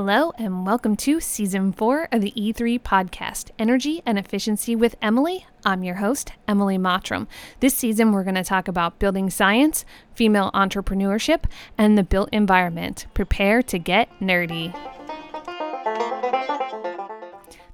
Hello, 0.00 0.30
and 0.38 0.64
welcome 0.64 0.94
to 0.94 1.20
season 1.20 1.72
four 1.72 2.06
of 2.12 2.20
the 2.20 2.32
E3 2.36 2.80
podcast, 2.80 3.50
Energy 3.58 4.00
and 4.06 4.16
Efficiency 4.16 4.76
with 4.76 4.94
Emily. 5.02 5.44
I'm 5.64 5.82
your 5.82 5.96
host, 5.96 6.30
Emily 6.46 6.78
Mottram. 6.78 7.26
This 7.58 7.74
season, 7.74 8.12
we're 8.12 8.22
going 8.22 8.36
to 8.36 8.44
talk 8.44 8.68
about 8.68 9.00
building 9.00 9.28
science, 9.28 9.84
female 10.14 10.52
entrepreneurship, 10.54 11.46
and 11.76 11.98
the 11.98 12.04
built 12.04 12.28
environment. 12.30 13.08
Prepare 13.12 13.60
to 13.64 13.78
get 13.80 14.08
nerdy. 14.20 14.72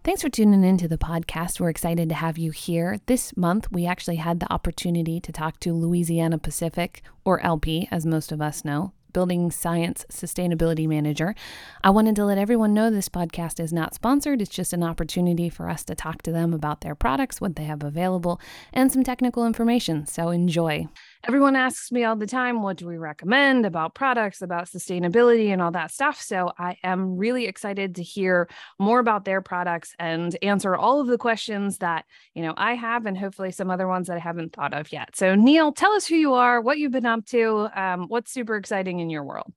Thanks 0.02 0.22
for 0.22 0.30
tuning 0.30 0.64
into 0.64 0.88
the 0.88 0.96
podcast. 0.96 1.60
We're 1.60 1.68
excited 1.68 2.08
to 2.08 2.14
have 2.14 2.38
you 2.38 2.52
here. 2.52 3.00
This 3.04 3.36
month, 3.36 3.70
we 3.70 3.84
actually 3.84 4.16
had 4.16 4.40
the 4.40 4.50
opportunity 4.50 5.20
to 5.20 5.30
talk 5.30 5.60
to 5.60 5.74
Louisiana 5.74 6.38
Pacific, 6.38 7.02
or 7.22 7.40
LP, 7.40 7.86
as 7.90 8.06
most 8.06 8.32
of 8.32 8.40
us 8.40 8.64
know, 8.64 8.94
Building 9.14 9.50
Science 9.50 10.04
Sustainability 10.12 10.86
Manager. 10.86 11.34
I 11.82 11.88
wanted 11.88 12.16
to 12.16 12.26
let 12.26 12.36
everyone 12.36 12.74
know 12.74 12.90
this 12.90 13.08
podcast 13.08 13.58
is 13.58 13.72
not 13.72 13.94
sponsored. 13.94 14.42
It's 14.42 14.50
just 14.50 14.74
an 14.74 14.82
opportunity 14.82 15.48
for 15.48 15.70
us 15.70 15.82
to 15.84 15.94
talk 15.94 16.20
to 16.22 16.32
them 16.32 16.52
about 16.52 16.82
their 16.82 16.94
products, 16.94 17.40
what 17.40 17.56
they 17.56 17.64
have 17.64 17.82
available, 17.82 18.38
and 18.74 18.92
some 18.92 19.02
technical 19.02 19.46
information. 19.46 20.04
So 20.04 20.28
enjoy. 20.28 20.88
Everyone 21.26 21.56
asks 21.56 21.90
me 21.90 22.04
all 22.04 22.16
the 22.16 22.26
time, 22.26 22.60
what 22.60 22.76
do 22.76 22.86
we 22.86 22.98
recommend 22.98 23.64
about 23.64 23.94
products, 23.94 24.42
about 24.42 24.66
sustainability, 24.66 25.54
and 25.54 25.62
all 25.62 25.70
that 25.70 25.90
stuff. 25.90 26.20
So 26.20 26.52
I 26.58 26.76
am 26.84 27.16
really 27.16 27.46
excited 27.46 27.94
to 27.94 28.02
hear 28.02 28.46
more 28.78 28.98
about 28.98 29.24
their 29.24 29.40
products 29.40 29.94
and 29.98 30.36
answer 30.42 30.76
all 30.76 31.00
of 31.00 31.06
the 31.06 31.16
questions 31.16 31.78
that, 31.78 32.04
you 32.34 32.42
know, 32.42 32.52
I 32.58 32.74
have 32.74 33.06
and 33.06 33.16
hopefully 33.16 33.52
some 33.52 33.70
other 33.70 33.88
ones 33.88 34.08
that 34.08 34.16
I 34.18 34.20
haven't 34.20 34.52
thought 34.52 34.74
of 34.74 34.92
yet. 34.92 35.16
So 35.16 35.34
Neil, 35.34 35.72
tell 35.72 35.92
us 35.92 36.06
who 36.06 36.14
you 36.14 36.34
are, 36.34 36.60
what 36.60 36.76
you've 36.76 36.92
been 36.92 37.06
up 37.06 37.24
to, 37.26 37.70
um, 37.74 38.04
what's 38.08 38.30
super 38.30 38.56
exciting 38.56 39.00
in 39.00 39.08
your 39.08 39.24
world. 39.24 39.50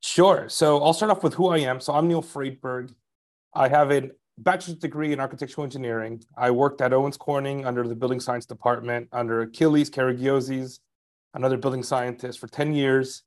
Sure. 0.00 0.48
So 0.48 0.82
I'll 0.82 0.94
start 0.94 1.10
off 1.10 1.22
with 1.22 1.34
who 1.34 1.48
I 1.48 1.58
am. 1.58 1.80
So 1.80 1.92
I'm 1.92 2.08
Neil 2.08 2.22
Friedberg. 2.22 2.94
I 3.54 3.68
have 3.68 3.92
a 3.92 4.10
bachelor's 4.38 4.78
degree 4.78 5.12
in 5.12 5.20
architectural 5.20 5.64
engineering. 5.64 6.22
I 6.36 6.50
worked 6.50 6.80
at 6.80 6.94
Owens 6.94 7.18
Corning 7.18 7.66
under 7.66 7.86
the 7.86 7.94
building 7.94 8.20
science 8.20 8.46
department 8.46 9.08
under 9.12 9.42
Achilles 9.42 9.90
Karagiozis 9.90 10.78
another 11.34 11.56
building 11.58 11.82
scientist 11.82 12.38
for 12.38 12.48
10 12.48 12.74
years. 12.74 13.22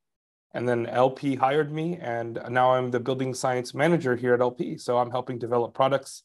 And 0.53 0.67
then 0.67 0.87
LP 0.87 1.35
hired 1.35 1.71
me, 1.71 1.97
and 2.01 2.39
now 2.49 2.71
I'm 2.71 2.89
the 2.89 2.99
building 2.99 3.33
science 3.33 3.75
manager 3.75 4.15
here 4.15 4.33
at 4.33 4.41
LP. 4.41 4.77
So 4.77 4.97
I'm 4.97 5.11
helping 5.11 5.37
develop 5.37 5.73
products 5.73 6.23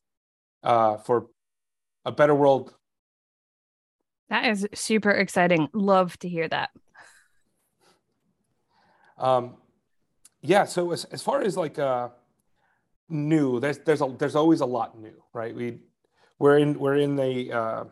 uh, 0.62 0.97
for 0.98 1.27
a 2.05 2.12
better 2.12 2.34
world. 2.34 2.72
That 4.30 4.47
is 4.47 4.66
super 4.74 5.11
exciting. 5.11 5.69
Love 5.74 6.19
to 6.20 6.28
hear 6.28 6.48
that. 6.48 6.70
Um, 9.19 9.56
yeah. 10.41 10.64
So 10.64 10.92
as, 10.92 11.05
as 11.06 11.20
far 11.20 11.42
as 11.42 11.56
like 11.56 11.78
uh, 11.78 12.08
new, 13.08 13.61
there's 13.61 13.78
there's 13.78 14.00
a, 14.00 14.14
there's 14.19 14.36
always 14.36 14.61
a 14.61 14.67
lot 14.67 14.98
new, 14.98 15.22
right? 15.34 15.55
We 15.55 15.80
we're 16.39 16.58
in 16.58 16.78
we're 16.78 16.96
in 16.96 17.17
the 17.17 17.52
uh, 17.52 17.84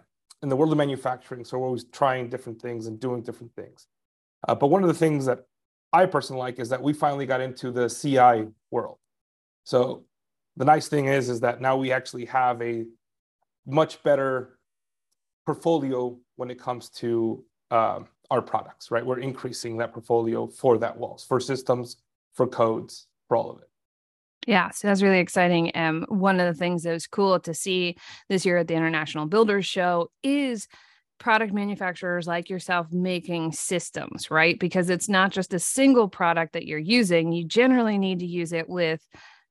in 0.43 0.49
the 0.49 0.57
world 0.57 0.73
of 0.73 0.79
manufacturing, 0.79 1.45
so 1.45 1.59
we're 1.59 1.67
always 1.67 1.85
trying 1.85 2.29
different 2.29 2.61
things 2.61 2.87
and 2.87 2.99
doing 2.99 3.23
different 3.23 3.55
things. 3.55 3.87
Uh, 4.49 4.55
but 4.55 4.69
one 4.69 4.83
of 4.83 4.89
the 4.89 4.95
things 4.95 5.27
that 5.27 5.47
I 5.93 6.07
personally 6.07 6.41
like 6.41 6.59
is 6.59 6.69
that 6.71 6.83
we 6.83 6.93
finally 6.93 7.27
got 7.27 7.41
into 7.41 7.71
the 7.71 7.89
CI 7.89 8.51
world. 8.71 8.99
So 9.65 10.05
the 10.57 10.65
nice 10.65 10.89
thing 10.89 11.07
is, 11.07 11.29
is 11.29 11.41
that 11.41 11.61
now 11.61 11.77
we 11.77 11.93
actually 11.93 12.25
have 12.27 12.61
a 12.63 12.87
much 13.67 14.03
better 14.03 14.59
portfolio 15.47 16.19
when 16.37 16.51
it 16.51 16.59
comes 16.59 16.89
to 16.91 17.45
uh, 17.71 18.01
our 18.31 18.43
products, 18.43 18.91
right? 18.91 19.05
We're 19.05 19.19
increasing 19.19 19.77
that 19.79 19.93
portfolio 19.93 20.47
for 20.47 20.79
that 20.79 20.97
walls, 20.97 21.25
for 21.25 21.41
systems, 21.41 21.97
for 22.35 22.47
codes, 22.47 23.07
for 23.29 23.37
all 23.37 23.51
of 23.51 23.59
it. 23.61 23.70
Yeah, 24.47 24.71
so 24.71 24.89
that's 24.89 25.03
really 25.03 25.19
exciting. 25.19 25.71
Um, 25.75 26.07
one 26.09 26.41
of 26.41 26.47
the 26.47 26.59
things 26.59 26.83
that 26.83 26.93
was 26.93 27.07
cool 27.07 27.39
to 27.41 27.53
see 27.53 27.97
this 28.29 28.47
year 28.47 28.57
at 28.59 28.69
the 28.69 28.75
International 28.75 29.27
Builders 29.27 29.67
Show 29.67 30.11
is 30.23 30.67
product 31.19 31.53
manufacturers 31.53 32.27
like 32.27 32.49
yourself 32.49 32.91
making 32.91 33.53
systems, 33.53 34.31
right? 34.31 34.59
Because 34.59 34.89
it's 34.89 35.09
not 35.09 35.31
just 35.31 35.53
a 35.53 35.59
single 35.59 36.09
product 36.09 36.55
that 36.55 36.65
you're 36.67 36.79
using. 36.79 37.33
You 37.33 37.45
generally 37.45 37.99
need 37.99 38.21
to 38.21 38.27
use 38.27 38.53
it 38.55 38.69
with, 38.69 39.07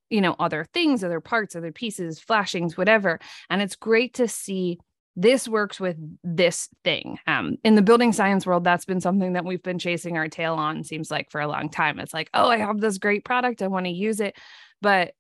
you 0.10 0.22
know, 0.22 0.36
other 0.40 0.66
things, 0.74 1.04
other 1.04 1.22
parts, 1.22 1.56
other 1.56 1.72
pieces, 1.72 2.20
flashings, 2.20 2.76
whatever. 2.76 3.20
And 3.52 3.62
it's 3.62 3.76
great 3.76 4.16
to 4.16 4.28
see 4.28 4.80
this 5.16 5.48
works 5.48 5.80
with 5.80 5.98
this 6.24 6.70
thing. 6.84 7.20
Um, 7.28 7.58
in 7.64 7.76
the 7.76 7.82
building 7.82 8.14
science 8.14 8.46
world, 8.48 8.64
that's 8.64 8.86
been 8.86 9.02
something 9.02 9.34
that 9.34 9.46
we've 9.46 9.62
been 9.62 9.80
chasing 9.80 10.18
our 10.18 10.30
tail 10.30 10.56
on, 10.56 10.84
seems 10.84 11.12
like 11.12 11.30
for 11.30 11.42
a 11.42 11.48
long 11.48 11.70
time. 11.70 12.00
It's 12.00 12.14
like, 12.14 12.30
oh, 12.34 12.50
I 12.50 12.58
have 12.58 12.80
this 12.80 12.98
great 12.98 13.26
product. 13.26 13.62
I 13.62 13.68
want 13.68 13.86
to 13.86 13.92
use 13.92 14.20
it 14.20 14.36
but 14.82 15.14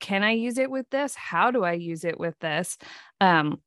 can 0.00 0.22
I 0.22 0.32
use 0.32 0.58
it 0.58 0.70
with 0.70 0.88
this? 0.90 1.14
How 1.14 1.50
do 1.50 1.62
I 1.62 1.72
use 1.72 2.04
it 2.04 2.18
with 2.18 2.38
this? 2.40 2.78
Um, 3.20 3.60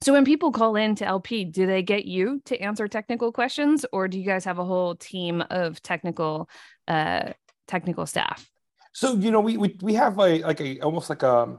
so 0.00 0.12
when 0.12 0.24
people 0.24 0.52
call 0.52 0.76
in 0.76 0.94
to 0.96 1.06
LP, 1.06 1.44
do 1.44 1.66
they 1.66 1.82
get 1.82 2.04
you 2.04 2.42
to 2.44 2.58
answer 2.58 2.88
technical 2.88 3.32
questions, 3.32 3.86
or 3.92 4.06
do 4.06 4.18
you 4.18 4.24
guys 4.26 4.44
have 4.44 4.58
a 4.58 4.64
whole 4.64 4.96
team 4.96 5.42
of 5.48 5.80
technical 5.82 6.50
uh, 6.86 7.32
technical 7.66 8.04
staff? 8.04 8.50
So 8.92 9.14
you 9.14 9.30
know, 9.30 9.40
we 9.40 9.56
we 9.56 9.76
we 9.80 9.94
have 9.94 10.18
a 10.18 10.42
like 10.42 10.60
a 10.60 10.80
almost 10.80 11.08
like 11.08 11.22
a 11.22 11.58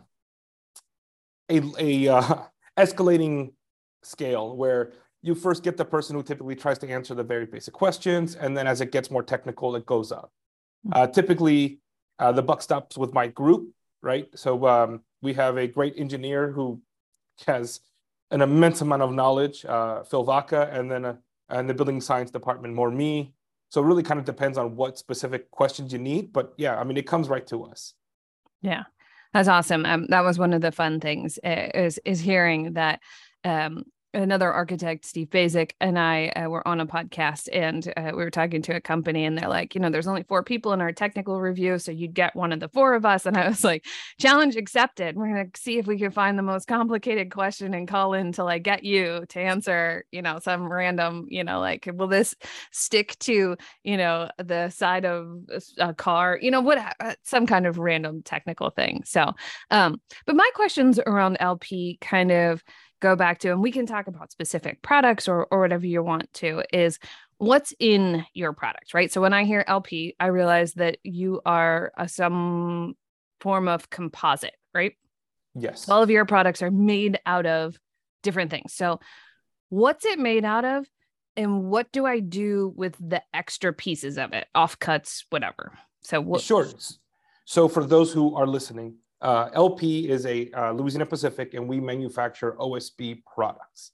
a 1.49 1.61
a 1.79 2.07
uh, 2.07 2.37
escalating 2.77 3.53
scale 4.03 4.55
where 4.55 4.93
you 5.23 5.33
first 5.33 5.63
get 5.63 5.75
the 5.75 5.85
person 5.85 6.15
who 6.15 6.21
typically 6.21 6.55
tries 6.55 6.77
to 6.79 6.87
answer 6.87 7.15
the 7.15 7.23
very 7.23 7.47
basic 7.47 7.73
questions, 7.73 8.35
and 8.35 8.55
then 8.55 8.67
as 8.67 8.79
it 8.79 8.91
gets 8.91 9.09
more 9.09 9.23
technical, 9.23 9.75
it 9.75 9.87
goes 9.87 10.11
up. 10.11 10.31
Hmm. 10.83 10.91
Uh, 10.93 11.07
typically, 11.07 11.79
uh, 12.19 12.31
the 12.31 12.41
buck 12.41 12.61
stops 12.61 12.97
with 12.97 13.13
my 13.13 13.27
group, 13.27 13.69
right? 14.01 14.27
So 14.35 14.65
um, 14.67 15.01
we 15.21 15.33
have 15.33 15.57
a 15.57 15.67
great 15.67 15.95
engineer 15.97 16.51
who 16.51 16.81
has 17.45 17.81
an 18.31 18.41
immense 18.41 18.81
amount 18.81 19.01
of 19.01 19.13
knowledge, 19.13 19.65
uh, 19.65 20.03
Phil 20.03 20.23
Vaca, 20.23 20.69
and 20.71 20.89
then 20.89 21.05
uh, 21.05 21.15
and 21.49 21.69
the 21.69 21.73
building 21.73 22.01
science 22.01 22.31
department 22.31 22.73
more 22.73 22.89
me. 22.89 23.33
So 23.69 23.81
it 23.81 23.85
really 23.85 24.03
kind 24.03 24.19
of 24.19 24.25
depends 24.25 24.57
on 24.57 24.75
what 24.75 24.97
specific 24.97 25.51
questions 25.51 25.91
you 25.93 25.99
need. 25.99 26.33
But 26.33 26.53
yeah, 26.57 26.79
I 26.79 26.83
mean, 26.83 26.97
it 26.97 27.07
comes 27.07 27.29
right 27.29 27.45
to 27.47 27.65
us. 27.65 27.93
Yeah, 28.61 28.83
that's 29.33 29.47
awesome. 29.47 29.85
Um, 29.85 30.07
that 30.09 30.23
was 30.23 30.39
one 30.39 30.53
of 30.53 30.61
the 30.61 30.71
fun 30.71 30.99
things 30.99 31.37
uh, 31.43 31.69
is 31.73 31.99
is 32.05 32.19
hearing 32.19 32.73
that 32.73 32.99
um, 33.43 33.83
another 34.15 34.51
architect, 34.51 35.05
Steve 35.05 35.29
Basic, 35.29 35.75
and 35.79 35.99
I 35.99 36.29
uh, 36.29 36.49
were 36.49 36.67
on 36.67 36.79
a 36.79 36.85
podcast 36.85 37.49
and 37.51 37.91
uh, 37.97 38.11
we 38.11 38.23
were 38.23 38.31
talking 38.31 38.61
to 38.63 38.75
a 38.75 38.81
company 38.81 39.25
and 39.25 39.37
they're 39.37 39.49
like, 39.49 39.75
you 39.75 39.81
know, 39.81 39.89
there's 39.89 40.07
only 40.07 40.23
four 40.23 40.43
people 40.43 40.73
in 40.73 40.81
our 40.81 40.91
technical 40.91 41.39
review. 41.41 41.77
So 41.77 41.91
you'd 41.91 42.13
get 42.13 42.35
one 42.35 42.51
of 42.51 42.59
the 42.59 42.69
four 42.69 42.93
of 42.93 43.05
us. 43.05 43.25
And 43.25 43.37
I 43.37 43.47
was 43.47 43.63
like, 43.63 43.85
challenge 44.19 44.55
accepted. 44.55 45.15
We're 45.15 45.33
going 45.33 45.51
to 45.51 45.61
see 45.61 45.77
if 45.77 45.87
we 45.87 45.97
can 45.97 46.11
find 46.11 46.37
the 46.37 46.43
most 46.43 46.67
complicated 46.67 47.31
question 47.31 47.73
and 47.73 47.87
call 47.87 48.13
in 48.13 48.27
until 48.27 48.47
I 48.47 48.59
get 48.59 48.83
you 48.83 49.25
to 49.29 49.39
answer, 49.39 50.05
you 50.11 50.21
know, 50.21 50.39
some 50.39 50.71
random, 50.71 51.25
you 51.29 51.43
know, 51.43 51.59
like, 51.59 51.89
will 51.93 52.07
this 52.07 52.33
stick 52.71 53.17
to, 53.19 53.57
you 53.83 53.97
know, 53.97 54.29
the 54.37 54.69
side 54.69 55.05
of 55.05 55.39
a 55.77 55.93
car, 55.93 56.39
you 56.41 56.51
know, 56.51 56.61
what, 56.61 56.77
uh, 56.99 57.15
some 57.23 57.45
kind 57.45 57.67
of 57.67 57.77
random 57.77 58.23
technical 58.23 58.69
thing. 58.69 59.03
So, 59.05 59.33
um, 59.71 59.99
but 60.25 60.35
my 60.35 60.49
questions 60.55 60.99
around 60.99 61.37
LP 61.39 61.97
kind 62.01 62.31
of, 62.31 62.63
go 63.05 63.15
back 63.15 63.39
to, 63.39 63.49
and 63.49 63.61
we 63.61 63.71
can 63.71 63.85
talk 63.85 64.07
about 64.07 64.31
specific 64.31 64.81
products 64.81 65.27
or, 65.27 65.45
or 65.51 65.59
whatever 65.59 65.85
you 65.85 66.01
want 66.03 66.31
to, 66.33 66.63
is 66.73 66.97
what's 67.37 67.73
in 67.79 68.25
your 68.33 68.53
product, 68.53 68.93
right? 68.93 69.11
So 69.11 69.21
when 69.21 69.33
I 69.33 69.43
hear 69.43 69.63
LP, 69.67 70.15
I 70.19 70.27
realize 70.27 70.73
that 70.73 70.97
you 71.03 71.41
are 71.45 71.91
a, 71.97 72.09
some 72.09 72.95
form 73.39 73.67
of 73.67 73.89
composite, 73.89 74.55
right? 74.73 74.93
Yes. 75.53 75.87
All 75.87 76.01
of 76.01 76.09
your 76.09 76.25
products 76.25 76.61
are 76.61 76.71
made 76.71 77.19
out 77.25 77.45
of 77.45 77.77
different 78.23 78.49
things. 78.51 78.73
So 78.73 78.99
what's 79.69 80.05
it 80.05 80.17
made 80.17 80.43
out 80.43 80.65
of? 80.65 80.87
And 81.37 81.65
what 81.65 81.91
do 81.91 82.05
I 82.05 82.21
do 82.21 82.73
with 82.75 82.95
the 82.97 83.21
extra 83.33 83.73
pieces 83.73 84.17
of 84.17 84.33
it, 84.33 84.47
offcuts, 84.55 85.25
whatever? 85.29 85.77
So 86.01 86.21
what? 86.21 86.41
Sure. 86.41 86.67
So 87.45 87.67
for 87.67 87.85
those 87.85 88.11
who 88.11 88.35
are 88.35 88.47
listening, 88.47 88.95
uh, 89.25 89.49
LP 89.53 90.07
is 90.07 90.23
a 90.27 90.51
uh, 90.51 90.71
Louisiana 90.71 91.07
Pacific, 91.07 91.55
and 91.55 91.67
we 91.67 91.79
manufacture 91.79 92.55
OSB 92.59 93.23
products. 93.25 93.91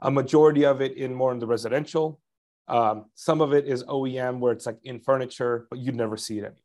A 0.00 0.10
majority 0.10 0.64
of 0.64 0.80
it 0.80 0.96
in 0.96 1.12
more 1.14 1.32
in 1.32 1.38
the 1.38 1.46
residential. 1.46 2.18
Um, 2.66 3.04
some 3.14 3.42
of 3.42 3.52
it 3.52 3.66
is 3.66 3.84
OEM, 3.84 4.38
where 4.38 4.52
it's 4.52 4.64
like 4.64 4.78
in 4.84 4.98
furniture, 4.98 5.66
but 5.68 5.80
you'd 5.80 5.96
never 5.96 6.16
see 6.16 6.38
it 6.38 6.44
anyways. 6.44 6.62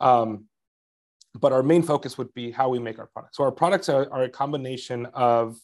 Um, 0.00 0.46
but 1.40 1.52
our 1.52 1.62
main 1.62 1.84
focus 1.84 2.18
would 2.18 2.34
be 2.34 2.50
how 2.50 2.68
we 2.68 2.80
make 2.80 2.98
our 2.98 3.06
products. 3.06 3.36
So 3.36 3.44
our 3.44 3.52
products 3.52 3.88
are, 3.88 4.12
are 4.12 4.24
a 4.24 4.28
combination 4.28 5.06
of 5.14 5.56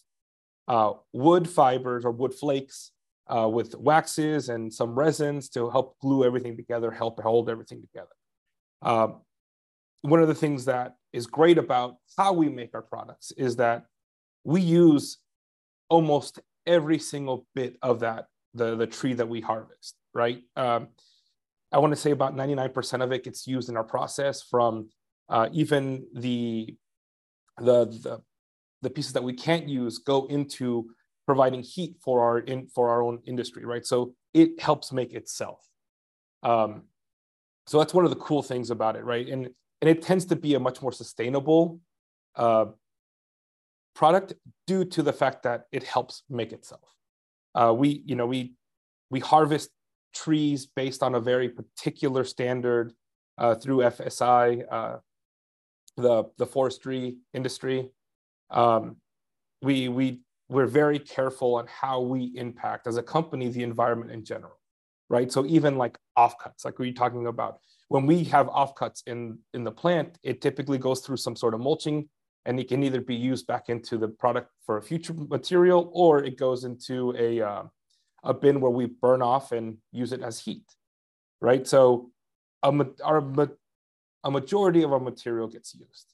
uh, 0.68 0.92
wood 1.12 1.48
fibers 1.48 2.04
or 2.04 2.12
wood 2.12 2.32
flakes 2.32 2.92
uh, 3.26 3.48
with 3.48 3.74
waxes 3.74 4.50
and 4.50 4.72
some 4.72 4.96
resins 4.96 5.48
to 5.48 5.68
help 5.68 5.98
glue 5.98 6.24
everything 6.24 6.56
together, 6.56 6.92
help 6.92 7.20
hold 7.20 7.50
everything 7.50 7.80
together. 7.80 8.14
Uh, 8.82 9.08
one 10.02 10.22
of 10.22 10.28
the 10.28 10.34
things 10.34 10.66
that 10.66 10.94
is 11.16 11.26
great 11.26 11.58
about 11.58 11.96
how 12.18 12.32
we 12.32 12.48
make 12.48 12.72
our 12.74 12.82
products 12.82 13.32
is 13.46 13.56
that 13.56 13.78
we 14.44 14.60
use 14.60 15.18
almost 15.88 16.40
every 16.66 16.98
single 16.98 17.46
bit 17.54 17.76
of 17.82 18.00
that 18.00 18.26
the, 18.54 18.76
the 18.76 18.86
tree 18.86 19.14
that 19.14 19.28
we 19.28 19.40
harvest 19.40 19.96
right 20.14 20.40
um, 20.56 20.88
i 21.72 21.78
want 21.78 21.92
to 21.92 22.00
say 22.04 22.12
about 22.12 22.34
99% 22.34 23.02
of 23.04 23.12
it 23.12 23.24
gets 23.24 23.46
used 23.46 23.68
in 23.68 23.76
our 23.76 23.88
process 23.96 24.42
from 24.42 24.88
Uh, 25.28 25.48
even 25.52 26.06
the, 26.14 26.76
the, 27.58 27.86
the, 27.86 28.22
the 28.82 28.90
pieces 28.90 29.12
that 29.12 29.24
we 29.24 29.32
can't 29.32 29.68
use 29.68 29.98
go 29.98 30.26
into 30.26 30.86
providing 31.26 31.62
heat 31.62 31.96
for 32.00 32.22
our 32.22 32.38
in 32.38 32.68
for 32.68 32.88
our 32.88 33.02
own 33.02 33.18
industry, 33.26 33.64
right? 33.64 33.84
So 33.84 34.14
it 34.32 34.60
helps 34.60 34.92
make 34.92 35.12
itself. 35.12 35.60
Um, 36.42 36.84
so 37.66 37.78
that's 37.78 37.92
one 37.92 38.04
of 38.04 38.12
the 38.14 38.22
cool 38.28 38.42
things 38.42 38.70
about 38.70 38.94
it, 38.94 39.04
right? 39.04 39.26
And 39.26 39.50
and 39.80 39.90
it 39.90 40.02
tends 40.02 40.24
to 40.26 40.36
be 40.36 40.54
a 40.54 40.60
much 40.60 40.82
more 40.82 40.92
sustainable 40.92 41.80
uh, 42.36 42.66
product 43.94 44.34
due 44.66 44.84
to 44.84 45.02
the 45.02 45.12
fact 45.12 45.42
that 45.42 45.64
it 45.72 45.82
helps 45.82 46.22
make 46.28 46.52
itself. 46.52 46.94
Uh, 47.54 47.74
we, 47.76 48.02
you 48.04 48.14
know, 48.14 48.26
we 48.26 48.54
we 49.10 49.20
harvest 49.20 49.70
trees 50.14 50.66
based 50.66 51.02
on 51.02 51.14
a 51.14 51.20
very 51.20 51.48
particular 51.48 52.24
standard 52.24 52.92
uh, 53.38 53.54
through 53.54 53.78
FSI, 53.78 54.64
uh, 54.70 54.96
the 55.96 56.24
the 56.38 56.46
forestry 56.46 57.16
industry. 57.34 57.90
Um, 58.50 58.96
we 59.62 59.88
we 59.88 60.20
we're 60.48 60.66
very 60.66 60.98
careful 60.98 61.56
on 61.56 61.66
how 61.66 62.00
we 62.00 62.32
impact 62.36 62.86
as 62.86 62.96
a 62.96 63.02
company 63.02 63.48
the 63.48 63.62
environment 63.62 64.12
in 64.12 64.24
general, 64.24 64.58
right? 65.08 65.30
So 65.32 65.44
even 65.46 65.76
like 65.76 65.98
offcuts, 66.16 66.64
like 66.64 66.78
we 66.78 66.90
are 66.90 66.92
talking 66.92 67.26
about, 67.26 67.58
when 67.88 68.06
we 68.06 68.24
have 68.24 68.46
offcuts 68.48 69.02
in 69.06 69.38
in 69.54 69.64
the 69.64 69.72
plant, 69.72 70.18
it 70.22 70.40
typically 70.40 70.78
goes 70.78 71.00
through 71.00 71.18
some 71.18 71.36
sort 71.36 71.54
of 71.54 71.60
mulching, 71.60 72.08
and 72.44 72.58
it 72.58 72.68
can 72.68 72.82
either 72.82 73.00
be 73.00 73.14
used 73.14 73.46
back 73.46 73.68
into 73.68 73.98
the 73.98 74.08
product 74.08 74.50
for 74.64 74.78
a 74.78 74.82
future 74.82 75.14
material, 75.14 75.90
or 75.92 76.22
it 76.22 76.36
goes 76.38 76.64
into 76.64 77.14
a 77.18 77.40
uh, 77.40 77.62
a 78.24 78.34
bin 78.34 78.60
where 78.60 78.70
we 78.70 78.86
burn 78.86 79.22
off 79.22 79.52
and 79.52 79.78
use 79.92 80.12
it 80.12 80.22
as 80.22 80.40
heat, 80.40 80.64
right? 81.40 81.66
So 81.66 82.10
a, 82.62 82.86
our, 83.04 83.22
a 84.24 84.30
majority 84.30 84.82
of 84.82 84.92
our 84.92 85.00
material 85.00 85.46
gets 85.46 85.74
used. 85.74 86.12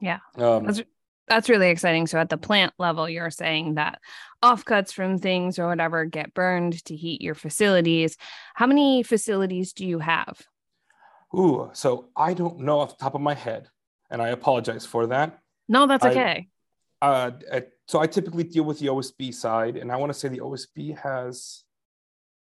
Yeah. 0.00 0.18
Um, 0.36 0.64
that's, 0.64 0.82
that's 1.28 1.48
really 1.48 1.70
exciting. 1.70 2.06
So 2.06 2.18
at 2.18 2.28
the 2.28 2.38
plant 2.38 2.72
level, 2.78 3.08
you're 3.08 3.30
saying 3.30 3.74
that 3.74 3.98
offcuts 4.42 4.92
from 4.92 5.18
things 5.18 5.58
or 5.58 5.66
whatever 5.68 6.04
get 6.04 6.34
burned 6.34 6.84
to 6.84 6.96
heat 6.96 7.22
your 7.22 7.34
facilities. 7.34 8.16
How 8.54 8.66
many 8.66 9.02
facilities 9.02 9.72
do 9.72 9.86
you 9.86 9.98
have? 9.98 10.40
Ooh, 11.34 11.70
so 11.72 12.08
I 12.16 12.34
don't 12.34 12.60
know 12.60 12.80
off 12.80 12.96
the 12.96 13.02
top 13.02 13.14
of 13.14 13.20
my 13.20 13.34
head, 13.34 13.68
and 14.10 14.20
I 14.20 14.28
apologize 14.28 14.84
for 14.84 15.06
that. 15.06 15.38
No, 15.68 15.86
that's 15.86 16.04
okay. 16.04 16.48
I, 17.00 17.06
uh, 17.06 17.60
so 17.88 18.00
I 18.00 18.06
typically 18.06 18.44
deal 18.44 18.64
with 18.64 18.78
the 18.78 18.86
OSB 18.86 19.34
side, 19.34 19.76
and 19.76 19.90
I 19.90 19.96
want 19.96 20.12
to 20.12 20.18
say 20.18 20.28
the 20.28 20.40
OSB 20.40 20.98
has, 20.98 21.64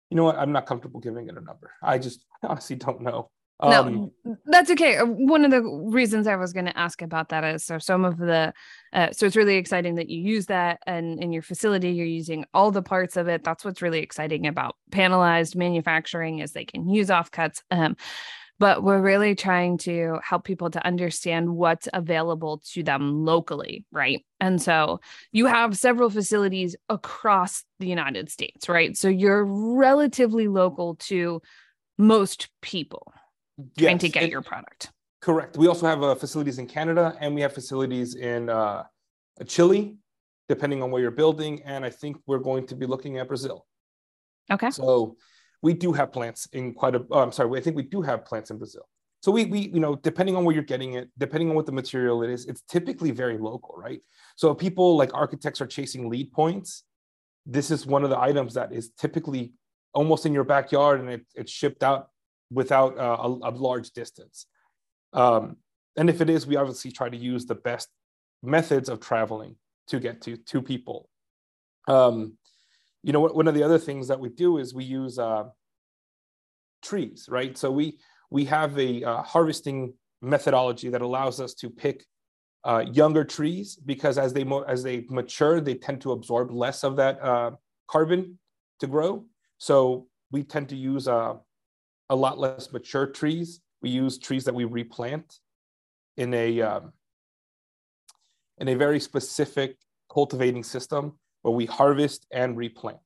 you 0.10 0.18
know 0.18 0.24
what? 0.24 0.38
I'm 0.38 0.52
not 0.52 0.66
comfortable 0.66 1.00
giving 1.00 1.28
it 1.28 1.38
a 1.38 1.42
number. 1.42 1.72
I 1.84 1.98
just 1.98 2.26
honestly 2.44 2.76
don't 2.76 3.02
know. 3.02 3.30
Um, 3.62 4.12
no, 4.24 4.38
that's 4.46 4.72
okay. 4.72 4.98
Uh, 4.98 5.06
one 5.06 5.44
of 5.44 5.52
the 5.52 5.62
reasons 5.62 6.28
I 6.28 6.38
was 6.38 6.54
going 6.54 6.68
to 6.68 6.80
ask 6.80 7.02
about 7.02 7.30
that 7.30 7.44
is 7.44 7.66
so 7.66 7.78
some 7.78 8.06
of 8.06 8.18
the, 8.18 8.54
uh, 8.94 9.12
so 9.12 9.26
it's 9.26 9.36
really 9.36 9.58
exciting 9.58 9.96
that 9.96 10.10
you 10.10 10.22
use 10.22 10.46
that 10.46 10.80
and 10.88 11.22
in 11.22 11.34
your 11.34 11.42
facility 11.42 11.90
you're 11.90 12.06
using 12.06 12.46
all 12.54 12.72
the 12.72 12.82
parts 12.82 13.18
of 13.18 13.28
it. 13.28 13.44
That's 13.44 13.66
what's 13.66 13.82
really 13.82 14.00
exciting 14.00 14.48
about 14.48 14.78
panelized 14.92 15.58
manufacturing 15.58 16.40
is 16.40 16.54
they 16.54 16.64
can 16.64 16.88
use 16.88 17.10
offcuts. 17.10 17.62
Um, 17.70 17.98
but 18.60 18.84
we're 18.84 19.02
really 19.02 19.36
trying 19.36 19.78
to 19.80 20.20
help 20.22 20.44
people 20.44 20.70
to 20.70 20.86
understand 20.86 21.50
what's 21.50 21.88
available 21.94 22.62
to 22.74 22.84
them 22.84 23.24
locally, 23.26 23.86
right? 23.92 24.26
And 24.40 24.62
so 24.62 25.00
you 25.32 25.46
have 25.46 25.78
several 25.78 26.10
facilities 26.10 26.76
across 26.90 27.64
the 27.80 27.88
United 27.88 28.30
States, 28.30 28.68
right? 28.68 28.96
So 28.98 29.08
you're 29.08 29.46
relatively 29.46 30.50
local 30.50 30.96
to 30.96 31.42
most 31.98 32.50
people 32.62 33.14
yes. 33.58 33.86
trying 33.86 33.98
to 34.00 34.10
get 34.10 34.30
your 34.30 34.42
product. 34.42 34.92
Correct. 35.22 35.58
We 35.58 35.68
also 35.68 35.88
have 35.88 36.04
uh, 36.04 36.16
facilities 36.16 36.60
in 36.60 36.68
Canada 36.68 37.16
and 37.20 37.34
we 37.34 37.42
have 37.42 37.54
facilities 37.54 38.16
in 38.16 38.50
uh, 38.50 38.84
Chile, 39.48 39.98
depending 40.50 40.84
on 40.84 40.92
where 40.92 41.02
you're 41.02 41.12
building. 41.12 41.62
And 41.64 41.86
I 41.86 41.90
think 41.90 42.18
we're 42.26 42.40
going 42.40 42.68
to 42.68 42.76
be 42.76 42.86
looking 42.86 43.20
at 43.20 43.28
Brazil. 43.28 43.66
Okay. 44.52 44.72
So 44.72 45.18
we 45.62 45.74
do 45.74 45.92
have 45.94 46.12
plants 46.12 46.48
in 46.54 46.74
quite 46.74 46.96
a. 46.96 47.06
Oh, 47.12 47.20
I'm 47.20 47.32
sorry. 47.32 47.60
I 47.60 47.64
think 47.64 47.76
we 47.76 47.84
do 47.84 48.02
have 48.02 48.26
plants 48.26 48.52
in 48.52 48.58
Brazil. 48.58 48.88
So 49.22 49.32
we, 49.32 49.46
we, 49.46 49.60
you 49.60 49.82
know, 49.82 49.96
depending 49.96 50.36
on 50.36 50.46
where 50.46 50.56
you're 50.56 50.64
getting 50.64 50.94
it, 50.94 51.10
depending 51.18 51.50
on 51.50 51.56
what 51.56 51.66
the 51.66 51.74
material 51.74 52.24
it 52.24 52.30
is, 52.30 52.46
it's 52.46 52.62
typically 52.62 53.12
very 53.12 53.38
local, 53.38 53.76
right? 53.78 54.02
So 54.38 54.54
people 54.54 54.96
like 54.96 55.14
architects 55.14 55.60
are 55.60 55.68
chasing 55.68 56.10
LEED 56.10 56.32
points. 56.32 56.84
This 57.46 57.70
is 57.70 57.86
one 57.86 58.06
of 58.06 58.10
the 58.10 58.20
items 58.20 58.54
that 58.54 58.72
is 58.72 58.92
typically 58.98 59.54
almost 59.94 60.26
in 60.26 60.34
your 60.34 60.46
backyard 60.46 61.02
and 61.02 61.10
it, 61.10 61.26
it's 61.36 61.52
shipped 61.52 61.84
out 61.84 62.10
without 62.52 62.98
uh, 62.98 63.18
a, 63.20 63.50
a, 63.50 63.52
large 63.52 63.92
distance. 63.92 64.46
Um, 65.14 65.58
and 65.98 66.10
if 66.10 66.22
it 66.22 66.30
is, 66.30 66.48
we 66.48 66.56
obviously 66.56 66.92
try 66.92 67.10
to 67.10 67.18
use 67.18 67.46
the 67.46 67.56
best 67.56 67.90
methods 68.42 68.88
of 68.88 69.00
traveling 69.00 69.56
to 69.88 70.00
get 70.00 70.22
to 70.22 70.38
to 70.38 70.62
people. 70.62 71.10
Um, 71.88 72.38
you 73.04 73.14
know, 73.14 73.22
one 73.22 73.48
of 73.48 73.54
the 73.54 73.64
other 73.64 73.78
things 73.78 74.08
that 74.08 74.20
we 74.20 74.30
do 74.30 74.58
is 74.58 74.74
we 74.74 74.84
use 74.84 75.18
uh, 75.20 75.46
trees, 76.82 77.28
right? 77.30 77.58
So 77.58 77.72
we 77.72 78.00
we 78.30 78.46
have 78.46 78.78
a 78.78 79.04
uh, 79.04 79.24
harvesting 79.24 79.94
methodology 80.22 80.90
that 80.90 81.02
allows 81.02 81.40
us 81.40 81.54
to 81.56 81.70
pick 81.70 82.06
uh, 82.66 82.84
younger 82.92 83.24
trees 83.24 83.78
because 83.86 84.18
as 84.18 84.34
they 84.34 84.46
as 84.68 84.84
they 84.84 85.06
mature, 85.10 85.62
they 85.62 85.76
tend 85.76 86.02
to 86.02 86.12
absorb 86.12 86.52
less 86.52 86.84
of 86.84 86.96
that 86.98 87.22
uh, 87.22 87.52
carbon 87.88 88.38
to 88.80 88.88
grow. 88.88 89.26
So 89.58 90.08
we 90.32 90.44
tend 90.44 90.70
to 90.70 90.76
use 90.76 91.08
uh, 91.08 91.36
a 92.10 92.16
lot 92.16 92.38
less 92.38 92.72
mature 92.72 93.08
trees. 93.08 93.62
We 93.82 93.90
use 93.90 94.18
trees 94.18 94.44
that 94.46 94.56
we 94.56 94.66
replant 94.66 95.40
in 96.18 96.34
a 96.34 96.62
um, 96.62 96.94
in 98.58 98.68
a 98.68 98.76
very 98.76 99.00
specific 99.00 99.78
cultivating 100.12 100.64
system 100.64 101.19
where 101.42 101.54
we 101.54 101.66
harvest 101.66 102.26
and 102.32 102.58
replant. 102.58 103.00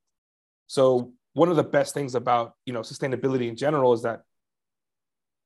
So 0.68 1.13
one 1.33 1.50
of 1.50 1.56
the 1.56 1.63
best 1.63 1.94
things 1.94 2.15
about 2.15 2.53
you 2.65 2.74
know 2.74 2.81
sustainability 2.81 3.47
in 3.47 3.56
general 3.56 3.94
is 3.94 4.03
that 4.03 4.21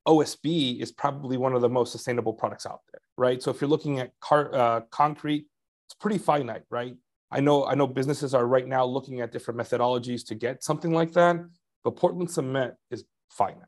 OSB 0.07 0.79
is 0.79 0.91
probably 0.91 1.37
one 1.37 1.53
of 1.53 1.61
the 1.61 1.69
most 1.69 1.91
sustainable 1.91 2.33
products 2.33 2.65
out 2.65 2.81
there, 2.91 3.01
right? 3.17 3.43
So 3.43 3.51
if 3.51 3.59
you're 3.59 3.69
looking 3.69 3.99
at 3.99 4.11
car, 4.21 4.55
uh, 4.55 4.81
concrete, 4.89 5.47
it's 5.87 5.95
pretty 5.99 6.17
finite, 6.17 6.63
right? 6.69 6.95
I 7.29 7.41
know 7.41 7.65
I 7.65 7.75
know 7.75 7.87
businesses 7.87 8.33
are 8.33 8.45
right 8.47 8.67
now 8.67 8.85
looking 8.85 9.19
at 9.21 9.31
different 9.31 9.59
methodologies 9.59 10.25
to 10.27 10.35
get 10.35 10.63
something 10.63 10.93
like 10.93 11.11
that, 11.13 11.37
but 11.83 11.97
Portland 11.97 12.31
cement 12.31 12.75
is 12.89 13.03
finite. 13.29 13.63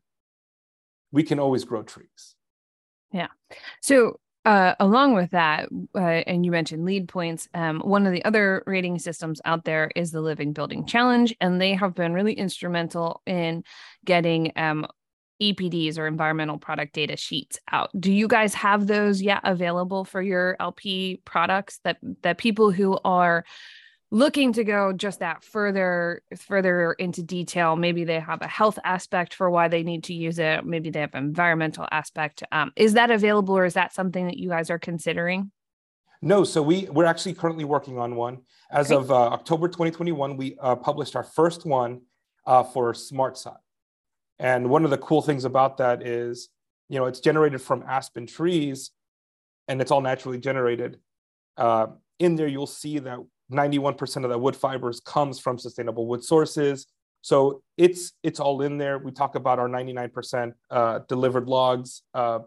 We 1.12 1.24
can 1.24 1.40
always 1.40 1.66
grow 1.66 1.84
trees. 1.84 2.36
Yeah. 3.12 3.28
So 3.82 4.20
uh, 4.50 4.74
along 4.80 5.14
with 5.14 5.30
that, 5.30 5.70
uh, 5.94 6.00
and 6.00 6.44
you 6.44 6.50
mentioned 6.50 6.84
LEED 6.84 7.08
points, 7.08 7.48
um, 7.54 7.82
one 7.82 8.08
of 8.08 8.12
the 8.12 8.26
other 8.26 8.64
rating 8.66 8.98
systems 8.98 9.40
out 9.46 9.64
there 9.64 9.92
is 9.96 10.12
the 10.12 10.22
Living 10.22 10.54
Building 10.54 10.88
Challenge, 10.88 11.36
and 11.40 11.62
they 11.62 11.76
have 11.76 11.94
been 11.94 12.14
really 12.14 12.34
instrumental 12.34 13.22
in 13.28 13.64
getting 14.06 14.52
um, 14.56 14.88
EPDs 15.40 16.00
or 16.00 16.08
environmental 16.08 16.58
product 16.58 16.94
data 16.94 17.16
sheets 17.16 17.60
out. 17.72 17.92
Do 18.00 18.12
you 18.12 18.28
guys 18.28 18.56
have 18.56 18.88
those 18.88 19.22
yet 19.22 19.42
available 19.44 20.04
for 20.04 20.20
your 20.20 20.56
LP 20.60 21.22
products 21.26 21.80
that 21.84 21.98
that 22.24 22.40
people 22.40 22.72
who 22.72 22.98
are 23.06 23.46
looking 24.12 24.54
to 24.54 24.64
go 24.64 24.92
just 24.92 25.20
that 25.20 25.44
further 25.44 26.22
further 26.36 26.94
into 26.94 27.22
detail. 27.22 27.76
Maybe 27.76 28.04
they 28.04 28.20
have 28.20 28.42
a 28.42 28.48
health 28.48 28.80
aspect 28.84 29.34
for 29.34 29.50
why 29.50 29.68
they 29.68 29.84
need 29.84 30.06
to 30.06 30.14
use 30.14 30.40
it. 30.40 30.66
Maybe 30.66 30.90
they 30.90 31.02
have 31.02 31.14
environmental 31.14 31.88
aspect. 31.92 32.44
Um, 32.52 32.72
is 32.76 32.94
that 32.94 33.12
available 33.12 33.58
or 33.58 33.66
is 33.66 33.76
that 33.76 33.94
something 33.94 34.28
that 34.28 34.38
you 34.38 34.50
guys 34.50 34.70
are 34.70 34.80
considering? 34.80 35.52
No 36.22 36.44
so 36.44 36.62
we 36.62 36.88
we're 36.90 37.06
actually 37.06 37.34
currently 37.34 37.66
working 37.66 37.98
on 37.98 38.16
one. 38.16 38.40
As 38.72 38.92
of 38.92 39.12
uh, 39.12 39.16
october 39.16 39.68
2021 39.68 40.38
we 40.38 40.58
uh, 40.60 40.76
published 40.76 41.16
our 41.16 41.24
first 41.24 41.66
one 41.66 42.02
uh, 42.46 42.64
for 42.64 42.94
SmartSide 42.94 43.58
and 44.40 44.70
one 44.70 44.86
of 44.86 44.90
the 44.90 44.98
cool 44.98 45.22
things 45.22 45.46
about 45.46 45.78
that 45.78 46.06
is 46.06 46.50
you 46.88 46.98
know 46.98 47.06
it's 47.06 47.20
generated 47.20 47.62
from 47.62 47.84
aspen 47.88 48.26
trees 48.26 48.92
and 49.68 49.82
it's 49.82 49.92
all 49.92 50.02
naturally 50.02 50.40
generated. 50.40 51.00
Uh, 51.56 51.88
in 52.18 52.36
there 52.36 52.48
you'll 52.48 52.66
see 52.66 53.00
that 53.00 53.20
91% 53.52 54.24
of 54.24 54.30
the 54.30 54.38
wood 54.38 54.56
fibers 54.56 55.00
comes 55.00 55.40
from 55.40 55.58
sustainable 55.58 56.08
wood 56.08 56.24
sources. 56.24 56.88
So 57.22 57.62
it's 57.78 58.14
it's 58.24 58.40
all 58.40 58.62
in 58.62 58.78
there. 58.78 58.98
We 58.98 59.12
talk 59.12 59.36
about 59.36 59.60
our 59.60 59.68
99% 59.68 60.54
uh, 60.70 61.00
delivered 61.08 61.48
logs, 61.48 62.04
uh, 62.14 62.40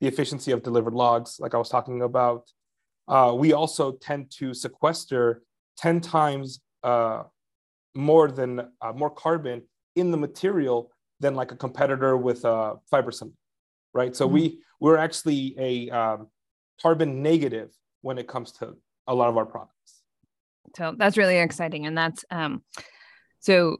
the 0.00 0.06
efficiency 0.06 0.52
of 0.52 0.62
delivered 0.62 0.94
logs, 0.94 1.38
like 1.38 1.54
I 1.54 1.58
was 1.58 1.68
talking 1.68 2.02
about. 2.02 2.50
Uh, 3.06 3.34
we 3.36 3.52
also 3.52 3.92
tend 3.92 4.30
to 4.38 4.54
sequester 4.54 5.42
10 5.76 6.00
times 6.00 6.60
uh, 6.82 7.24
more 7.94 8.30
than 8.30 8.68
uh, 8.80 8.92
more 8.94 9.10
carbon 9.10 9.62
in 9.96 10.10
the 10.10 10.16
material 10.16 10.90
than 11.20 11.34
like 11.34 11.52
a 11.52 11.56
competitor 11.56 12.16
with 12.16 12.44
uh, 12.44 12.74
fiber 12.90 13.10
cement, 13.10 13.36
right? 13.92 14.16
So 14.16 14.26
mm-hmm. 14.26 14.34
we 14.34 14.58
we're 14.80 14.96
actually 14.96 15.54
a 15.58 15.90
um, 15.90 16.28
carbon 16.80 17.22
negative 17.22 17.70
when 18.00 18.18
it 18.18 18.26
comes 18.26 18.52
to 18.52 18.76
a 19.06 19.14
lot 19.14 19.28
of 19.28 19.36
our 19.36 19.46
products. 19.46 19.93
So 20.76 20.94
that's 20.96 21.16
really 21.16 21.38
exciting. 21.38 21.86
And 21.86 21.96
that's 21.96 22.24
um 22.30 22.62
so 23.40 23.78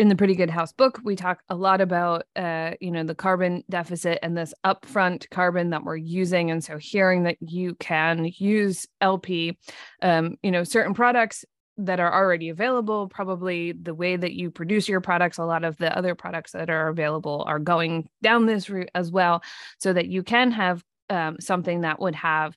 in 0.00 0.08
the 0.08 0.16
Pretty 0.16 0.34
Good 0.34 0.48
House 0.48 0.72
book, 0.72 0.98
we 1.04 1.14
talk 1.14 1.42
a 1.50 1.54
lot 1.54 1.82
about, 1.82 2.24
uh, 2.34 2.70
you 2.80 2.90
know, 2.90 3.04
the 3.04 3.14
carbon 3.14 3.62
deficit 3.68 4.18
and 4.22 4.34
this 4.34 4.54
upfront 4.64 5.28
carbon 5.28 5.70
that 5.70 5.84
we're 5.84 5.96
using. 5.96 6.50
And 6.50 6.64
so, 6.64 6.78
hearing 6.78 7.24
that 7.24 7.36
you 7.40 7.74
can 7.74 8.30
use 8.38 8.86
LP, 9.02 9.58
um, 10.00 10.36
you 10.42 10.50
know, 10.50 10.64
certain 10.64 10.94
products 10.94 11.44
that 11.76 12.00
are 12.00 12.14
already 12.14 12.48
available, 12.48 13.08
probably 13.08 13.72
the 13.72 13.94
way 13.94 14.16
that 14.16 14.32
you 14.32 14.50
produce 14.50 14.88
your 14.88 15.02
products, 15.02 15.36
a 15.36 15.44
lot 15.44 15.64
of 15.64 15.76
the 15.76 15.94
other 15.94 16.14
products 16.14 16.52
that 16.52 16.70
are 16.70 16.88
available 16.88 17.44
are 17.46 17.58
going 17.58 18.08
down 18.22 18.46
this 18.46 18.70
route 18.70 18.90
as 18.94 19.12
well, 19.12 19.42
so 19.78 19.92
that 19.92 20.06
you 20.06 20.22
can 20.22 20.50
have 20.50 20.82
um, 21.10 21.36
something 21.40 21.82
that 21.82 22.00
would 22.00 22.14
have 22.14 22.56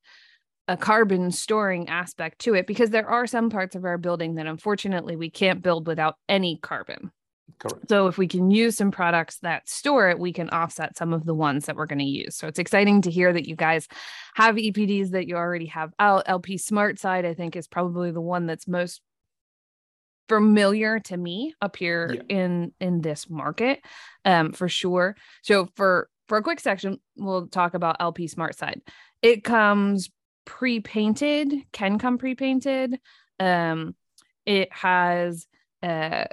a 0.68 0.78
carbon 0.78 1.32
storing 1.32 1.90
aspect 1.90 2.40
to 2.40 2.54
it 2.54 2.68
because 2.68 2.90
there 2.90 3.10
are 3.10 3.28
some 3.28 3.50
parts 3.50 3.76
of 3.76 3.84
our 3.84 3.98
building 3.98 4.36
that 4.36 4.48
unfortunately 4.48 5.16
we 5.16 5.30
can't 5.30 5.62
build 5.62 5.88
without 5.88 6.16
any 6.30 6.58
carbon. 6.62 7.12
Correct. 7.60 7.90
So 7.90 8.08
if 8.08 8.18
we 8.18 8.28
can 8.28 8.52
use 8.52 8.78
some 8.78 8.92
products 8.92 9.38
that 9.40 9.68
store 9.70 10.10
it, 10.10 10.20
we 10.20 10.32
can 10.34 10.50
offset 10.50 10.98
some 10.98 11.14
of 11.14 11.26
the 11.26 11.34
ones 11.34 11.66
that 11.66 11.76
we're 11.76 11.86
going 11.86 12.00
to 12.00 12.06
use. 12.06 12.36
So 12.36 12.48
it's 12.48 12.60
exciting 12.60 13.02
to 13.04 13.12
hear 13.12 13.32
that 13.34 13.48
you 13.48 13.56
guys 13.56 13.88
have 14.36 14.56
EPDs 14.56 15.12
that 15.12 15.28
you 15.28 15.36
already 15.36 15.68
have 15.68 15.94
out. 16.00 16.24
LP 16.26 16.58
SmartSide, 16.58 17.26
I 17.26 17.34
think, 17.34 17.56
is 17.56 17.68
probably 17.68 18.12
the 18.12 18.22
one 18.22 18.46
that's 18.46 18.68
most 18.68 19.02
familiar 20.30 21.00
to 21.00 21.18
me 21.18 21.54
up 21.62 21.76
here 21.76 22.14
yeah. 22.16 22.38
in 22.38 22.72
in 22.80 23.02
this 23.02 23.30
market, 23.30 23.82
um, 24.26 24.54
for 24.54 24.70
sure. 24.70 25.16
So 25.42 25.68
for 25.76 26.10
for 26.28 26.38
a 26.38 26.44
quick 26.44 26.60
section, 26.60 27.00
we'll 27.18 27.48
talk 27.48 27.74
about 27.74 27.98
LP 28.00 28.28
SmartSide. 28.28 28.82
It 29.22 29.44
comes 29.44 30.10
pre-painted, 30.46 31.54
can 31.72 32.00
come 32.00 32.18
pre-painted. 32.18 33.00
Um, 33.40 33.96
it 34.46 34.72
has 34.72 35.48
uh, 35.82 36.26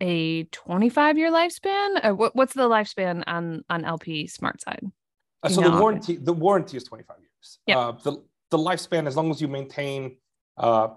a 0.00 0.44
25 0.44 1.18
year 1.18 1.30
lifespan. 1.30 2.04
Uh, 2.04 2.14
what, 2.14 2.34
what's 2.36 2.54
the 2.54 2.68
lifespan 2.68 3.22
on 3.26 3.64
on 3.68 3.84
LP 3.84 4.26
SmartSide? 4.26 4.90
Uh, 5.42 5.48
so 5.48 5.60
the 5.60 5.70
warranty 5.70 6.16
the 6.16 6.32
warranty 6.32 6.76
is 6.76 6.84
25 6.84 7.16
years. 7.18 7.58
Yeah. 7.66 7.78
Uh, 7.78 7.92
the 8.02 8.22
the 8.50 8.58
lifespan, 8.58 9.06
as 9.06 9.16
long 9.16 9.30
as 9.30 9.40
you 9.40 9.48
maintain 9.48 10.16
uh, 10.56 10.88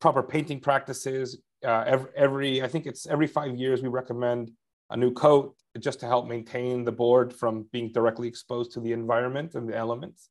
proper 0.00 0.22
painting 0.22 0.60
practices, 0.60 1.40
uh, 1.64 1.84
every, 1.86 2.10
every 2.16 2.62
I 2.62 2.68
think 2.68 2.86
it's 2.86 3.06
every 3.06 3.26
five 3.26 3.56
years 3.56 3.82
we 3.82 3.88
recommend 3.88 4.52
a 4.90 4.96
new 4.96 5.12
coat 5.12 5.54
just 5.78 6.00
to 6.00 6.06
help 6.06 6.26
maintain 6.26 6.84
the 6.84 6.92
board 6.92 7.32
from 7.32 7.66
being 7.72 7.92
directly 7.92 8.26
exposed 8.26 8.72
to 8.72 8.80
the 8.80 8.92
environment 8.92 9.54
and 9.54 9.68
the 9.68 9.76
elements. 9.76 10.30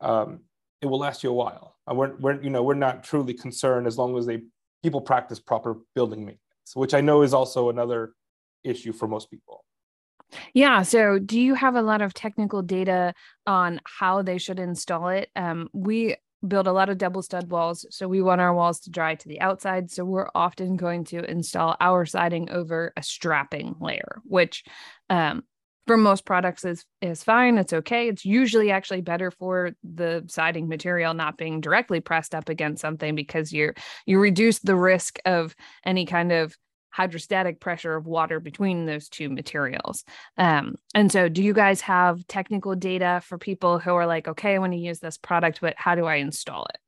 Um, 0.00 0.40
it 0.82 0.86
will 0.86 0.98
last 0.98 1.24
you 1.24 1.30
a 1.30 1.34
while. 1.34 1.76
Uh, 1.90 1.94
we're, 1.94 2.16
we're, 2.16 2.40
you 2.42 2.50
know, 2.50 2.62
we're 2.62 2.74
not 2.74 3.04
truly 3.04 3.34
concerned 3.34 3.86
as 3.86 3.96
long 3.96 4.16
as 4.16 4.26
they 4.26 4.42
people 4.82 5.00
practice 5.00 5.40
proper 5.40 5.78
building 5.94 6.20
maintenance, 6.20 6.74
which 6.74 6.94
I 6.94 7.00
know 7.00 7.22
is 7.22 7.34
also 7.34 7.70
another 7.70 8.12
issue 8.64 8.92
for 8.92 9.08
most 9.08 9.30
people. 9.30 9.64
Yeah. 10.54 10.82
So, 10.82 11.18
do 11.18 11.40
you 11.40 11.54
have 11.54 11.76
a 11.76 11.82
lot 11.82 12.02
of 12.02 12.12
technical 12.12 12.62
data 12.62 13.14
on 13.46 13.80
how 13.84 14.22
they 14.22 14.38
should 14.38 14.58
install 14.58 15.08
it? 15.08 15.30
Um, 15.36 15.68
we 15.72 16.16
build 16.46 16.66
a 16.66 16.72
lot 16.72 16.88
of 16.88 16.98
double 16.98 17.22
stud 17.22 17.48
walls. 17.48 17.86
So, 17.90 18.08
we 18.08 18.22
want 18.22 18.40
our 18.40 18.52
walls 18.52 18.80
to 18.80 18.90
dry 18.90 19.14
to 19.14 19.28
the 19.28 19.40
outside. 19.40 19.90
So, 19.90 20.04
we're 20.04 20.28
often 20.34 20.76
going 20.76 21.04
to 21.06 21.28
install 21.30 21.76
our 21.80 22.06
siding 22.06 22.50
over 22.50 22.92
a 22.96 23.02
strapping 23.02 23.76
layer, 23.80 24.20
which 24.24 24.64
um, 25.08 25.44
for 25.86 25.96
most 25.96 26.24
products 26.24 26.64
is 26.64 26.84
is 27.00 27.22
fine 27.22 27.58
it's 27.58 27.72
okay. 27.72 28.08
It's 28.08 28.24
usually 28.24 28.70
actually 28.70 29.00
better 29.00 29.30
for 29.30 29.72
the 29.82 30.24
siding 30.28 30.68
material 30.68 31.14
not 31.14 31.38
being 31.38 31.60
directly 31.60 32.00
pressed 32.00 32.34
up 32.34 32.48
against 32.48 32.80
something 32.80 33.14
because 33.14 33.52
you're 33.52 33.74
you 34.04 34.18
reduce 34.18 34.58
the 34.58 34.76
risk 34.76 35.18
of 35.24 35.54
any 35.84 36.06
kind 36.06 36.32
of 36.32 36.56
hydrostatic 36.90 37.60
pressure 37.60 37.94
of 37.94 38.06
water 38.06 38.40
between 38.40 38.86
those 38.86 39.10
two 39.10 39.28
materials. 39.28 40.02
Um, 40.38 40.76
and 40.94 41.12
so 41.12 41.28
do 41.28 41.42
you 41.42 41.52
guys 41.52 41.82
have 41.82 42.26
technical 42.26 42.74
data 42.74 43.20
for 43.22 43.36
people 43.36 43.78
who 43.78 43.94
are 43.94 44.06
like 44.06 44.26
okay 44.26 44.54
i 44.54 44.58
want 44.58 44.72
to 44.72 44.78
use 44.78 44.98
this 44.98 45.18
product 45.18 45.60
but 45.60 45.74
how 45.76 45.94
do 45.94 46.06
i 46.06 46.16
install 46.16 46.66
it? 46.66 46.78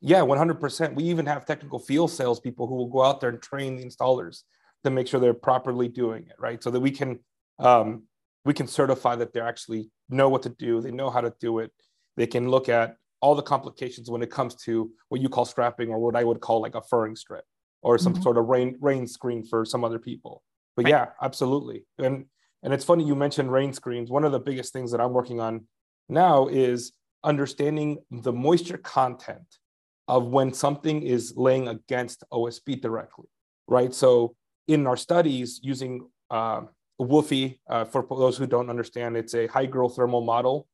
Yeah 0.00 0.20
100% 0.20 0.94
we 0.94 1.04
even 1.04 1.26
have 1.26 1.46
technical 1.46 1.78
field 1.78 2.10
salespeople 2.10 2.66
who 2.66 2.74
will 2.74 2.88
go 2.88 3.02
out 3.02 3.20
there 3.20 3.30
and 3.30 3.40
train 3.40 3.76
the 3.76 3.84
installers 3.84 4.42
to 4.82 4.90
make 4.90 5.06
sure 5.06 5.20
they're 5.20 5.34
properly 5.34 5.88
doing 5.88 6.26
it 6.26 6.36
right? 6.38 6.62
So 6.62 6.70
that 6.70 6.80
we 6.80 6.90
can 6.90 7.20
um, 7.58 8.02
we 8.44 8.54
can 8.54 8.66
certify 8.66 9.16
that 9.16 9.32
they 9.32 9.40
actually 9.40 9.90
know 10.08 10.28
what 10.28 10.42
to 10.42 10.50
do, 10.50 10.80
they 10.80 10.90
know 10.90 11.10
how 11.10 11.20
to 11.20 11.32
do 11.40 11.58
it. 11.58 11.72
They 12.16 12.26
can 12.26 12.48
look 12.48 12.68
at 12.68 12.96
all 13.20 13.34
the 13.34 13.42
complications 13.42 14.10
when 14.10 14.22
it 14.22 14.30
comes 14.30 14.54
to 14.54 14.90
what 15.08 15.20
you 15.20 15.28
call 15.28 15.44
strapping 15.44 15.88
or 15.88 15.98
what 15.98 16.14
I 16.14 16.24
would 16.24 16.40
call 16.40 16.60
like 16.60 16.74
a 16.74 16.82
furring 16.82 17.16
strip 17.16 17.44
or 17.82 17.98
some 17.98 18.12
mm-hmm. 18.12 18.22
sort 18.22 18.38
of 18.38 18.46
rain 18.46 18.76
rain 18.80 19.06
screen 19.06 19.44
for 19.44 19.64
some 19.64 19.84
other 19.84 19.98
people. 19.98 20.42
But 20.76 20.84
right. 20.84 20.90
yeah, 20.90 21.06
absolutely. 21.22 21.86
And 21.98 22.26
and 22.62 22.72
it's 22.72 22.84
funny 22.84 23.04
you 23.04 23.14
mentioned 23.14 23.52
rain 23.52 23.72
screens. 23.72 24.10
One 24.10 24.24
of 24.24 24.32
the 24.32 24.40
biggest 24.40 24.72
things 24.72 24.92
that 24.92 25.00
I'm 25.00 25.12
working 25.12 25.40
on 25.40 25.66
now 26.08 26.48
is 26.48 26.92
understanding 27.22 27.98
the 28.10 28.32
moisture 28.32 28.76
content 28.76 29.58
of 30.06 30.26
when 30.26 30.52
something 30.52 31.02
is 31.02 31.34
laying 31.36 31.68
against 31.68 32.24
OSB 32.30 32.80
directly, 32.80 33.26
right? 33.66 33.94
So 33.94 34.36
in 34.68 34.86
our 34.86 34.96
studies 34.96 35.60
using 35.62 36.08
uh, 36.30 36.62
WUFI, 37.00 37.58
uh, 37.68 37.84
for 37.84 38.06
those 38.08 38.36
who 38.36 38.46
don't 38.46 38.70
understand, 38.70 39.16
it's 39.16 39.34
a 39.34 39.48
hygrothermal 39.48 40.24
model. 40.24 40.68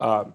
Um, 0.00 0.34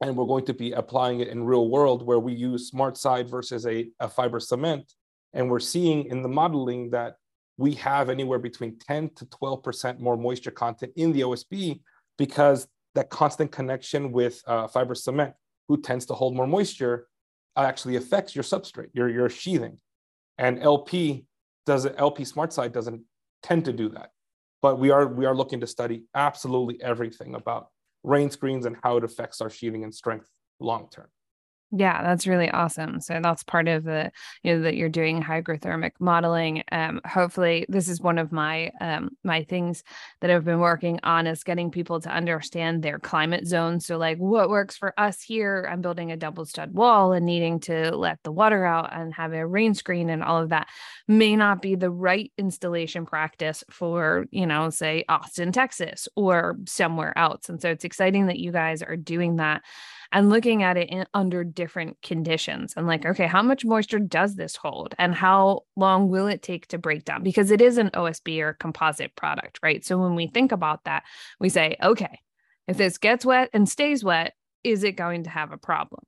and 0.00 0.16
we're 0.16 0.26
going 0.26 0.44
to 0.46 0.54
be 0.54 0.72
applying 0.72 1.20
it 1.20 1.28
in 1.28 1.44
real 1.44 1.68
world 1.68 2.04
where 2.04 2.18
we 2.18 2.34
use 2.34 2.70
SmartSide 2.70 3.30
versus 3.30 3.66
a, 3.66 3.88
a 4.00 4.08
fiber 4.08 4.40
cement. 4.40 4.92
And 5.32 5.50
we're 5.50 5.60
seeing 5.60 6.06
in 6.06 6.22
the 6.22 6.28
modeling 6.28 6.90
that 6.90 7.16
we 7.56 7.74
have 7.74 8.10
anywhere 8.10 8.38
between 8.38 8.78
10 8.78 9.10
to 9.16 9.24
12% 9.26 10.00
more 10.00 10.16
moisture 10.16 10.50
content 10.50 10.92
in 10.96 11.12
the 11.12 11.22
OSB 11.22 11.80
because 12.18 12.66
that 12.94 13.10
constant 13.10 13.50
connection 13.50 14.12
with 14.12 14.42
uh, 14.46 14.68
fiber 14.68 14.94
cement, 14.94 15.34
who 15.68 15.80
tends 15.80 16.04
to 16.06 16.14
hold 16.14 16.36
more 16.36 16.46
moisture, 16.46 17.06
actually 17.56 17.96
affects 17.96 18.34
your 18.34 18.44
substrate, 18.44 18.90
your, 18.92 19.08
your 19.08 19.30
sheathing. 19.30 19.78
And 20.36 20.60
LP 20.60 21.24
does 21.64 21.86
LP 21.86 22.24
SmartSide 22.24 22.72
doesn't 22.72 23.02
tend 23.42 23.64
to 23.64 23.72
do 23.72 23.88
that 23.90 24.10
but 24.64 24.78
we 24.78 24.90
are 24.90 25.06
we 25.06 25.26
are 25.26 25.36
looking 25.36 25.60
to 25.60 25.66
study 25.66 26.04
absolutely 26.14 26.82
everything 26.82 27.34
about 27.34 27.66
rain 28.02 28.30
screens 28.30 28.64
and 28.64 28.78
how 28.82 28.96
it 28.96 29.04
affects 29.04 29.42
our 29.42 29.50
sheathing 29.50 29.84
and 29.84 29.94
strength 29.94 30.30
long 30.58 30.88
term. 30.90 31.08
Yeah, 31.76 32.04
that's 32.04 32.28
really 32.28 32.48
awesome. 32.50 33.00
So 33.00 33.18
that's 33.20 33.42
part 33.42 33.66
of 33.66 33.82
the, 33.82 34.12
you 34.44 34.54
know, 34.54 34.62
that 34.62 34.76
you're 34.76 34.88
doing 34.88 35.20
hygrothermic 35.20 35.90
modeling. 35.98 36.62
Um, 36.70 37.00
hopefully 37.04 37.66
this 37.68 37.88
is 37.88 38.00
one 38.00 38.18
of 38.18 38.30
my 38.30 38.70
um 38.80 39.10
my 39.24 39.42
things 39.42 39.82
that 40.20 40.30
I've 40.30 40.44
been 40.44 40.60
working 40.60 41.00
on 41.02 41.26
is 41.26 41.42
getting 41.42 41.72
people 41.72 42.00
to 42.02 42.10
understand 42.10 42.82
their 42.84 43.00
climate 43.00 43.44
zone. 43.48 43.80
So 43.80 43.98
like 43.98 44.18
what 44.18 44.50
works 44.50 44.76
for 44.76 44.94
us 45.00 45.20
here, 45.20 45.68
I'm 45.68 45.80
building 45.80 46.12
a 46.12 46.16
double 46.16 46.44
stud 46.44 46.72
wall 46.74 47.12
and 47.12 47.26
needing 47.26 47.58
to 47.60 47.96
let 47.96 48.22
the 48.22 48.30
water 48.30 48.64
out 48.64 48.96
and 48.96 49.12
have 49.14 49.32
a 49.32 49.44
rain 49.44 49.74
screen 49.74 50.10
and 50.10 50.22
all 50.22 50.40
of 50.40 50.50
that 50.50 50.68
may 51.08 51.34
not 51.34 51.60
be 51.60 51.74
the 51.74 51.90
right 51.90 52.30
installation 52.38 53.04
practice 53.04 53.64
for, 53.68 54.26
you 54.30 54.46
know, 54.46 54.70
say 54.70 55.04
Austin, 55.08 55.50
Texas 55.50 56.08
or 56.14 56.56
somewhere 56.66 57.16
else. 57.18 57.48
And 57.48 57.60
so 57.60 57.70
it's 57.70 57.84
exciting 57.84 58.26
that 58.26 58.38
you 58.38 58.52
guys 58.52 58.80
are 58.80 58.96
doing 58.96 59.36
that 59.36 59.62
and 60.14 60.30
looking 60.30 60.62
at 60.62 60.78
it 60.78 60.88
in, 60.88 61.04
under 61.12 61.44
different 61.44 62.00
conditions 62.00 62.72
and 62.76 62.86
like 62.86 63.04
okay 63.04 63.26
how 63.26 63.42
much 63.42 63.64
moisture 63.64 63.98
does 63.98 64.36
this 64.36 64.56
hold 64.56 64.94
and 64.98 65.14
how 65.14 65.60
long 65.76 66.08
will 66.08 66.28
it 66.28 66.42
take 66.42 66.66
to 66.68 66.78
break 66.78 67.04
down? 67.04 67.22
Because 67.22 67.50
it 67.50 67.60
is 67.60 67.76
an 67.76 67.90
osb 67.90 68.40
or 68.40 68.54
composite 68.54 69.14
product 69.16 69.58
right? 69.62 69.84
So 69.84 69.98
when 69.98 70.14
we 70.14 70.28
think 70.28 70.52
about 70.52 70.84
that 70.84 71.02
we 71.38 71.50
say 71.50 71.76
okay 71.82 72.20
if 72.66 72.78
this 72.78 72.96
gets 72.96 73.26
wet 73.26 73.50
and 73.52 73.68
stays 73.68 74.02
wet 74.02 74.34
is 74.62 74.84
it 74.84 74.92
going 74.92 75.24
to 75.24 75.30
have 75.30 75.52
a 75.52 75.58
problem? 75.58 76.00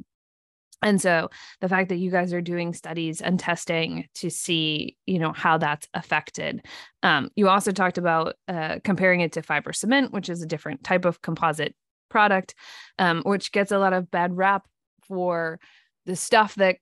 And 0.82 1.00
so 1.00 1.30
the 1.60 1.68
fact 1.68 1.88
that 1.88 1.96
you 1.96 2.10
guys 2.10 2.32
are 2.32 2.40
doing 2.40 2.72
studies 2.72 3.20
and 3.20 3.40
testing 3.40 4.06
to 4.16 4.30
see 4.30 4.96
you 5.04 5.18
know 5.18 5.32
how 5.32 5.58
that's 5.58 5.88
affected 5.94 6.64
um, 7.02 7.30
you 7.34 7.48
also 7.48 7.72
talked 7.72 7.98
about 7.98 8.36
uh, 8.46 8.76
comparing 8.84 9.20
it 9.20 9.32
to 9.32 9.42
fiber 9.42 9.72
cement 9.72 10.12
which 10.12 10.28
is 10.28 10.42
a 10.42 10.46
different 10.46 10.84
type 10.84 11.04
of 11.04 11.20
composite 11.22 11.74
product, 12.08 12.54
um, 12.98 13.22
which 13.22 13.52
gets 13.52 13.72
a 13.72 13.78
lot 13.78 13.92
of 13.92 14.10
bad 14.10 14.36
rap 14.36 14.66
for 15.06 15.60
the 16.04 16.16
stuff 16.16 16.54
that 16.56 16.78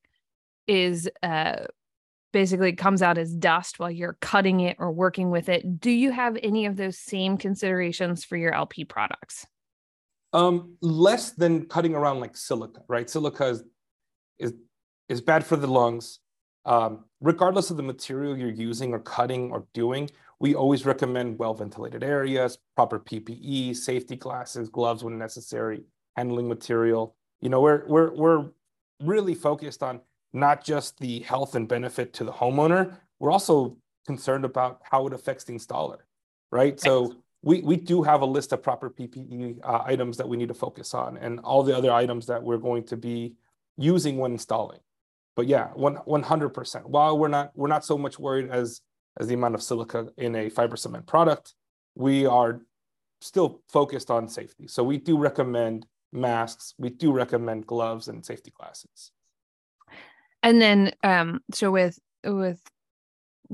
is 0.66 1.08
uh, 1.22 1.64
basically 2.32 2.72
comes 2.72 3.00
out 3.00 3.16
as 3.16 3.32
dust 3.32 3.78
while 3.78 3.90
you're 3.90 4.18
cutting 4.20 4.60
it 4.60 4.76
or 4.78 4.90
working 4.90 5.30
with 5.30 5.48
it. 5.48 5.80
Do 5.80 5.90
you 5.90 6.10
have 6.10 6.36
any 6.42 6.66
of 6.66 6.76
those 6.76 6.98
same 6.98 7.38
considerations 7.38 8.24
for 8.24 8.36
your 8.36 8.52
LP 8.52 8.84
products? 8.84 9.46
Um, 10.32 10.76
less 10.80 11.30
than 11.30 11.66
cutting 11.66 11.94
around 11.94 12.18
like 12.18 12.36
silica, 12.36 12.80
right? 12.88 13.08
Silica 13.08 13.46
is 13.46 13.64
is, 14.40 14.52
is 15.08 15.20
bad 15.20 15.46
for 15.46 15.56
the 15.56 15.68
lungs. 15.68 16.18
Um, 16.66 17.04
regardless 17.20 17.70
of 17.70 17.76
the 17.76 17.82
material 17.82 18.36
you're 18.36 18.50
using 18.50 18.92
or 18.94 18.98
cutting 18.98 19.52
or 19.52 19.66
doing, 19.74 20.10
we 20.44 20.54
always 20.54 20.84
recommend 20.84 21.38
well 21.38 21.54
ventilated 21.54 22.04
areas, 22.04 22.58
proper 22.76 23.00
PPE, 23.00 23.74
safety 23.74 24.14
glasses, 24.14 24.68
gloves 24.68 25.02
when 25.02 25.16
necessary, 25.16 25.84
handling 26.16 26.48
material. 26.48 27.16
You 27.40 27.48
know, 27.48 27.62
we're 27.62 27.86
we're 27.86 28.10
we're 28.12 28.50
really 29.00 29.34
focused 29.34 29.82
on 29.82 30.02
not 30.34 30.62
just 30.62 30.98
the 30.98 31.20
health 31.20 31.54
and 31.54 31.66
benefit 31.66 32.12
to 32.18 32.24
the 32.24 32.32
homeowner, 32.32 32.94
we're 33.20 33.30
also 33.30 33.78
concerned 34.06 34.44
about 34.44 34.82
how 34.82 35.06
it 35.06 35.14
affects 35.14 35.44
the 35.44 35.54
installer, 35.54 36.00
right? 36.52 36.78
So 36.78 37.14
we, 37.40 37.62
we 37.62 37.76
do 37.76 38.02
have 38.02 38.20
a 38.20 38.26
list 38.26 38.52
of 38.52 38.62
proper 38.62 38.90
PPE 38.90 39.60
uh, 39.64 39.82
items 39.86 40.18
that 40.18 40.28
we 40.28 40.36
need 40.36 40.48
to 40.48 40.60
focus 40.66 40.92
on 40.92 41.16
and 41.16 41.40
all 41.40 41.62
the 41.62 41.74
other 41.74 41.90
items 41.90 42.26
that 42.26 42.42
we're 42.42 42.58
going 42.58 42.84
to 42.84 42.98
be 42.98 43.32
using 43.78 44.18
when 44.18 44.32
installing. 44.32 44.80
But 45.36 45.46
yeah, 45.46 45.68
one, 45.68 45.96
100%. 45.96 46.84
While 46.84 47.18
we're 47.18 47.28
not, 47.28 47.52
we're 47.54 47.68
not 47.68 47.84
so 47.84 47.96
much 47.96 48.18
worried 48.18 48.50
as, 48.50 48.82
as 49.18 49.26
the 49.26 49.34
amount 49.34 49.54
of 49.54 49.62
silica 49.62 50.08
in 50.16 50.34
a 50.34 50.48
fiber 50.48 50.76
cement 50.76 51.06
product, 51.06 51.54
we 51.94 52.26
are 52.26 52.60
still 53.20 53.62
focused 53.68 54.10
on 54.10 54.28
safety. 54.28 54.66
So 54.66 54.82
we 54.82 54.98
do 54.98 55.16
recommend 55.16 55.86
masks. 56.12 56.74
We 56.78 56.90
do 56.90 57.12
recommend 57.12 57.66
gloves 57.66 58.08
and 58.08 58.24
safety 58.24 58.52
glasses. 58.56 59.10
And 60.42 60.60
then, 60.60 60.92
um, 61.02 61.40
so 61.52 61.70
with 61.70 61.98
with 62.24 62.60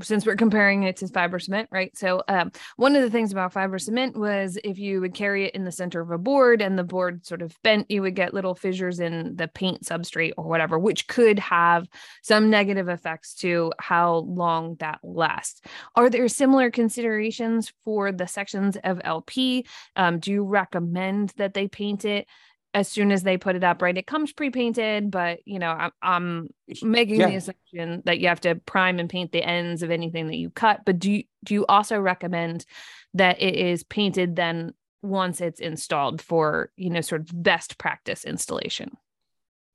since 0.02 0.26
we're 0.26 0.37
comparing 0.37 0.85
it 0.85 0.97
to 0.99 1.09
fiber 1.09 1.38
cement, 1.38 1.69
right? 1.71 1.97
So, 1.97 2.23
um, 2.28 2.52
one 2.76 2.97
of 2.97 3.02
the 3.02 3.11
things 3.11 3.33
about 3.33 3.52
fiber 3.52 3.78
cement 3.78 4.16
was 4.16 4.59
if 4.62 4.78
you 4.78 5.00
would 5.00 5.14
carry 5.14 5.47
it 5.47 5.54
in 5.54 5.64
the 5.64 5.73
center 5.73 6.00
of 6.00 6.11
a 6.11 6.19
board 6.19 6.62
and 6.62 6.78
the 6.78 6.85
board 6.85 7.26
sort 7.26 7.42
of 7.42 7.57
bent, 7.62 7.90
you 7.90 8.02
would 8.02 8.14
get 8.14 8.35
little 8.35 8.54
fissures 8.54 9.00
in 9.00 9.37
the 9.37 9.49
paint 9.49 9.83
substrate 9.83 10.33
or 10.37 10.45
whatever, 10.45 10.78
which 10.78 11.07
could 11.07 11.38
have 11.38 11.88
some 12.23 12.50
negative 12.50 12.88
effects 12.88 13.35
to 13.37 13.73
how 13.78 14.16
long 14.16 14.76
that 14.76 15.00
lasts. 15.02 15.61
Are 15.97 16.11
there 16.11 16.28
similar 16.28 16.71
considerations 16.71 17.73
for 17.85 18.12
the 18.12 18.26
sections 18.26 18.76
of 18.85 19.00
LP? 19.04 19.66
Um, 19.97 20.19
do 20.19 20.30
you 20.30 20.45
recommend 20.45 21.33
that 21.37 21.54
they 21.54 21.69
paint 21.69 22.04
it? 22.04 22.26
As 22.72 22.88
soon 22.88 23.10
as 23.10 23.22
they 23.22 23.36
put 23.36 23.56
it 23.56 23.64
up, 23.64 23.82
right? 23.82 23.96
It 23.96 24.06
comes 24.06 24.32
pre-painted, 24.32 25.10
but 25.10 25.40
you 25.44 25.58
know, 25.58 25.70
I'm, 25.70 25.90
I'm 26.02 26.48
making 26.82 27.20
yeah. 27.20 27.28
the 27.28 27.36
assumption 27.36 28.02
that 28.04 28.20
you 28.20 28.28
have 28.28 28.40
to 28.42 28.54
prime 28.54 28.98
and 28.98 29.10
paint 29.10 29.32
the 29.32 29.42
ends 29.42 29.82
of 29.82 29.90
anything 29.90 30.28
that 30.28 30.36
you 30.36 30.50
cut. 30.50 30.82
But 30.84 30.98
do 30.98 31.10
you, 31.10 31.24
do 31.44 31.54
you 31.54 31.66
also 31.66 31.98
recommend 31.98 32.64
that 33.14 33.42
it 33.42 33.56
is 33.56 33.82
painted 33.82 34.36
then 34.36 34.74
once 35.02 35.40
it's 35.40 35.60
installed 35.60 36.20
for 36.20 36.70
you 36.76 36.90
know 36.90 37.00
sort 37.00 37.22
of 37.22 37.42
best 37.42 37.78
practice 37.78 38.24
installation? 38.24 38.96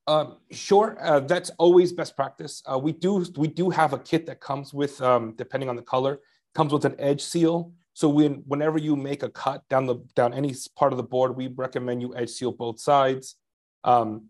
Um, 0.07 0.37
sure, 0.51 0.97
uh, 1.01 1.21
that's 1.21 1.49
always 1.57 1.91
best 1.91 2.15
practice. 2.15 2.61
Uh, 2.71 2.77
we 2.77 2.91
do 2.91 3.25
we 3.35 3.47
do 3.47 3.69
have 3.71 3.93
a 3.93 3.99
kit 3.99 4.27
that 4.27 4.39
comes 4.39 4.73
with, 4.73 5.01
um, 5.01 5.33
depending 5.35 5.67
on 5.67 5.75
the 5.75 5.81
color, 5.81 6.19
comes 6.53 6.71
with 6.71 6.85
an 6.85 6.95
edge 6.99 7.21
seal 7.21 7.73
so 7.95 8.09
when 8.09 8.43
whenever 8.45 8.77
you 8.77 8.97
make 8.97 9.23
a 9.23 9.29
cut 9.29 9.63
down 9.69 9.85
the 9.85 9.95
down 10.15 10.33
any 10.33 10.53
part 10.75 10.91
of 10.91 10.97
the 10.97 11.03
board, 11.03 11.37
we 11.37 11.47
recommend 11.47 12.01
you 12.01 12.13
edge 12.13 12.29
seal 12.29 12.51
both 12.51 12.77
sides. 12.77 13.37
Um, 13.85 14.25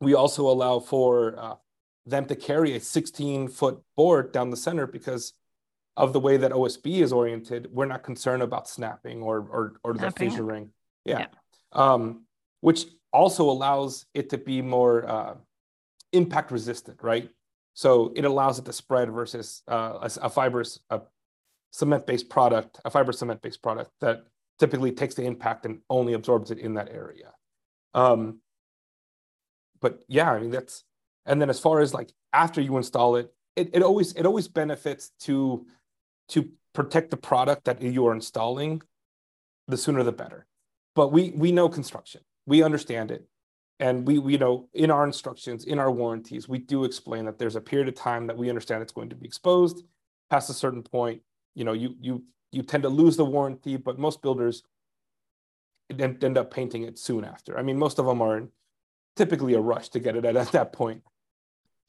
we 0.00 0.14
also 0.14 0.50
allow 0.50 0.80
for 0.80 1.38
uh, 1.38 1.54
them 2.04 2.26
to 2.26 2.34
carry 2.34 2.74
a 2.74 2.80
16 2.80 3.46
foot 3.46 3.80
board 3.96 4.32
down 4.32 4.50
the 4.50 4.56
center 4.56 4.88
because 4.88 5.34
of 5.96 6.12
the 6.12 6.18
way 6.18 6.36
that 6.38 6.50
OSB 6.50 7.00
is 7.00 7.12
oriented. 7.12 7.68
We're 7.70 7.86
not 7.86 8.02
concerned 8.02 8.42
about 8.42 8.68
snapping 8.68 9.22
or 9.22 9.38
or, 9.38 9.72
or 9.84 9.94
the 9.94 10.08
fissuring. 10.08 10.70
Yeah. 11.04 11.20
yeah. 11.20 11.26
Um, 11.70 12.24
which 12.60 12.86
also 13.12 13.48
allows 13.48 14.06
it 14.14 14.30
to 14.30 14.38
be 14.38 14.62
more 14.62 15.08
uh, 15.08 15.34
impact 16.12 16.50
resistant, 16.50 16.98
right? 17.04 17.30
So 17.74 18.12
it 18.16 18.24
allows 18.24 18.58
it 18.58 18.64
to 18.64 18.72
spread 18.72 19.12
versus 19.12 19.62
uh, 19.68 19.98
a, 20.02 20.26
a 20.26 20.28
fibrous 20.28 20.80
a 20.90 21.02
cement-based 21.70 22.28
product, 22.28 22.80
a 22.84 22.90
fiber 22.90 23.12
cement-based 23.12 23.62
product 23.62 23.90
that 24.00 24.24
typically 24.58 24.92
takes 24.92 25.14
the 25.14 25.24
impact 25.24 25.64
and 25.66 25.80
only 25.88 26.12
absorbs 26.12 26.50
it 26.50 26.58
in 26.58 26.74
that 26.74 26.88
area. 26.90 27.32
Um, 27.94 28.40
but 29.80 30.02
yeah, 30.08 30.30
I 30.30 30.40
mean 30.40 30.50
that's, 30.50 30.84
and 31.26 31.40
then 31.40 31.50
as 31.50 31.60
far 31.60 31.80
as 31.80 31.94
like 31.94 32.10
after 32.32 32.60
you 32.60 32.76
install 32.76 33.16
it, 33.16 33.32
it, 33.56 33.70
it 33.72 33.82
always 33.82 34.12
it 34.12 34.26
always 34.26 34.48
benefits 34.48 35.10
to 35.20 35.66
to 36.28 36.48
protect 36.72 37.10
the 37.10 37.16
product 37.16 37.64
that 37.64 37.82
you 37.82 38.06
are 38.06 38.14
installing. 38.14 38.82
The 39.68 39.76
sooner 39.76 40.02
the 40.02 40.12
better. 40.12 40.46
But 40.94 41.12
we 41.12 41.30
we 41.30 41.52
know 41.52 41.68
construction, 41.68 42.22
we 42.46 42.62
understand 42.62 43.10
it, 43.10 43.26
and 43.78 44.06
we 44.06 44.18
we 44.18 44.36
know 44.36 44.68
in 44.74 44.90
our 44.90 45.04
instructions, 45.04 45.64
in 45.64 45.78
our 45.78 45.90
warranties, 45.90 46.48
we 46.48 46.58
do 46.58 46.84
explain 46.84 47.24
that 47.26 47.38
there's 47.38 47.56
a 47.56 47.60
period 47.60 47.88
of 47.88 47.94
time 47.94 48.26
that 48.26 48.36
we 48.36 48.48
understand 48.48 48.82
it's 48.82 48.92
going 48.92 49.10
to 49.10 49.16
be 49.16 49.26
exposed. 49.26 49.84
Past 50.28 50.50
a 50.50 50.54
certain 50.54 50.82
point, 50.82 51.22
you 51.54 51.64
know, 51.64 51.72
you 51.72 51.94
you 52.00 52.24
you 52.52 52.62
tend 52.62 52.82
to 52.82 52.88
lose 52.88 53.16
the 53.16 53.24
warranty, 53.24 53.76
but 53.76 53.98
most 53.98 54.22
builders 54.22 54.62
end, 55.98 56.38
up 56.38 56.52
painting 56.52 56.84
it 56.84 56.98
soon 56.98 57.24
after. 57.24 57.58
I 57.58 57.62
mean, 57.62 57.78
most 57.78 57.98
of 57.98 58.06
them 58.06 58.22
are 58.22 58.48
typically 59.16 59.54
a 59.54 59.60
rush 59.60 59.88
to 59.90 60.00
get 60.00 60.16
it 60.16 60.24
at, 60.24 60.36
at 60.36 60.52
that 60.52 60.72
point. 60.72 61.02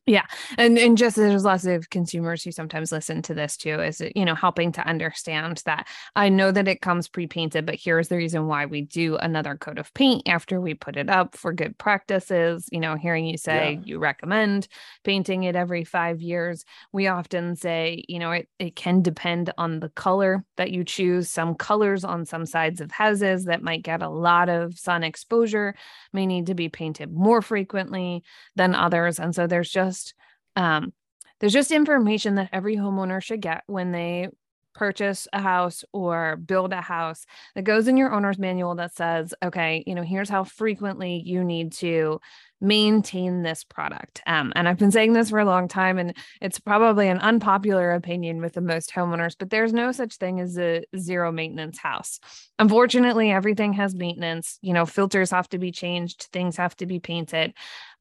Yeah. 0.07 0.25
And 0.57 0.79
and 0.79 0.97
just 0.97 1.15
there's 1.15 1.43
lots 1.43 1.65
of 1.65 1.91
consumers 1.91 2.43
who 2.43 2.51
sometimes 2.51 2.91
listen 2.91 3.21
to 3.21 3.35
this 3.35 3.55
too, 3.55 3.79
is 3.79 4.01
you 4.15 4.25
know, 4.25 4.33
helping 4.33 4.71
to 4.71 4.87
understand 4.87 5.61
that 5.65 5.87
I 6.15 6.27
know 6.27 6.51
that 6.51 6.67
it 6.67 6.81
comes 6.81 7.07
pre-painted, 7.07 7.67
but 7.67 7.75
here's 7.75 8.07
the 8.07 8.17
reason 8.17 8.47
why 8.47 8.65
we 8.65 8.81
do 8.81 9.17
another 9.17 9.55
coat 9.55 9.77
of 9.77 9.93
paint 9.93 10.27
after 10.27 10.59
we 10.59 10.73
put 10.73 10.97
it 10.97 11.07
up 11.07 11.37
for 11.37 11.53
good 11.53 11.77
practices. 11.77 12.67
You 12.71 12.79
know, 12.79 12.95
hearing 12.95 13.25
you 13.25 13.37
say 13.37 13.73
yeah. 13.73 13.85
you 13.85 13.99
recommend 13.99 14.67
painting 15.03 15.43
it 15.43 15.55
every 15.55 15.83
five 15.83 16.19
years. 16.19 16.65
We 16.91 17.05
often 17.05 17.55
say, 17.55 18.03
you 18.07 18.17
know, 18.17 18.31
it, 18.31 18.49
it 18.57 18.75
can 18.75 19.03
depend 19.03 19.53
on 19.59 19.81
the 19.81 19.89
color 19.89 20.43
that 20.57 20.71
you 20.71 20.83
choose. 20.83 21.29
Some 21.29 21.53
colors 21.53 22.03
on 22.03 22.25
some 22.25 22.47
sides 22.47 22.81
of 22.81 22.91
houses 22.91 23.45
that 23.45 23.61
might 23.61 23.83
get 23.83 24.01
a 24.01 24.09
lot 24.09 24.49
of 24.49 24.79
sun 24.79 25.03
exposure 25.03 25.75
may 26.11 26.25
need 26.25 26.47
to 26.47 26.55
be 26.55 26.69
painted 26.69 27.11
more 27.11 27.43
frequently 27.43 28.23
than 28.55 28.73
others. 28.73 29.19
And 29.19 29.35
so 29.35 29.45
there's 29.45 29.69
just 29.69 29.90
just 29.91 30.13
um, 30.55 30.93
there's 31.39 31.53
just 31.53 31.71
information 31.71 32.35
that 32.35 32.49
every 32.51 32.75
homeowner 32.75 33.21
should 33.21 33.41
get 33.41 33.63
when 33.67 33.91
they 33.91 34.29
purchase 34.73 35.27
a 35.33 35.41
house 35.41 35.83
or 35.91 36.37
build 36.37 36.71
a 36.71 36.79
house 36.79 37.25
that 37.55 37.63
goes 37.63 37.89
in 37.89 37.97
your 37.97 38.13
owner's 38.13 38.39
manual 38.39 38.73
that 38.75 38.95
says, 38.95 39.33
okay, 39.43 39.83
you 39.85 39.93
know, 39.93 40.01
here's 40.01 40.29
how 40.29 40.45
frequently 40.45 41.21
you 41.25 41.43
need 41.43 41.73
to 41.73 42.21
maintain 42.61 43.41
this 43.41 43.63
product. 43.65 44.21
Um, 44.27 44.53
and 44.55 44.69
I've 44.69 44.77
been 44.77 44.91
saying 44.91 45.13
this 45.13 45.31
for 45.31 45.39
a 45.39 45.45
long 45.45 45.67
time, 45.67 45.97
and 45.97 46.15
it's 46.39 46.59
probably 46.59 47.09
an 47.09 47.17
unpopular 47.17 47.91
opinion 47.91 48.39
with 48.39 48.53
the 48.53 48.61
most 48.61 48.91
homeowners, 48.91 49.35
but 49.37 49.49
there's 49.49 49.73
no 49.73 49.91
such 49.91 50.15
thing 50.15 50.39
as 50.39 50.57
a 50.57 50.83
zero 50.97 51.31
maintenance 51.31 51.79
house. 51.79 52.19
Unfortunately, 52.59 53.31
everything 53.31 53.73
has 53.73 53.93
maintenance. 53.95 54.57
You 54.61 54.73
know, 54.73 54.85
filters 54.85 55.31
have 55.31 55.49
to 55.49 55.57
be 55.57 55.71
changed, 55.71 56.29
things 56.31 56.55
have 56.57 56.75
to 56.77 56.85
be 56.85 56.99
painted 56.99 57.53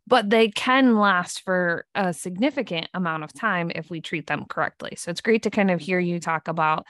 but 0.06 0.30
they 0.30 0.48
can 0.48 0.98
last 0.98 1.42
for 1.42 1.86
a 1.94 2.12
significant 2.12 2.88
amount 2.94 3.24
of 3.24 3.32
time 3.32 3.70
if 3.74 3.90
we 3.90 4.00
treat 4.00 4.26
them 4.26 4.44
correctly. 4.48 4.94
So 4.96 5.10
it's 5.10 5.20
great 5.20 5.42
to 5.44 5.50
kind 5.50 5.70
of 5.70 5.80
hear 5.80 6.00
you 6.00 6.18
talk 6.20 6.48
about 6.48 6.86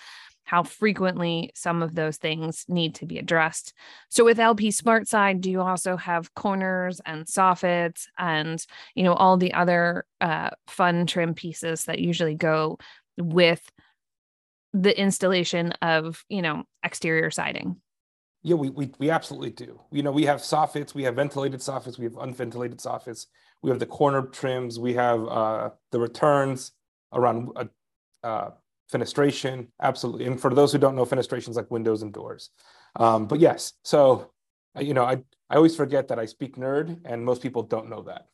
how 0.51 0.64
frequently 0.64 1.51
some 1.55 1.81
of 1.81 1.94
those 1.94 2.16
things 2.16 2.64
need 2.66 2.96
to 2.96 3.07
be 3.07 3.18
addressed. 3.18 3.73
So 4.09 4.25
with 4.25 4.40
LP 4.40 4.70
SmartSide, 4.70 5.40
do 5.40 5.49
you 5.49 5.61
also 5.61 5.96
have 5.96 6.35
corners 6.35 7.01
and 7.07 7.25
soffits 7.25 8.07
and 8.18 8.64
you 8.96 9.05
know 9.05 9.14
all 9.14 9.37
the 9.37 9.53
other 9.55 10.07
uh, 10.20 10.51
fun 10.66 11.07
trim 11.07 11.35
pieces 11.35 11.85
that 11.85 12.01
usually 12.01 12.35
go 12.35 12.79
with 13.16 13.62
the 14.73 14.99
installation 14.99 15.70
of 15.83 16.25
you 16.29 16.42
know 16.42 16.64
exterior 16.83 17.31
siding? 17.31 17.77
Yeah, 18.42 18.55
we, 18.55 18.70
we, 18.70 18.90
we 18.98 19.11
absolutely 19.11 19.50
do. 19.50 19.81
You 19.90 20.03
know, 20.03 20.12
we 20.12 20.24
have 20.24 20.40
soffits, 20.40 20.94
we 20.94 21.03
have 21.03 21.16
ventilated 21.16 21.61
soffits, 21.61 21.98
we 21.98 22.05
have 22.05 22.16
unventilated 22.16 22.79
soffits, 22.79 23.26
we 23.62 23.70
have 23.70 23.79
the 23.79 23.87
corner 23.87 24.22
trims, 24.22 24.79
we 24.79 24.94
have 24.94 25.26
uh, 25.29 25.70
the 25.92 26.00
returns 26.00 26.72
around 27.12 27.50
uh, 27.57 27.64
uh, 28.24 28.50
fenestration, 28.90 29.68
absolutely. 29.83 30.26
And 30.26 30.40
for 30.40 30.55
those 30.55 30.72
who 30.72 30.79
don't 30.79 30.96
know, 30.96 31.05
fenestrations 31.05 31.57
like 31.57 31.70
windows 31.70 32.03
and 32.03 32.12
doors. 32.12 32.50
Um, 32.96 33.26
but 33.26 33.40
yes, 33.40 33.74
so, 33.83 34.33
you 34.79 34.94
know, 34.94 35.05
I, 35.05 35.18
I 35.50 35.57
always 35.57 35.76
forget 35.76 36.09
that 36.09 36.18
I 36.18 36.24
speak 36.24 36.57
nerd 36.57 36.98
and 37.05 37.24
most 37.24 37.42
people 37.42 37.62
don't 37.62 37.90
know 37.90 38.03
that 38.03 38.29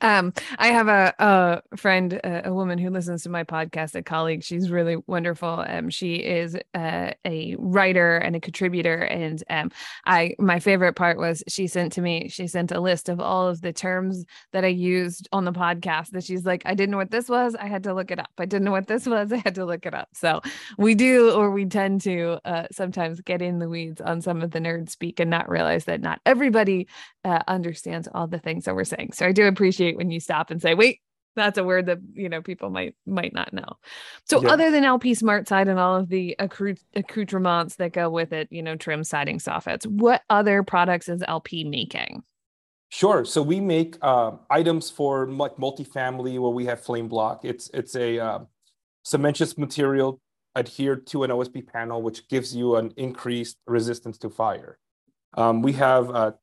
um, 0.00 0.32
I 0.58 0.68
have 0.68 0.88
a, 0.88 1.14
a 1.18 1.76
friend, 1.76 2.12
a, 2.12 2.48
a, 2.48 2.54
woman 2.54 2.78
who 2.78 2.90
listens 2.90 3.22
to 3.22 3.28
my 3.28 3.44
podcast, 3.44 3.94
a 3.94 4.02
colleague. 4.02 4.42
She's 4.42 4.70
really 4.70 4.96
wonderful. 5.06 5.64
Um, 5.66 5.90
she 5.90 6.16
is 6.16 6.56
uh, 6.74 7.10
a 7.24 7.56
writer 7.58 8.16
and 8.16 8.36
a 8.36 8.40
contributor. 8.40 8.96
And 8.96 9.42
um, 9.50 9.70
I, 10.06 10.34
my 10.38 10.60
favorite 10.60 10.94
part 10.94 11.18
was 11.18 11.42
she 11.48 11.66
sent 11.66 11.92
to 11.94 12.00
me. 12.00 12.28
She 12.28 12.46
sent 12.46 12.72
a 12.72 12.80
list 12.80 13.08
of 13.08 13.20
all 13.20 13.48
of 13.48 13.60
the 13.60 13.72
terms 13.72 14.24
that 14.52 14.64
I 14.64 14.68
used 14.68 15.28
on 15.32 15.44
the 15.44 15.52
podcast. 15.52 16.10
That 16.10 16.24
she's 16.24 16.44
like, 16.44 16.62
I 16.64 16.74
didn't 16.74 16.90
know 16.90 16.98
what 16.98 17.10
this 17.10 17.28
was. 17.28 17.54
I 17.54 17.66
had 17.66 17.82
to 17.84 17.94
look 17.94 18.10
it 18.10 18.18
up. 18.18 18.30
I 18.38 18.44
didn't 18.44 18.64
know 18.64 18.72
what 18.72 18.86
this 18.86 19.06
was. 19.06 19.32
I 19.32 19.38
had 19.38 19.56
to 19.56 19.64
look 19.64 19.86
it 19.86 19.94
up. 19.94 20.08
So 20.12 20.40
we 20.78 20.94
do, 20.94 21.32
or 21.32 21.50
we 21.50 21.64
tend 21.66 22.02
to 22.02 22.40
uh, 22.44 22.66
sometimes 22.70 23.20
get 23.20 23.42
in 23.42 23.58
the 23.58 23.68
weeds 23.68 24.00
on 24.00 24.20
some 24.20 24.42
of 24.42 24.50
the 24.50 24.60
nerd 24.60 24.88
speak 24.90 25.20
and 25.20 25.30
not 25.30 25.48
realize 25.48 25.84
that 25.86 26.00
not 26.00 26.20
everybody 26.24 26.86
uh, 27.24 27.40
understands 27.48 28.08
all 28.14 28.26
the 28.26 28.38
things 28.38 28.64
that 28.64 28.74
we're 28.74 28.84
saying. 28.84 29.12
So 29.12 29.26
I 29.26 29.32
do 29.32 29.46
appreciate 29.46 29.63
when 29.96 30.10
you 30.10 30.20
stop 30.20 30.50
and 30.50 30.60
say, 30.60 30.74
wait, 30.74 31.00
that's 31.36 31.58
a 31.58 31.64
word 31.64 31.86
that 31.86 31.98
you 32.14 32.28
know 32.28 32.42
people 32.42 32.70
might 32.70 32.94
might 33.06 33.34
not 33.34 33.52
know. 33.52 33.78
So 34.24 34.42
yeah. 34.42 34.50
other 34.50 34.70
than 34.70 34.84
LP 34.84 35.12
SmartSide 35.12 35.68
and 35.68 35.78
all 35.78 35.96
of 35.96 36.08
the 36.08 36.36
accoutrements 36.38 37.76
that 37.76 37.92
go 37.92 38.08
with 38.10 38.32
it, 38.32 38.48
you 38.50 38.62
know, 38.62 38.76
trim 38.76 39.04
siding 39.04 39.38
soffits, 39.38 39.86
what 39.86 40.22
other 40.30 40.62
products 40.62 41.08
is 41.08 41.22
LP 41.26 41.64
making? 41.64 42.22
Sure. 42.90 43.24
So 43.24 43.42
we 43.42 43.60
make 43.60 43.96
uh, 44.02 44.32
items 44.50 44.90
for 44.90 45.28
like 45.28 45.56
multifamily 45.56 46.38
where 46.38 46.52
we 46.52 46.66
have 46.66 46.80
FlameBlock 46.80 47.40
It's 47.42 47.68
it's 47.74 47.96
a 47.96 48.18
uh, 48.18 48.38
cementitious 49.04 49.58
material 49.58 50.20
adhered 50.56 51.06
to 51.08 51.24
an 51.24 51.30
OSB 51.30 51.66
panel, 51.66 52.02
which 52.02 52.28
gives 52.28 52.54
you 52.54 52.76
an 52.76 52.92
increased 52.96 53.56
resistance 53.66 54.18
to 54.18 54.30
fire. 54.30 54.78
Um, 55.36 55.62
we 55.62 55.72
have 55.72 56.10
a 56.10 56.36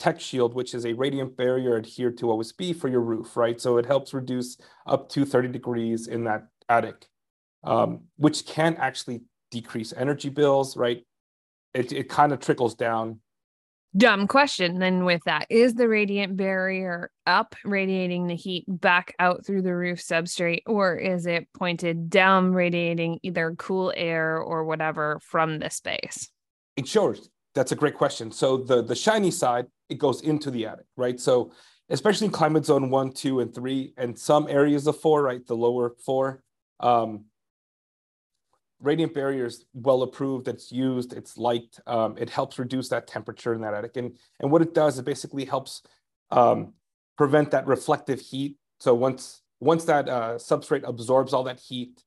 TechShield, 0.00 0.54
which 0.54 0.74
is 0.74 0.84
a 0.86 0.92
radiant 0.92 1.36
barrier 1.36 1.76
adhered 1.76 2.18
to 2.18 2.26
OSB 2.26 2.76
for 2.76 2.88
your 2.88 3.00
roof, 3.00 3.36
right? 3.36 3.60
So 3.60 3.78
it 3.78 3.86
helps 3.86 4.12
reduce 4.12 4.56
up 4.86 5.08
to 5.10 5.24
30 5.24 5.48
degrees 5.48 6.08
in 6.08 6.24
that 6.24 6.48
attic, 6.68 7.06
um, 7.62 8.04
which 8.16 8.46
can 8.46 8.76
actually 8.76 9.22
decrease 9.50 9.92
energy 9.96 10.28
bills, 10.28 10.76
right? 10.76 11.04
It, 11.72 11.92
it 11.92 12.08
kind 12.08 12.32
of 12.32 12.40
trickles 12.40 12.74
down 12.74 13.20
dumb 13.96 14.26
question 14.26 14.80
then 14.80 15.04
with 15.04 15.22
that 15.24 15.46
is 15.48 15.74
the 15.74 15.86
radiant 15.86 16.36
barrier 16.36 17.10
up 17.26 17.54
radiating 17.64 18.26
the 18.26 18.34
heat 18.34 18.64
back 18.66 19.14
out 19.20 19.46
through 19.46 19.62
the 19.62 19.74
roof 19.74 20.00
substrate 20.00 20.62
or 20.66 20.96
is 20.96 21.26
it 21.26 21.46
pointed 21.54 22.10
down 22.10 22.52
radiating 22.52 23.20
either 23.22 23.54
cool 23.56 23.92
air 23.96 24.38
or 24.38 24.64
whatever 24.64 25.20
from 25.22 25.60
the 25.60 25.70
space 25.70 26.28
it 26.76 26.88
shows 26.88 27.30
that's 27.54 27.72
a 27.72 27.76
great 27.76 27.94
question 27.94 28.30
so 28.30 28.56
the 28.56 28.82
the 28.82 28.94
shiny 28.94 29.30
side 29.30 29.66
it 29.88 29.98
goes 29.98 30.22
into 30.22 30.50
the 30.50 30.66
attic 30.66 30.86
right 30.96 31.20
so 31.20 31.52
especially 31.90 32.26
in 32.26 32.32
climate 32.32 32.64
zone 32.64 32.90
one 32.90 33.12
two 33.12 33.40
and 33.40 33.54
three 33.54 33.92
and 33.96 34.18
some 34.18 34.46
areas 34.48 34.86
of 34.86 34.98
four 35.00 35.22
right 35.22 35.46
the 35.46 35.56
lower 35.56 35.94
four 36.04 36.42
um, 36.80 37.24
radiant 38.84 39.14
barrier 39.14 39.46
is 39.46 39.64
well 39.72 40.02
approved. 40.02 40.46
It's 40.46 40.70
used. 40.70 41.12
It's 41.12 41.36
liked. 41.36 41.80
Um, 41.86 42.16
it 42.18 42.30
helps 42.30 42.58
reduce 42.58 42.88
that 42.90 43.06
temperature 43.06 43.54
in 43.54 43.62
that 43.62 43.74
attic. 43.74 43.96
And, 43.96 44.16
and 44.40 44.50
what 44.50 44.62
it 44.62 44.74
does, 44.74 44.98
it 44.98 45.04
basically 45.04 45.44
helps 45.44 45.82
um, 46.30 46.74
prevent 47.16 47.50
that 47.52 47.66
reflective 47.66 48.20
heat. 48.20 48.56
So 48.78 48.94
once, 48.94 49.42
once 49.60 49.84
that 49.84 50.08
uh, 50.08 50.34
substrate 50.34 50.86
absorbs 50.86 51.32
all 51.32 51.44
that 51.44 51.60
heat, 51.60 52.02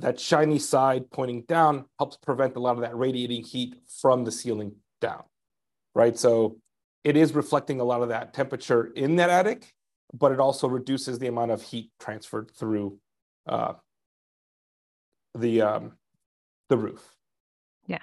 that 0.00 0.18
shiny 0.18 0.58
side 0.58 1.10
pointing 1.10 1.42
down 1.42 1.84
helps 1.98 2.16
prevent 2.16 2.56
a 2.56 2.60
lot 2.60 2.76
of 2.76 2.80
that 2.80 2.96
radiating 2.96 3.44
heat 3.44 3.76
from 4.00 4.24
the 4.24 4.32
ceiling 4.32 4.74
down, 5.04 5.22
right? 5.94 6.18
So 6.18 6.56
it 7.04 7.16
is 7.16 7.34
reflecting 7.34 7.80
a 7.80 7.84
lot 7.84 8.02
of 8.02 8.08
that 8.08 8.32
temperature 8.32 8.86
in 8.86 9.16
that 9.16 9.30
attic, 9.30 9.72
but 10.12 10.32
it 10.32 10.40
also 10.40 10.66
reduces 10.68 11.18
the 11.18 11.26
amount 11.26 11.50
of 11.50 11.62
heat 11.62 11.90
transferred 12.00 12.50
through 12.50 12.98
uh, 13.46 13.74
the 15.34 15.62
um, 15.62 15.92
the 16.68 16.76
roof. 16.76 17.14
Yeah. 17.86 17.98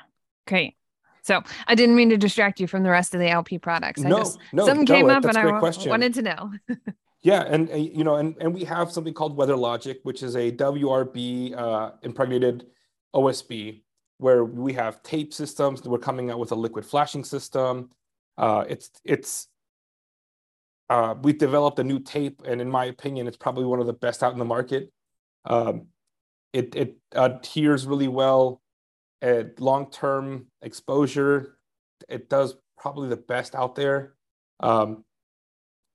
Great. 0.48 0.76
So 1.24 1.42
I 1.68 1.76
didn't 1.76 1.96
mean 1.96 2.10
to 2.10 2.18
distract 2.18 2.60
you 2.60 2.68
from 2.68 2.84
the 2.84 2.90
rest 2.90 3.14
of 3.14 3.20
the 3.20 3.30
LP 3.30 3.60
products. 3.60 4.04
I 4.04 4.10
no, 4.10 4.18
just, 4.20 4.40
no, 4.54 4.66
something 4.66 4.86
no, 4.86 4.96
came 4.96 5.10
up 5.10 5.24
and 5.26 5.38
I 5.38 5.60
question. 5.60 5.90
wanted 5.90 6.14
to 6.16 6.22
know. 6.24 6.52
yeah, 7.22 7.44
and 7.44 7.70
uh, 7.70 7.76
you 7.76 8.04
know, 8.04 8.16
and 8.16 8.36
and 8.40 8.54
we 8.54 8.64
have 8.64 8.92
something 8.92 9.14
called 9.14 9.38
WeatherLogic, 9.38 9.98
which 10.04 10.24
is 10.24 10.36
a 10.36 10.52
WRB 10.52 11.56
uh, 11.56 11.92
impregnated 12.02 12.66
OSB, 13.16 13.82
where 14.22 14.46
we 14.46 14.72
have 14.74 15.02
tape 15.02 15.34
systems. 15.34 15.82
We're 15.82 15.98
coming 15.98 16.30
out 16.30 16.38
with 16.38 16.52
a 16.52 16.56
liquid 16.56 16.86
flashing 16.86 17.24
system. 17.24 17.90
Uh, 18.38 18.66
it's 18.70 18.92
it's 19.04 19.48
uh, 20.92 21.16
we've 21.24 21.40
developed 21.40 21.80
a 21.80 21.84
new 21.84 22.00
tape, 22.00 22.44
and 22.46 22.62
in 22.62 22.70
my 22.70 22.86
opinion, 22.86 23.28
it's 23.28 23.38
probably 23.38 23.66
one 23.66 23.80
of 23.80 23.88
the 23.88 23.94
best 23.94 24.22
out 24.22 24.32
in 24.32 24.38
the 24.38 24.46
market. 24.46 24.92
Um, 25.46 25.88
it 26.54 26.76
it 26.76 26.98
adheres 27.14 27.88
really 27.88 28.08
well 28.08 28.62
at 29.24 29.60
long-term 29.60 30.46
exposure. 30.62 31.58
It 32.08 32.30
does 32.30 32.56
probably 32.78 33.10
the 33.10 33.18
best 33.18 33.56
out 33.56 33.74
there. 33.74 34.14
Um, 34.60 35.04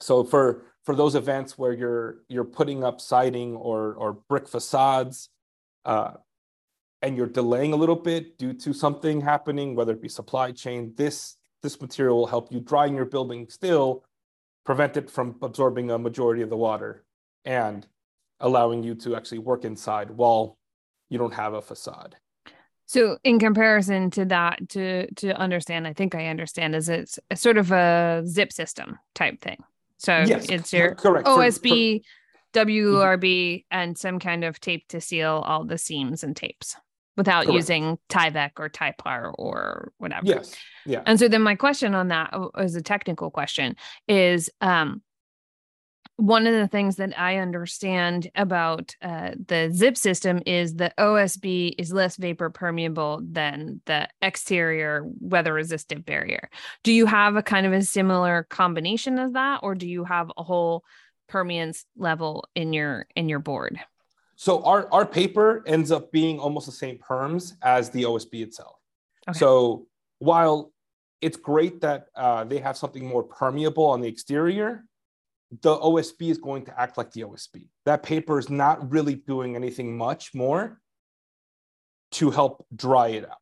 so 0.01 0.25
for 0.25 0.65
for 0.85 0.97
those 0.97 1.15
events 1.15 1.57
where 1.57 1.73
you're 1.73 2.19
you're 2.29 2.45
putting 2.45 2.83
up 2.83 3.01
siding 3.01 3.55
or 3.55 3.95
or 3.95 4.15
brick 4.29 4.49
facades, 4.49 5.29
uh, 5.85 6.15
and 7.03 7.17
you're 7.17 7.27
delaying 7.27 7.73
a 7.73 7.77
little 7.77 7.97
bit 7.97 8.39
due 8.39 8.53
to 8.55 8.73
something 8.73 9.21
happening, 9.21 9.75
whether 9.75 9.93
it 9.93 10.03
be 10.03 10.09
supply 10.09 10.53
chain, 10.53 10.93
this 10.97 11.37
this 11.63 11.81
material 11.81 12.19
will 12.19 12.27
help 12.27 12.53
you 12.53 12.61
dry 12.61 12.87
in 12.87 12.95
your 12.95 13.07
building 13.07 13.49
still, 13.49 14.05
prevent 14.65 14.97
it 14.97 15.11
from 15.11 15.37
absorbing 15.43 15.91
a 15.91 15.99
majority 15.99 16.43
of 16.43 16.51
the 16.51 16.57
water, 16.57 17.05
and 17.45 17.87
allowing 18.41 18.83
you 18.83 18.95
to 18.95 19.17
actually 19.17 19.39
work 19.39 19.65
inside 19.65 20.11
while 20.11 20.59
you 21.09 21.19
don't 21.19 21.35
have 21.35 21.55
a 21.55 21.63
facade. 21.63 22.17
So 22.87 23.19
in 23.25 23.39
comparison 23.39 24.11
to 24.13 24.25
that, 24.27 24.69
to 24.71 25.13
to 25.15 25.37
understand, 25.37 25.87
I 25.87 25.93
think 25.93 26.15
I 26.15 26.27
understand 26.27 26.75
is 26.75 26.89
it's 26.89 27.19
a 27.31 27.37
sort 27.37 27.59
of 27.59 27.73
a 27.73 28.23
zip 28.27 28.53
system 28.53 28.99
type 29.15 29.41
thing. 29.41 29.63
So 29.99 30.25
yes, 30.27 30.47
it's 30.49 30.73
your 30.73 30.95
correct. 30.95 31.27
OSB, 31.27 32.03
for, 32.53 32.61
for, 32.61 32.67
WRB, 32.67 33.23
mm-hmm. 33.23 33.77
and 33.79 33.99
some 33.99 34.19
kind 34.19 34.45
of 34.45 34.61
tape 34.61 34.87
to 34.89 35.01
seal 35.01 35.43
all 35.47 35.65
the 35.65 35.79
seams 35.79 36.23
and 36.23 36.37
tapes 36.37 36.77
without 37.17 37.45
correct. 37.45 37.55
using 37.55 37.99
Tyvek 38.09 38.53
or 38.59 38.69
Typar 38.69 39.33
or 39.39 39.93
whatever. 39.99 40.27
Yes. 40.27 40.55
Yeah. 40.85 41.03
And 41.07 41.19
so 41.19 41.29
then 41.29 41.43
my 41.43 41.55
question 41.55 41.95
on 41.95 42.09
that 42.09 42.35
is 42.59 42.75
a 42.75 42.83
technical 42.83 43.31
question 43.31 43.77
is 44.09 44.51
um 44.61 45.03
one 46.17 46.47
of 46.47 46.55
the 46.55 46.67
things 46.67 46.97
that 46.97 47.19
I 47.19 47.37
understand 47.37 48.31
about 48.35 48.97
uh, 49.03 49.33
the 49.47 49.71
zip 49.73 49.99
system 49.99 50.41
is 50.47 50.75
the 50.75 50.93
OSB 50.99 51.75
is 51.79 51.93
less 51.93 52.17
vapor 52.17 52.49
permeable 52.49 53.21
than 53.23 53.83
the 53.85 54.09
exterior 54.23 55.05
weather 55.21 55.53
resistant 55.53 56.07
barrier. 56.07 56.49
Do 56.85 56.93
you 56.93 57.05
have 57.05 57.37
a 57.37 57.43
kind 57.43 57.67
of 57.67 57.75
a 57.75 57.83
similar 57.83 58.47
combination 58.49 59.19
of 59.19 59.35
that, 59.35 59.61
or 59.63 59.75
do 59.75 59.87
you 59.87 60.05
have 60.05 60.33
a 60.37 60.43
whole 60.43 60.85
permeance 61.29 61.85
level 61.97 62.49
in 62.55 62.73
your 62.73 63.07
in 63.15 63.29
your 63.29 63.41
board? 63.41 63.79
So 64.37 64.63
our 64.65 64.93
our 64.93 65.07
paper 65.07 65.63
ends 65.67 65.91
up 65.91 66.13
being 66.13 66.39
almost 66.39 66.67
the 66.67 66.73
same 66.73 66.99
perms 66.99 67.55
as 67.63 67.91
the 67.91 68.05
OSB 68.05 68.43
itself. 68.43 68.77
Okay. 69.29 69.39
So 69.39 69.87
while 70.19 70.73
it's 71.21 71.37
great 71.37 71.81
that 71.81 72.07
uh, 72.15 72.45
they 72.45 72.59
have 72.59 72.77
something 72.77 73.05
more 73.05 73.23
permeable 73.23 73.85
on 73.85 74.01
the 74.01 74.09
exterior 74.09 74.85
the 75.63 75.77
OSB 75.77 76.31
is 76.31 76.39
going 76.39 76.65
to 76.65 76.81
act 76.81 76.99
like 76.99 77.13
the 77.13 77.23
OSB. 77.23 77.69
That 77.85 78.03
paper 78.03 78.39
is 78.39 78.51
not 78.51 78.91
really 78.91 79.15
doing 79.15 79.55
anything 79.55 79.97
much 79.97 80.35
more 80.35 80.81
to 82.13 82.31
help 82.31 82.67
dry 82.75 83.09
it 83.09 83.25
out 83.25 83.39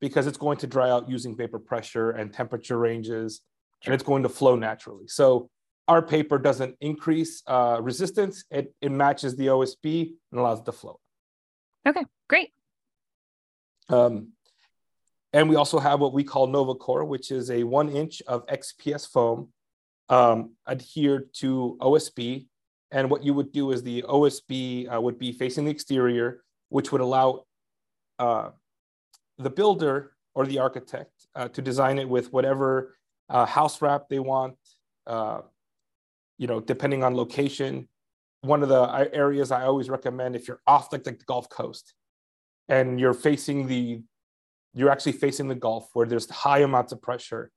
because 0.00 0.26
it's 0.26 0.38
going 0.38 0.58
to 0.58 0.66
dry 0.66 0.90
out 0.90 1.08
using 1.08 1.36
vapor 1.36 1.58
pressure 1.58 2.10
and 2.10 2.32
temperature 2.32 2.78
ranges 2.78 3.40
and 3.84 3.94
it's 3.94 4.02
going 4.02 4.22
to 4.22 4.28
flow 4.28 4.56
naturally. 4.56 5.08
So 5.08 5.50
our 5.90 6.00
paper 6.00 6.38
doesn't 6.38 6.76
increase 6.80 7.42
uh, 7.48 7.78
resistance, 7.82 8.44
it, 8.48 8.72
it 8.80 8.92
matches 8.92 9.34
the 9.34 9.48
OSB 9.48 10.12
and 10.30 10.40
allows 10.40 10.60
it 10.60 10.64
to 10.66 10.72
flow. 10.72 11.00
Okay, 11.84 12.04
great. 12.28 12.50
Um, 13.88 14.28
and 15.32 15.48
we 15.48 15.56
also 15.56 15.80
have 15.80 15.98
what 15.98 16.12
we 16.12 16.22
call 16.22 16.46
NovaCore, 16.46 17.04
which 17.08 17.32
is 17.32 17.50
a 17.50 17.64
one 17.64 17.88
inch 17.88 18.22
of 18.28 18.46
XPS 18.46 19.10
foam 19.10 19.48
um, 20.08 20.52
adhered 20.68 21.34
to 21.40 21.76
OSB. 21.80 22.46
And 22.92 23.10
what 23.10 23.24
you 23.24 23.34
would 23.34 23.50
do 23.50 23.72
is 23.72 23.82
the 23.82 24.02
OSB 24.02 24.94
uh, 24.94 25.00
would 25.00 25.18
be 25.18 25.32
facing 25.32 25.64
the 25.64 25.72
exterior, 25.72 26.44
which 26.68 26.92
would 26.92 27.00
allow 27.00 27.46
uh, 28.20 28.50
the 29.38 29.50
builder 29.50 30.12
or 30.36 30.46
the 30.46 30.60
architect 30.60 31.26
uh, 31.34 31.48
to 31.48 31.60
design 31.60 31.98
it 31.98 32.08
with 32.08 32.32
whatever 32.32 32.96
uh, 33.28 33.44
house 33.44 33.82
wrap 33.82 34.08
they 34.08 34.20
want, 34.20 34.54
uh, 35.08 35.40
you 36.40 36.48
know, 36.48 36.58
depending 36.58 37.04
on 37.04 37.14
location. 37.14 37.88
One 38.40 38.62
of 38.64 38.68
the 38.68 38.82
uh, 38.82 39.04
areas 39.12 39.52
I 39.52 39.64
always 39.64 39.88
recommend 39.88 40.34
if 40.34 40.48
you're 40.48 40.62
off 40.66 40.90
like, 40.92 41.04
the 41.04 41.12
Gulf 41.12 41.48
Coast 41.48 41.94
and 42.68 42.98
you're 42.98 43.14
facing 43.14 43.68
the, 43.68 44.02
you're 44.74 44.90
actually 44.90 45.12
facing 45.12 45.46
the 45.48 45.54
Gulf 45.54 45.90
where 45.92 46.06
there's 46.06 46.28
high 46.30 46.60
amounts 46.60 46.92
of 46.92 47.00
pressure 47.00 47.52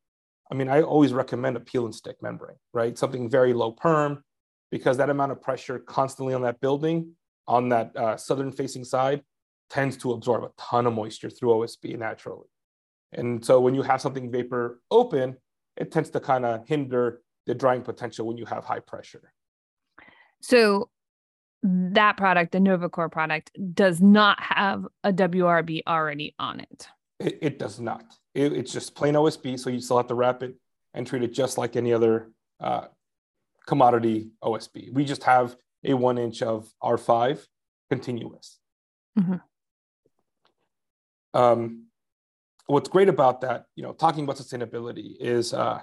I 0.52 0.56
mean, 0.56 0.70
I 0.70 0.82
always 0.82 1.14
recommend 1.14 1.58
a 1.58 1.60
peel 1.60 1.86
and 1.86 1.96
stick 1.96 2.18
membrane, 2.22 2.58
right? 2.74 2.96
Something 2.96 3.30
very 3.30 3.54
low 3.54 3.72
perm, 3.72 4.24
because 4.72 4.98
that 4.98 5.10
amount 5.10 5.32
of 5.32 5.42
pressure 5.42 5.80
constantly 5.80 6.34
on 6.34 6.44
that 6.44 6.60
building, 6.60 7.14
on 7.48 7.70
that 7.70 7.96
uh, 7.96 8.18
southern 8.18 8.52
facing 8.52 8.84
side, 8.84 9.24
tends 9.70 9.98
to 9.98 10.12
absorb 10.12 10.44
a 10.44 10.52
ton 10.58 10.86
of 10.86 10.94
moisture 10.94 11.30
through 11.30 11.50
OSB 11.50 11.98
naturally. 11.98 12.48
And 13.14 13.44
so 13.44 13.60
when 13.60 13.74
you 13.74 13.82
have 13.82 14.02
something 14.02 14.32
vapor 14.32 14.80
open, 14.92 15.38
it 15.78 15.92
tends 15.92 16.10
to 16.12 16.20
kind 16.20 16.46
of 16.46 16.68
hinder 16.68 17.22
the 17.46 17.54
drying 17.54 17.82
potential 17.82 18.28
when 18.28 18.38
you 18.38 18.46
have 18.46 18.64
high 18.64 18.80
pressure. 18.80 19.34
So 20.42 20.90
that 21.64 22.18
product, 22.18 22.52
the 22.52 22.60
NovaCore 22.60 23.12
product, 23.12 23.52
does 23.74 24.02
not 24.02 24.42
have 24.42 24.86
a 25.04 25.14
WRB 25.14 25.82
already 25.88 26.36
on 26.38 26.60
it. 26.60 26.88
It, 27.20 27.40
it 27.42 27.60
does 27.60 27.80
not. 27.80 28.04
It, 28.34 28.54
it's 28.54 28.74
just 28.74 28.96
plain 28.96 29.14
OSB, 29.14 29.60
so 29.60 29.70
you 29.70 29.80
still 29.80 29.98
have 29.98 30.08
to 30.08 30.16
wrap 30.16 30.44
it 30.44 30.56
and 30.94 31.08
treat 31.08 31.24
it 31.24 31.34
just 31.34 31.58
like 31.58 31.76
any 31.76 31.94
other 31.94 32.32
uh, 32.60 32.86
commodity 33.66 34.32
OSB. 34.44 34.92
We 34.94 35.06
just 35.06 35.24
have 35.24 35.56
a 35.84 35.94
one 35.94 36.18
inch 36.18 36.42
of 36.42 36.70
R5 36.82 37.46
continuous. 37.90 38.60
Mm-hmm. 39.18 39.36
Um, 41.36 41.86
what's 42.68 42.90
great 42.90 43.10
about 43.10 43.42
that, 43.42 43.66
you 43.76 43.84
know, 43.84 43.94
talking 43.94 44.24
about 44.24 44.38
sustainability 44.38 45.16
is 45.20 45.54
uh, 45.54 45.82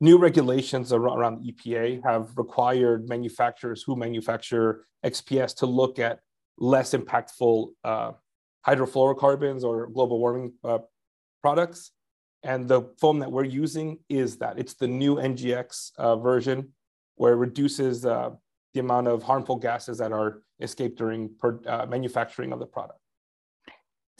new 0.00 0.18
regulations 0.18 0.92
around 0.92 1.44
EPA 1.44 2.02
have 2.04 2.30
required 2.36 3.08
manufacturers 3.08 3.82
who 3.82 3.96
manufacture 3.96 4.86
XPS 5.04 5.54
to 5.56 5.66
look 5.66 5.98
at 5.98 6.20
less 6.58 6.92
impactful 6.94 7.68
uh, 7.84 8.12
hydrofluorocarbons 8.66 9.62
or 9.62 9.88
global 9.88 10.18
warming 10.18 10.52
uh, 10.64 10.78
products. 11.42 11.92
And 12.42 12.66
the 12.66 12.82
foam 12.98 13.18
that 13.18 13.30
we're 13.30 13.44
using 13.44 13.98
is 14.08 14.38
that. 14.38 14.58
It's 14.58 14.74
the 14.74 14.88
new 14.88 15.16
NGX 15.16 15.92
uh, 15.98 16.16
version 16.16 16.72
where 17.16 17.34
it 17.34 17.36
reduces 17.36 18.06
uh, 18.06 18.30
the 18.72 18.80
amount 18.80 19.08
of 19.08 19.22
harmful 19.22 19.56
gases 19.56 19.98
that 19.98 20.12
are 20.12 20.42
escaped 20.60 20.96
during 20.96 21.30
per, 21.38 21.60
uh, 21.66 21.84
manufacturing 21.86 22.52
of 22.52 22.58
the 22.58 22.66
product. 22.66 22.98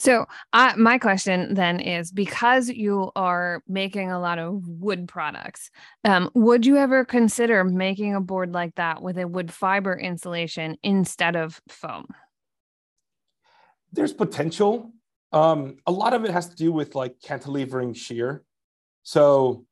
So, 0.01 0.25
my 0.51 0.97
question 0.97 1.53
then 1.53 1.79
is 1.79 2.11
because 2.11 2.69
you 2.69 3.11
are 3.15 3.61
making 3.67 4.09
a 4.09 4.19
lot 4.19 4.39
of 4.39 4.67
wood 4.67 5.07
products, 5.07 5.69
um, 6.03 6.31
would 6.33 6.65
you 6.65 6.77
ever 6.77 7.05
consider 7.05 7.63
making 7.63 8.15
a 8.15 8.19
board 8.19 8.51
like 8.51 8.73
that 8.77 9.03
with 9.03 9.19
a 9.19 9.27
wood 9.27 9.53
fiber 9.53 9.95
insulation 9.95 10.75
instead 10.81 11.35
of 11.35 11.61
foam? 11.69 12.07
There's 13.93 14.11
potential. 14.11 14.91
Um, 15.33 15.77
a 15.85 15.91
lot 15.91 16.13
of 16.13 16.25
it 16.25 16.31
has 16.31 16.49
to 16.49 16.55
do 16.55 16.71
with 16.71 16.95
like 16.95 17.19
cantilevering 17.19 17.95
shear. 17.95 18.43
So, 19.03 19.67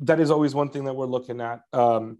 that 0.00 0.20
is 0.20 0.30
always 0.30 0.54
one 0.54 0.68
thing 0.68 0.84
that 0.84 0.94
we're 0.94 1.06
looking 1.06 1.40
at. 1.40 1.62
Um, 1.72 2.18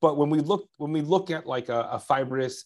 but 0.00 0.16
when 0.16 0.30
we 0.30 0.40
look 0.40 0.66
when 0.78 0.92
we 0.92 1.02
look 1.02 1.30
at 1.30 1.46
like 1.46 1.68
a, 1.68 1.80
a 1.92 1.98
fibrous 1.98 2.64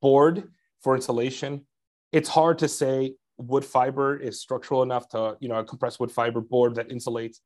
board 0.00 0.50
for 0.80 0.94
insulation, 0.94 1.66
it's 2.10 2.30
hard 2.30 2.60
to 2.60 2.66
say 2.66 3.16
wood 3.40 3.64
fiber 3.64 4.16
is 4.16 4.40
structural 4.40 4.82
enough 4.82 5.08
to, 5.10 5.36
you 5.40 5.48
know, 5.48 5.56
a 5.56 5.64
compressed 5.64 6.00
wood 6.00 6.12
fiber 6.12 6.40
board 6.40 6.74
that 6.76 6.88
insulates 6.88 7.38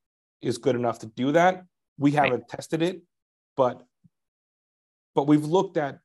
is 0.42 0.58
good 0.58 0.76
enough 0.76 0.98
to 1.00 1.06
do 1.06 1.32
that. 1.32 1.64
We 1.98 2.12
haven't 2.12 2.32
right. 2.32 2.48
tested 2.48 2.82
it, 2.82 3.02
but 3.56 3.82
but 5.14 5.26
we've 5.26 5.44
looked 5.44 5.76
at 5.76 6.00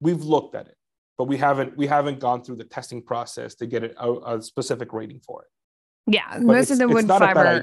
we've 0.00 0.22
looked 0.22 0.54
at 0.54 0.66
it, 0.66 0.76
but 1.18 1.24
we 1.24 1.36
haven't 1.36 1.76
we 1.76 1.86
haven't 1.86 2.20
gone 2.20 2.42
through 2.42 2.56
the 2.56 2.64
testing 2.64 3.02
process 3.02 3.54
to 3.56 3.66
get 3.66 3.84
a, 3.84 4.12
a 4.26 4.42
specific 4.42 4.92
rating 4.92 5.20
for 5.20 5.42
it. 5.42 5.48
Yeah, 6.14 6.28
but 6.32 6.42
most 6.42 6.70
of 6.70 6.78
the 6.78 6.88
wood 6.88 7.06
fiber 7.06 7.62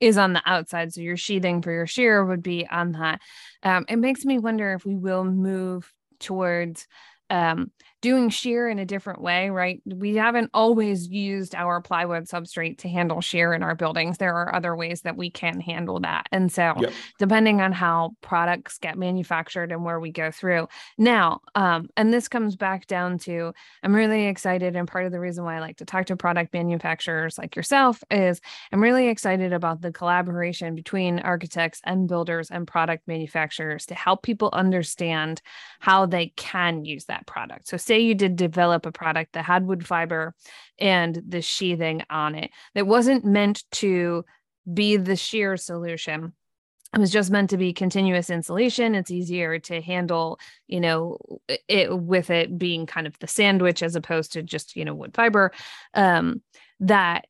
is 0.00 0.18
on 0.18 0.32
the 0.32 0.42
outside, 0.46 0.92
so 0.92 1.00
your 1.00 1.16
sheathing 1.16 1.62
for 1.62 1.72
your 1.72 1.86
shear 1.86 2.24
would 2.24 2.42
be 2.42 2.66
on 2.66 2.92
that. 2.92 3.20
Um, 3.62 3.84
it 3.88 3.96
makes 3.96 4.24
me 4.24 4.38
wonder 4.38 4.72
if 4.74 4.84
we 4.84 4.96
will 4.96 5.24
move 5.24 5.92
towards 6.18 6.86
um, 7.30 7.70
doing 8.02 8.28
shear 8.28 8.68
in 8.68 8.78
a 8.78 8.84
different 8.84 9.20
way, 9.20 9.50
right? 9.50 9.80
We 9.86 10.16
haven't 10.16 10.50
always 10.52 11.08
used 11.08 11.54
our 11.54 11.80
plywood 11.80 12.24
substrate 12.24 12.78
to 12.78 12.88
handle 12.88 13.20
shear 13.20 13.54
in 13.54 13.62
our 13.62 13.74
buildings. 13.74 14.18
There 14.18 14.34
are 14.34 14.54
other 14.54 14.76
ways 14.76 15.02
that 15.02 15.16
we 15.16 15.30
can 15.30 15.60
handle 15.60 16.00
that. 16.00 16.26
And 16.30 16.52
so, 16.52 16.74
yep. 16.78 16.92
depending 17.18 17.60
on 17.60 17.72
how 17.72 18.12
products 18.20 18.78
get 18.78 18.98
manufactured 18.98 19.72
and 19.72 19.84
where 19.84 19.98
we 19.98 20.12
go 20.12 20.30
through. 20.30 20.68
Now, 20.98 21.40
um, 21.54 21.88
and 21.96 22.12
this 22.12 22.28
comes 22.28 22.54
back 22.54 22.86
down 22.86 23.18
to 23.20 23.52
I'm 23.82 23.94
really 23.94 24.26
excited. 24.26 24.76
And 24.76 24.86
part 24.86 25.06
of 25.06 25.12
the 25.12 25.20
reason 25.20 25.44
why 25.44 25.56
I 25.56 25.60
like 25.60 25.78
to 25.78 25.84
talk 25.84 26.06
to 26.06 26.16
product 26.16 26.52
manufacturers 26.52 27.38
like 27.38 27.56
yourself 27.56 28.02
is 28.10 28.40
I'm 28.72 28.82
really 28.82 29.08
excited 29.08 29.52
about 29.52 29.80
the 29.80 29.92
collaboration 29.92 30.74
between 30.74 31.20
architects 31.20 31.80
and 31.84 32.08
builders 32.08 32.50
and 32.50 32.66
product 32.66 33.08
manufacturers 33.08 33.86
to 33.86 33.94
help 33.94 34.22
people 34.22 34.50
understand 34.52 35.40
how 35.80 36.06
they 36.06 36.32
can 36.36 36.84
use 36.84 37.06
that 37.06 37.26
product. 37.26 37.68
So, 37.68 37.76
say 37.86 38.00
you 38.00 38.14
did 38.14 38.36
develop 38.36 38.86
a 38.86 38.92
product 38.92 39.32
that 39.32 39.44
had 39.44 39.66
wood 39.66 39.86
fiber 39.86 40.34
and 40.78 41.20
the 41.26 41.42
sheathing 41.42 42.02
on 42.10 42.34
it. 42.34 42.50
That 42.74 42.86
wasn't 42.86 43.24
meant 43.24 43.64
to 43.72 44.24
be 44.72 44.96
the 44.96 45.16
shear 45.16 45.56
solution. 45.56 46.32
It 46.94 46.98
was 46.98 47.10
just 47.10 47.30
meant 47.30 47.50
to 47.50 47.56
be 47.56 47.72
continuous 47.72 48.30
insulation. 48.30 48.94
It's 48.94 49.10
easier 49.10 49.58
to 49.60 49.80
handle 49.80 50.38
you 50.66 50.80
know 50.80 51.18
it 51.68 51.96
with 51.96 52.30
it 52.30 52.58
being 52.58 52.86
kind 52.86 53.06
of 53.06 53.18
the 53.18 53.26
sandwich 53.26 53.82
as 53.82 53.96
opposed 53.96 54.32
to 54.32 54.42
just 54.42 54.76
you 54.76 54.84
know 54.84 54.94
wood 54.94 55.14
fiber. 55.14 55.52
Um 55.94 56.42
that 56.80 57.26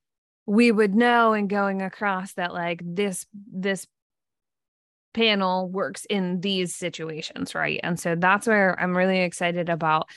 we 0.47 0.71
would 0.71 0.95
know 0.95 1.33
in 1.33 1.49
going 1.49 1.83
across 1.83 2.33
that 2.35 2.53
like 2.53 2.81
this 2.85 3.27
this 3.53 3.87
panel 5.17 5.71
works 5.71 6.05
in 6.11 6.41
these 6.43 6.75
situations 6.75 7.55
right? 7.55 7.81
And 7.83 7.99
so 7.99 8.15
that's 8.15 8.47
where 8.47 8.79
i'm 8.79 8.95
really 8.95 9.21
excited 9.21 9.71
about 9.71 10.09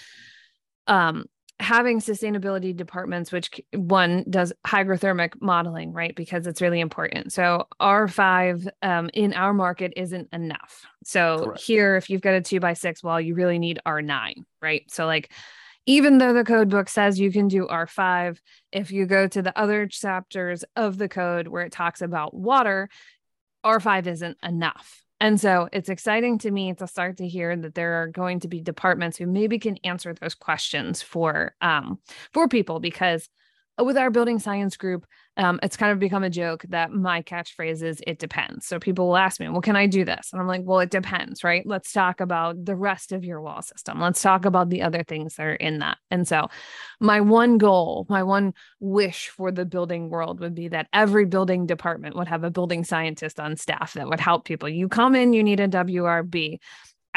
um, 0.87 1.23
having 1.61 2.01
sustainability 2.01 2.75
departments 2.75 3.31
which 3.31 3.49
one 3.73 4.25
does 4.29 4.51
hygrothermic 4.67 5.41
modeling 5.41 5.93
right? 5.93 6.15
Because 6.15 6.47
it's 6.47 6.61
really 6.61 6.81
important. 6.81 7.31
So 7.31 7.67
r5 7.81 8.67
um, 8.81 9.09
in 9.13 9.33
our 9.33 9.53
market 9.53 9.93
isn't 9.95 10.27
enough. 10.33 10.85
So 11.05 11.45
Correct. 11.45 11.61
here 11.61 11.95
if 11.95 12.09
you've 12.09 12.21
got 12.21 12.33
a 12.33 12.41
two 12.41 12.59
by 12.59 12.73
six 12.73 13.01
wall 13.01 13.21
you 13.21 13.35
really 13.35 13.57
need 13.57 13.79
r9 13.87 14.33
right? 14.61 14.83
So 14.91 15.05
like 15.05 15.31
even 15.85 16.17
though 16.17 16.33
the 16.33 16.43
code 16.43 16.69
book 16.69 16.89
says 16.89 17.17
you 17.19 17.31
can 17.31 17.47
do 17.47 17.67
r5 17.67 18.37
if 18.73 18.91
you 18.91 19.05
go 19.05 19.27
to 19.27 19.41
the 19.41 19.57
other 19.57 19.87
chapters 19.87 20.65
of 20.75 20.97
the 20.97 21.07
code 21.07 21.47
where 21.47 21.63
it 21.63 21.71
talks 21.71 22.01
about 22.01 22.33
water 22.33 22.89
r5 23.65 24.07
isn't 24.07 24.37
enough. 24.43 25.03
And 25.21 25.39
so 25.39 25.67
it's 25.73 25.89
exciting 25.89 26.37
to 26.39 26.51
me 26.51 26.73
to 26.75 26.87
start 26.87 27.17
to 27.17 27.27
hear 27.27 27.55
that 27.55 27.75
there 27.75 28.01
are 28.01 28.07
going 28.07 28.39
to 28.41 28.47
be 28.47 28.61
departments 28.61 29.17
who 29.17 29.27
maybe 29.27 29.59
can 29.59 29.77
answer 29.83 30.13
those 30.13 30.33
questions 30.33 31.01
for 31.01 31.55
um, 31.59 31.99
for 32.33 32.47
people 32.47 32.79
because 32.79 33.27
with 33.85 33.97
our 33.97 34.09
building 34.09 34.39
science 34.39 34.77
group, 34.77 35.05
um, 35.37 35.59
it's 35.63 35.77
kind 35.77 35.91
of 35.91 35.99
become 35.99 36.23
a 36.23 36.29
joke 36.29 36.65
that 36.69 36.91
my 36.91 37.21
catchphrase 37.21 37.81
is 37.81 38.01
"it 38.05 38.19
depends." 38.19 38.65
So 38.65 38.79
people 38.79 39.07
will 39.07 39.17
ask 39.17 39.39
me, 39.39 39.47
"Well, 39.49 39.61
can 39.61 39.75
I 39.75 39.87
do 39.87 40.03
this?" 40.03 40.31
And 40.31 40.41
I'm 40.41 40.47
like, 40.47 40.61
"Well, 40.63 40.79
it 40.79 40.89
depends, 40.91 41.43
right? 41.43 41.65
Let's 41.65 41.93
talk 41.93 42.19
about 42.19 42.65
the 42.65 42.75
rest 42.75 43.11
of 43.11 43.23
your 43.23 43.41
wall 43.41 43.61
system. 43.61 43.99
Let's 44.01 44.21
talk 44.21 44.45
about 44.45 44.69
the 44.69 44.81
other 44.81 45.03
things 45.03 45.35
that 45.35 45.45
are 45.45 45.53
in 45.53 45.79
that." 45.79 45.97
And 46.11 46.27
so, 46.27 46.49
my 46.99 47.21
one 47.21 47.57
goal, 47.57 48.05
my 48.09 48.23
one 48.23 48.53
wish 48.79 49.29
for 49.29 49.51
the 49.51 49.65
building 49.65 50.09
world 50.09 50.39
would 50.41 50.55
be 50.55 50.67
that 50.69 50.87
every 50.93 51.25
building 51.25 51.65
department 51.65 52.15
would 52.15 52.27
have 52.27 52.43
a 52.43 52.51
building 52.51 52.83
scientist 52.83 53.39
on 53.39 53.55
staff 53.55 53.93
that 53.93 54.09
would 54.09 54.19
help 54.19 54.45
people. 54.45 54.67
You 54.67 54.89
come 54.89 55.15
in, 55.15 55.33
you 55.33 55.43
need 55.43 55.59
a 55.59 55.67
WRB 55.67 56.59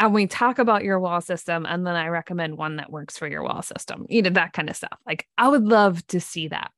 and 0.03 0.13
we 0.13 0.27
talk 0.27 0.59
about 0.59 0.85
your 0.85 0.99
wall 1.01 1.21
system 1.21 1.65
and 1.65 1.87
then 1.87 1.95
i 1.95 2.09
recommend 2.09 2.59
one 2.59 2.77
that 2.77 2.91
works 2.91 3.17
for 3.17 3.27
your 3.27 3.43
wall 3.43 3.63
system 3.63 4.05
you 4.09 4.21
know 4.21 4.31
that 4.31 4.53
kind 4.53 4.69
of 4.69 4.77
stuff 4.77 4.99
like 5.07 5.27
i 5.39 5.49
would 5.49 5.65
love 5.65 6.07
to 6.09 6.21
see 6.21 6.49
that. 6.49 6.71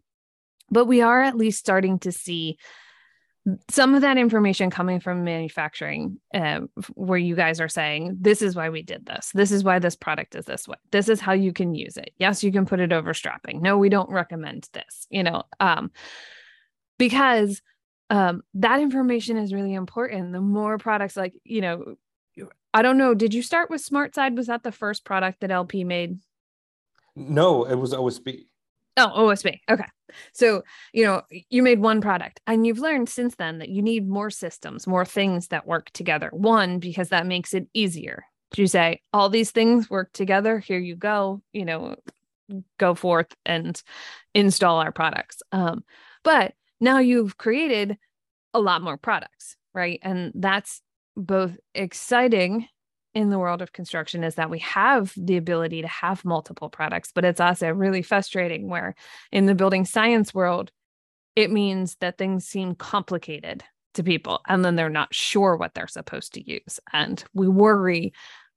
But 0.71 0.87
we 0.87 1.03
are 1.03 1.23
at 1.23 1.37
least 1.37 1.59
starting 1.59 1.99
to 2.01 2.13
see 2.13 2.59
some 3.71 3.95
of 3.95 4.01
that 4.01 4.17
information 4.17 4.71
coming 4.71 5.01
from 5.01 5.23
manufacturing 5.23 6.19
uh, 6.33 6.61
where 6.95 7.19
you 7.19 7.37
guys 7.37 7.61
are 7.61 7.69
saying 7.69 8.17
this 8.19 8.41
is 8.41 8.57
why 8.57 8.71
we 8.71 8.81
did 8.81 9.05
this. 9.05 9.31
This 9.35 9.53
is 9.53 9.63
why 9.63 9.79
this 9.79 9.97
product 9.97 10.35
is 10.35 10.47
this 10.47 10.67
way. 10.67 10.79
This 10.91 11.11
is 11.11 11.21
how 11.21 11.33
you 11.33 11.53
can 11.53 11.75
use 11.75 11.99
it. 11.99 12.13
Yes 12.19 12.43
you 12.43 12.51
can 12.51 12.65
put 12.65 12.81
it 12.81 12.93
over 12.93 13.13
strapping. 13.13 13.61
No 13.61 13.77
we 13.77 13.89
don't 13.89 14.11
recommend 14.11 14.69
this 14.73 15.07
you 15.11 15.23
know 15.23 15.43
um, 15.61 15.91
because 16.99 17.61
um, 18.11 18.43
that 18.55 18.81
information 18.81 19.37
is 19.37 19.53
really 19.53 19.75
important. 19.75 20.33
The 20.33 20.41
more 20.41 20.79
products 20.79 21.17
like 21.17 21.35
you 21.45 21.61
know 21.61 21.97
I 22.75 22.83
don't 22.83 22.99
know. 22.99 23.15
Did 23.15 23.33
you 23.33 23.43
start 23.43 23.71
with 23.71 23.89
SmartSide? 23.89 24.37
Was 24.37 24.49
that 24.49 24.65
the 24.65 24.73
first 24.73 25.05
product 25.05 25.41
that 25.41 25.53
LP 25.53 25.85
made? 25.85 26.19
No, 27.15 27.65
it 27.65 27.77
was 27.77 27.95
OSB. 27.95 28.47
Oh, 28.97 29.13
OSB. 29.17 29.61
Okay. 29.71 29.85
So, 30.33 30.63
you 30.93 31.05
know, 31.05 31.23
you 31.49 31.63
made 31.63 31.81
one 31.81 32.01
product 32.01 32.41
and 32.47 32.67
you've 32.67 32.79
learned 32.81 33.09
since 33.09 33.37
then 33.37 33.59
that 33.59 33.69
you 33.69 33.81
need 33.81 34.09
more 34.09 34.31
systems, 34.31 34.87
more 34.87 35.05
things 35.05 35.49
that 35.49 35.67
work 35.67 35.91
together. 35.91 36.31
One, 36.33 36.81
because 36.81 37.09
that 37.09 37.27
makes 37.27 37.55
it 37.55 37.69
easier. 37.75 38.25
You 38.57 38.67
say, 38.67 39.01
all 39.13 39.29
these 39.29 39.51
things 39.51 39.91
work 39.91 40.13
together. 40.13 40.59
Here 40.59 40.79
you 40.79 40.95
go, 40.95 41.43
you 41.53 41.65
know, 41.65 41.97
go 42.79 42.95
forth 42.95 43.35
and 43.45 43.81
install 44.33 44.79
our 44.79 44.93
products. 44.93 45.43
Um, 45.51 45.85
but 46.23 46.55
now 46.81 46.99
you've 46.99 47.37
created 47.37 47.99
a 48.53 48.61
lot 48.61 48.83
more 48.83 48.97
products, 48.97 49.57
right? 49.73 49.99
And 50.03 50.33
that's 50.37 50.83
both 51.17 51.57
exciting 51.75 52.69
in 53.15 53.31
the 53.31 53.39
world 53.39 53.63
of 53.63 53.73
construction 53.73 54.25
is 54.25 54.35
that 54.35 54.51
we 54.51 54.59
have 54.59 55.13
the 55.17 55.37
ability 55.37 55.83
to 55.83 55.89
have 55.89 56.25
multiple 56.25 56.69
products, 56.69 57.13
but 57.15 57.25
it's 57.25 57.41
also 57.41 57.69
really 57.71 58.03
frustrating 58.03 58.69
where 58.69 58.95
in 59.31 59.47
the 59.47 59.55
building 59.55 59.85
science 59.85 60.35
world, 60.35 60.73
it 61.37 61.51
means 61.51 61.97
that 62.01 62.19
things 62.19 62.45
seem 62.45 62.75
complicated 62.75 63.63
to 63.95 64.03
people 64.03 64.41
and 64.49 64.65
then 64.65 64.75
they're 64.75 64.89
not 64.89 65.15
sure 65.15 65.57
what 65.57 65.75
they're 65.75 65.87
supposed 65.87 66.35
to 66.35 66.51
use. 66.51 66.81
And 66.93 67.23
we 67.33 67.47
worry 67.49 68.13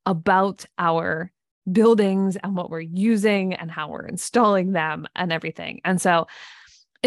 about 0.06 0.66
our 0.80 1.32
buildings 1.72 2.38
and 2.38 2.56
what 2.56 2.70
we're 2.70 2.80
using 2.80 3.54
and 3.54 3.70
how 3.70 3.90
we're 3.90 4.08
installing 4.08 4.72
them 4.72 5.06
and 5.16 5.32
everything. 5.32 5.82
And 5.86 6.02
so 6.02 6.28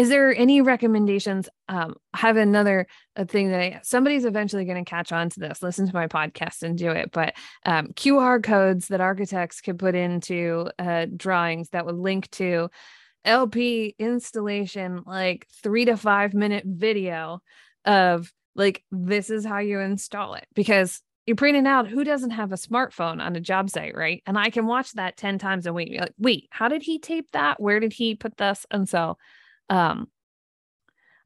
is 0.01 0.09
there 0.09 0.35
any 0.35 0.61
recommendations 0.61 1.47
um 1.69 1.93
I 2.13 2.17
have 2.17 2.35
another 2.35 2.87
thing 3.27 3.51
that 3.51 3.61
I, 3.61 3.79
somebody's 3.83 4.25
eventually 4.25 4.65
going 4.65 4.83
to 4.83 4.89
catch 4.89 5.11
on 5.11 5.29
to 5.29 5.39
this 5.39 5.61
listen 5.61 5.87
to 5.87 5.93
my 5.93 6.07
podcast 6.07 6.63
and 6.63 6.75
do 6.75 6.89
it 6.89 7.11
but 7.11 7.35
um, 7.65 7.89
qr 7.89 8.43
codes 8.43 8.87
that 8.87 8.99
architects 8.99 9.61
could 9.61 9.77
put 9.77 9.93
into 9.93 10.69
uh, 10.79 11.05
drawings 11.15 11.69
that 11.69 11.85
would 11.85 11.95
link 11.95 12.31
to 12.31 12.69
lp 13.25 13.95
installation 13.99 15.03
like 15.05 15.47
three 15.61 15.85
to 15.85 15.95
five 15.95 16.33
minute 16.33 16.63
video 16.65 17.39
of 17.85 18.33
like 18.55 18.83
this 18.91 19.29
is 19.29 19.45
how 19.45 19.59
you 19.59 19.79
install 19.79 20.33
it 20.33 20.47
because 20.55 21.01
you 21.27 21.35
print 21.35 21.55
it 21.55 21.67
out. 21.67 21.87
Who 21.87 22.03
doesn't 22.03 22.31
have 22.31 22.51
a 22.51 22.55
smartphone 22.55 23.21
on 23.21 23.35
a 23.35 23.39
job 23.39 23.69
site, 23.69 23.95
right? 23.95 24.23
And 24.25 24.39
I 24.39 24.49
can 24.49 24.65
watch 24.65 24.93
that 24.93 25.17
10 25.17 25.37
times 25.37 25.67
a 25.67 25.71
week. 25.71 25.95
Like, 25.99 26.13
wait, 26.17 26.47
how 26.49 26.67
did 26.67 26.81
he 26.81 26.97
tape 26.97 27.29
that? 27.33 27.61
Where 27.61 27.79
did 27.79 27.93
he 27.93 28.15
put 28.15 28.37
this? 28.37 28.65
And 28.71 28.89
so 28.89 29.17
um 29.69 30.07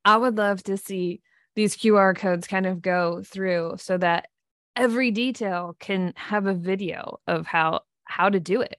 I 0.04 0.18
would 0.18 0.38
love 0.38 0.62
to 0.64 0.78
see 0.78 1.22
these 1.56 1.76
QR 1.76 2.16
codes 2.16 2.48
kind 2.48 2.66
of 2.66 2.82
go 2.82 3.24
through 3.24 3.76
so 3.78 3.98
that 3.98 4.28
every 4.76 5.10
detail 5.12 5.76
can 5.80 6.14
have 6.16 6.46
a 6.46 6.54
video 6.54 7.20
of 7.28 7.48
how 7.48 7.82
how 8.04 8.30
to 8.30 8.40
do 8.40 8.62
it. 8.62 8.78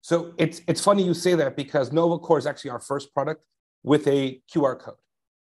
So 0.00 0.34
it's 0.36 0.62
it's 0.66 0.82
funny 0.82 1.04
you 1.04 1.14
say 1.14 1.34
that 1.36 1.56
because 1.56 1.90
NovaCore 1.90 2.38
is 2.38 2.46
actually 2.46 2.70
our 2.70 2.80
first 2.80 3.14
product 3.14 3.44
with 3.84 4.06
a 4.08 4.40
QR 4.52 4.78
code 4.78 4.96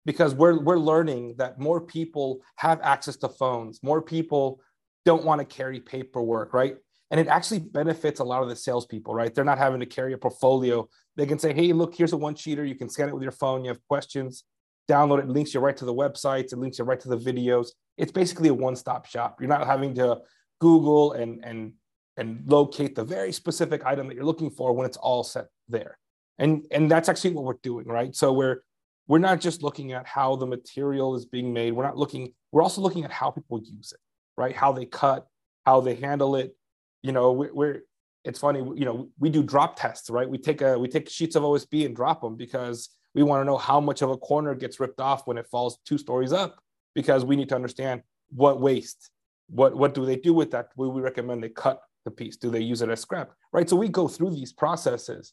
because 0.07 0.35
we're 0.35 0.59
we're 0.59 0.79
learning 0.79 1.35
that 1.37 1.59
more 1.59 1.81
people 1.81 2.41
have 2.57 2.81
access 2.83 3.17
to 3.17 3.29
phones, 3.29 3.83
more 3.83 4.01
people 4.01 4.61
don't 5.05 5.25
want 5.25 5.41
to 5.41 5.45
carry 5.45 5.81
paperwork, 5.81 6.55
right? 6.55 6.77
And 7.11 7.19
it 7.19 7.27
actually 7.27 7.61
benefits 7.61 8.21
a 8.21 8.25
lot 8.25 8.43
of 8.43 8.49
the 8.49 8.57
salespeople, 8.57 9.15
right? 9.15 9.35
They're 9.35 9.45
not 9.45 9.59
having 9.59 9.81
to 9.81 9.87
carry 9.87 10.13
a 10.13 10.19
portfolio. 10.19 10.89
They 11.17 11.27
can 11.27 11.39
say, 11.39 11.55
"Hey, 11.55 11.73
look, 11.73 11.95
here's 11.95 12.13
a 12.13 12.17
one 12.17 12.35
sheeter. 12.35 12.69
You 12.69 12.75
can 12.75 12.89
scan 12.91 13.09
it 13.09 13.15
with 13.15 13.23
your 13.23 13.33
phone. 13.33 13.65
You 13.65 13.71
have 13.71 13.81
questions, 13.89 14.45
download 14.89 15.19
it. 15.21 15.25
it 15.25 15.29
links 15.29 15.55
you 15.55 15.61
right 15.61 15.77
to 15.77 15.85
the 15.85 15.95
websites. 15.95 16.53
It 16.53 16.59
links 16.59 16.79
you 16.79 16.85
right 16.85 17.01
to 17.01 17.09
the 17.09 17.17
videos. 17.17 17.69
It's 17.97 18.13
basically 18.13 18.49
a 18.49 18.55
one-stop 18.55 19.07
shop. 19.07 19.41
You're 19.41 19.49
not 19.49 19.67
having 19.67 19.95
to 19.95 20.19
Google 20.61 21.13
and 21.13 21.45
and 21.45 21.73
and 22.17 22.43
locate 22.47 22.97
the 22.97 23.05
very 23.05 23.33
specific 23.33 23.87
item 23.87 24.09
that 24.09 24.15
you're 24.15 24.25
looking 24.25 24.51
for 24.51 24.73
when 24.73 24.87
it's 24.87 24.97
all 24.97 25.23
set 25.23 25.47
there. 25.69 25.99
And 26.39 26.65
and 26.71 26.91
that's 26.91 27.09
actually 27.09 27.35
what 27.35 27.45
we're 27.45 27.63
doing, 27.63 27.87
right? 27.87 28.15
So 28.15 28.33
we're 28.33 28.63
we're 29.07 29.19
not 29.19 29.41
just 29.41 29.63
looking 29.63 29.93
at 29.93 30.07
how 30.07 30.37
the 30.37 30.47
material 30.47 31.15
is 31.15 31.25
being 31.27 31.53
made. 31.53 31.73
We're 31.73 31.85
not 31.85 31.97
looking. 31.97 32.35
We're 32.53 32.63
also 32.63 32.81
looking 32.81 33.05
at 33.05 33.11
how 33.11 33.31
people 33.31 33.61
use 33.63 33.93
it, 33.93 34.01
right? 34.37 34.55
How 34.55 34.73
they 34.73 34.85
cut, 34.85 35.27
how 35.65 35.81
they 35.81 35.95
handle 35.95 36.37
it. 36.37 36.55
You 37.03 37.13
know, 37.13 37.33
we're, 37.33 37.83
it's 38.25 38.39
funny. 38.39 38.61
You 38.61 38.85
know, 38.85 39.09
we 39.19 39.31
do 39.31 39.43
drop 39.43 39.79
tests, 39.79 40.11
right? 40.11 40.29
We 40.29 40.39
take 40.39 40.61
a 40.61 40.79
we 40.79 40.89
take 40.89 41.09
sheets 41.09 41.37
of 41.37 41.43
OSB 41.43 41.87
and 41.87 41.95
drop 41.95 42.21
them 42.21 42.37
because 42.37 42.91
we 43.15 43.23
want 43.23 43.41
to 43.41 43.45
know 43.45 43.57
how 43.57 43.81
much 43.81 44.03
of 44.03 44.11
a 44.11 44.17
corner 44.17 44.55
gets 44.55 44.81
ripped 44.81 45.01
off 45.01 45.27
when 45.27 45.39
it 45.39 45.47
falls 45.47 45.79
two 45.85 45.99
stories 45.99 46.33
up 46.33 46.57
because 46.95 47.25
we 47.25 47.37
need 47.37 47.49
to 47.49 47.55
understand 47.55 48.03
what 48.31 48.61
waste, 48.61 49.11
what 49.49 49.77
what 49.77 49.95
do 49.95 50.05
they 50.05 50.17
do 50.17 50.35
with 50.35 50.51
that? 50.51 50.69
We, 50.77 50.89
we 50.89 51.01
recommend 51.01 51.43
they 51.43 51.49
cut 51.49 51.81
the 52.05 52.11
piece. 52.11 52.37
Do 52.37 52.51
they 52.51 52.61
use 52.61 52.83
it 52.83 52.91
as 52.91 53.01
scrap? 53.01 53.33
Right. 53.53 53.69
So 53.69 53.77
we 53.77 53.89
go 53.89 54.09
through 54.09 54.31
these 54.31 54.53
processes 54.53 55.33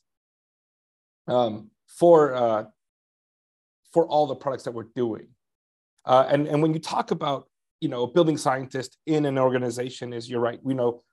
um, 1.28 1.70
for 1.88 2.34
uh, 2.34 2.66
for 3.92 4.08
all 4.08 4.28
the 4.28 4.36
products 4.36 4.64
that 4.64 4.72
we're 4.72 4.92
doing. 4.96 5.28
Uh, 6.06 6.26
and 6.30 6.48
and 6.48 6.62
when 6.62 6.74
you 6.74 6.80
talk 6.80 7.12
about 7.12 7.50
you 7.82 7.90
know 7.90 8.04
a 8.04 8.08
building 8.08 8.38
scientist 8.38 8.98
in 9.06 9.26
an 9.26 9.38
organization, 9.38 10.14
is 10.14 10.30
you're 10.30 10.40
right. 10.40 10.60
We 10.64 10.74
know 10.74 11.04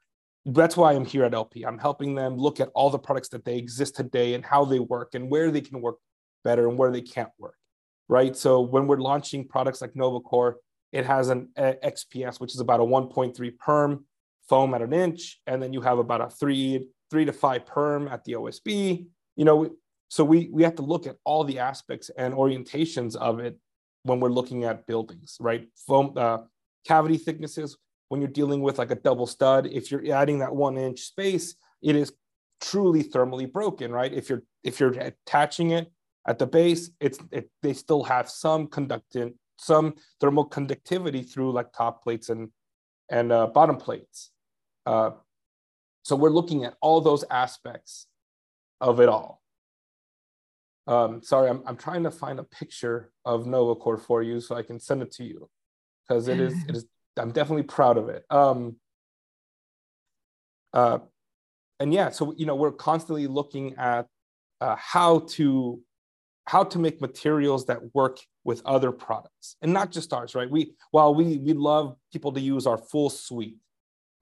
that's 0.45 0.77
why 0.77 0.93
I'm 0.93 1.05
here 1.05 1.25
at 1.25 1.35
LP. 1.35 1.65
I'm 1.65 1.79
helping 1.79 2.15
them 2.15 2.37
look 2.37 2.61
at 2.61 2.71
all 2.75 2.91
the 2.91 2.99
products 2.99 3.29
that 3.31 3.45
they 3.45 3.57
exist 3.57 3.97
today 3.97 4.35
and 4.35 4.45
how 4.45 4.65
they 4.65 4.81
work 4.81 5.15
and 5.15 5.31
where 5.31 5.51
they 5.51 5.61
can 5.61 5.81
work 5.81 5.97
better 6.43 6.69
and 6.69 6.77
where 6.77 6.91
they 6.91 7.01
can't 7.01 7.31
work, 7.39 7.57
right? 8.09 8.37
So 8.37 8.61
when 8.61 8.87
we're 8.87 9.01
launching 9.01 9.47
products 9.47 9.81
like 9.81 9.95
NovaCore, 9.95 10.55
it 10.93 11.07
has 11.07 11.29
an 11.29 11.49
XPS, 11.57 12.41
which 12.41 12.55
is 12.55 12.61
about 12.61 12.81
a 12.81 12.85
1.3 12.85 13.59
perm 13.59 14.05
foam 14.49 14.75
at 14.75 14.83
an 14.83 14.93
inch, 14.93 15.41
and 15.47 15.63
then 15.63 15.73
you 15.73 15.81
have 15.81 15.99
about 15.99 16.21
a 16.21 16.29
three 16.29 16.89
three 17.11 17.25
to 17.25 17.33
five 17.33 17.67
perm 17.67 18.09
at 18.09 18.25
the 18.25 18.33
OSB. 18.33 19.07
You 19.37 19.45
know, 19.45 19.71
so 20.09 20.25
we 20.25 20.51
we 20.53 20.63
have 20.63 20.75
to 20.77 20.83
look 20.83 21.07
at 21.07 21.17
all 21.25 21.45
the 21.45 21.59
aspects 21.59 22.11
and 22.19 22.35
orientations 22.35 23.17
of 23.17 23.39
it 23.39 23.57
when 24.03 24.21
we're 24.21 24.31
looking 24.31 24.65
at 24.65 24.87
buildings, 24.87 25.37
right? 25.41 25.69
Foam 25.87 26.13
uh, 26.17 26.39
cavity 26.87 27.17
thicknesses. 27.17 27.77
When 28.13 28.21
you're 28.21 28.29
dealing 28.29 28.61
with 28.61 28.77
like 28.77 28.91
a 28.91 28.95
double 28.97 29.27
stud, 29.27 29.67
if 29.67 29.91
you're 29.91 30.13
adding 30.13 30.41
that 30.41 30.55
one 30.55 30.77
inch 30.77 31.01
space, 31.01 31.55
it 31.81 31.97
is 31.97 32.13
truly 32.61 33.03
thermally 33.03 33.51
broken, 33.51 33.91
right? 33.91 34.13
If 34.13 34.29
you're 34.29 34.43
if 34.63 34.79
you're 34.79 34.91
attaching 34.91 35.71
it 35.71 35.91
at 36.29 36.39
the 36.39 36.47
base, 36.47 36.91
it's 37.01 37.19
it, 37.31 37.49
they 37.63 37.73
still 37.73 38.03
have 38.03 38.29
some 38.29 38.67
conductant, 38.67 39.37
some 39.57 39.95
thermal 40.21 40.45
conductivity 40.45 41.23
through 41.23 41.53
like 41.53 41.73
top 41.73 42.05
plates 42.05 42.29
and 42.29 42.51
and 43.11 43.33
uh, 43.33 43.47
bottom 43.47 43.79
plates. 43.79 44.31
Uh, 44.85 45.13
so 46.03 46.15
we're 46.15 46.29
looking 46.29 46.65
at 46.65 46.75
all 46.83 47.01
those 47.01 47.25
aspects 47.31 48.09
of 48.79 49.01
it 49.01 49.09
all. 49.09 49.41
Um, 50.87 51.23
sorry, 51.23 51.49
I'm, 51.49 51.63
I'm 51.67 51.79
trying 51.79 52.03
to 52.03 52.11
find 52.11 52.39
a 52.39 52.45
picture 52.45 53.11
of 53.25 53.47
NovaCore 53.47 54.03
for 54.03 54.23
you 54.23 54.39
so 54.39 54.55
I 54.55 54.65
can 54.65 54.79
send 54.79 55.01
it 55.01 55.13
to 55.13 55.25
you 55.25 55.49
because 56.07 56.29
it 56.29 56.41
is 56.41 56.53
it 56.69 56.77
is 56.77 56.85
I'm 57.19 57.33
definitely 57.33 57.65
proud 57.65 57.99
of 57.99 58.09
it. 58.09 58.25
Um, 58.31 58.77
uh, 60.73 60.99
and 61.81 61.93
yeah, 61.93 62.11
so 62.11 62.35
you 62.37 62.47
know 62.47 62.55
we're 62.55 62.73
constantly 62.73 63.27
looking 63.27 63.75
at 63.77 64.07
uh, 64.61 64.77
how 64.79 65.21
to 65.31 65.81
how 66.47 66.65
to 66.65 66.79
make 66.79 67.01
materials 67.01 67.67
that 67.67 67.95
work 67.95 68.19
with 68.45 68.63
other 68.65 68.91
products 68.91 69.57
and 69.63 69.73
not 69.73 69.93
just 69.93 70.13
ours, 70.13 70.35
right? 70.35 70.51
We 70.51 70.75
while 70.91 71.15
we 71.15 71.39
we 71.39 71.53
love 71.53 71.97
people 72.13 72.33
to 72.33 72.41
use 72.41 72.67
our 72.67 72.79
full 72.79 73.11
suite 73.11 73.57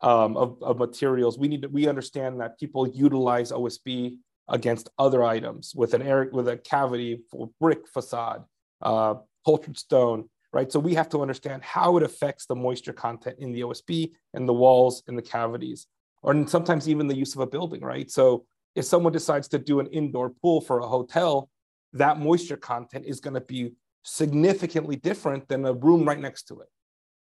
um, 0.00 0.36
of, 0.36 0.62
of 0.62 0.78
materials, 0.78 1.38
we 1.38 1.48
need 1.48 1.62
to 1.62 1.68
we 1.68 1.86
understand 1.88 2.40
that 2.40 2.58
people 2.58 2.88
utilize 2.88 3.52
OSB 3.52 4.16
against 4.48 4.90
other 4.98 5.22
items 5.22 5.72
with 5.74 5.94
an 5.94 6.02
air 6.02 6.28
with 6.32 6.48
a 6.48 6.56
cavity 6.56 7.20
for 7.30 7.50
brick 7.60 7.86
facade, 7.88 8.44
uh, 8.82 9.14
cultured 9.44 9.78
stone, 9.78 10.28
right? 10.52 10.70
So 10.70 10.80
we 10.80 10.94
have 10.94 11.08
to 11.10 11.22
understand 11.22 11.62
how 11.62 11.96
it 11.96 12.02
affects 12.02 12.46
the 12.46 12.56
moisture 12.56 12.92
content 12.92 13.36
in 13.38 13.52
the 13.52 13.60
OSB 13.60 14.12
and 14.34 14.48
the 14.48 14.54
walls 14.54 15.02
and 15.06 15.16
the 15.16 15.22
cavities, 15.22 15.86
or 16.22 16.46
sometimes 16.46 16.88
even 16.88 17.06
the 17.06 17.16
use 17.16 17.34
of 17.34 17.40
a 17.40 17.46
building, 17.46 17.82
right? 17.82 18.10
So 18.10 18.44
if 18.74 18.84
someone 18.84 19.12
decides 19.12 19.48
to 19.48 19.58
do 19.58 19.80
an 19.80 19.86
indoor 19.88 20.30
pool 20.30 20.60
for 20.60 20.80
a 20.80 20.86
hotel, 20.86 21.48
that 21.92 22.18
moisture 22.18 22.56
content 22.56 23.04
is 23.06 23.20
going 23.20 23.34
to 23.34 23.40
be 23.40 23.72
significantly 24.02 24.96
different 24.96 25.48
than 25.48 25.64
a 25.66 25.72
room 25.72 26.06
right 26.06 26.20
next 26.20 26.44
to 26.44 26.60
it 26.60 26.68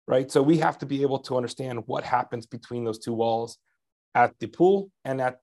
right 0.09 0.31
so 0.31 0.43
we 0.43 0.57
have 0.59 0.79
to 0.79 0.87
be 0.87 1.03
able 1.03 1.19
to 1.19 1.37
understand 1.37 1.83
what 1.87 2.03
happens 2.03 2.47
between 2.47 2.85
those 2.85 2.99
two 2.99 3.13
walls 3.13 3.59
at 4.15 4.33
the 4.41 4.47
pool 4.47 4.91
and 5.05 5.21
at 5.21 5.39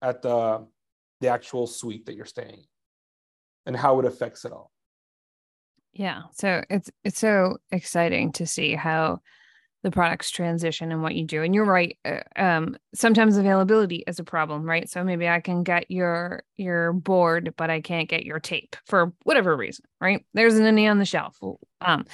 at 0.00 0.22
the 0.22 0.66
the 1.20 1.28
actual 1.28 1.66
suite 1.66 2.06
that 2.06 2.14
you're 2.14 2.24
staying 2.24 2.64
and 3.66 3.76
how 3.76 3.98
it 4.00 4.06
affects 4.06 4.44
it 4.44 4.52
all 4.52 4.71
yeah 5.92 6.22
so 6.32 6.62
it's 6.70 6.90
it's 7.04 7.18
so 7.18 7.58
exciting 7.70 8.32
to 8.32 8.46
see 8.46 8.74
how 8.74 9.20
the 9.82 9.90
products 9.90 10.30
transition 10.30 10.92
and 10.92 11.02
what 11.02 11.14
you 11.14 11.24
do 11.24 11.42
and 11.42 11.54
you're 11.54 11.64
right 11.64 11.98
uh, 12.04 12.20
um, 12.36 12.76
sometimes 12.94 13.36
availability 13.36 14.04
is 14.06 14.18
a 14.18 14.24
problem 14.24 14.62
right? 14.62 14.88
So 14.88 15.02
maybe 15.04 15.28
i 15.28 15.40
can 15.40 15.62
get 15.62 15.90
your 15.90 16.44
your 16.56 16.92
board 16.92 17.54
but 17.56 17.70
i 17.70 17.80
can't 17.80 18.08
get 18.08 18.24
your 18.24 18.40
tape 18.40 18.76
for 18.86 19.12
whatever 19.24 19.56
reason 19.56 19.84
right? 20.00 20.24
There's 20.34 20.54
an 20.54 20.66
any 20.66 20.86
on 20.86 20.98
the 20.98 21.04
shelf 21.04 21.38
um, 21.80 22.06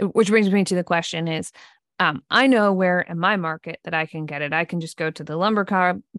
which 0.00 0.28
brings 0.28 0.50
me 0.50 0.64
to 0.64 0.74
the 0.74 0.84
question 0.84 1.28
is 1.28 1.52
um, 2.00 2.22
i 2.30 2.46
know 2.46 2.72
where 2.72 3.00
in 3.00 3.18
my 3.18 3.36
market 3.36 3.78
that 3.84 3.94
i 3.94 4.06
can 4.06 4.26
get 4.26 4.42
it. 4.42 4.52
I 4.52 4.64
can 4.64 4.80
just 4.80 4.96
go 4.96 5.10
to 5.10 5.24
the 5.24 5.36
lumber 5.36 5.64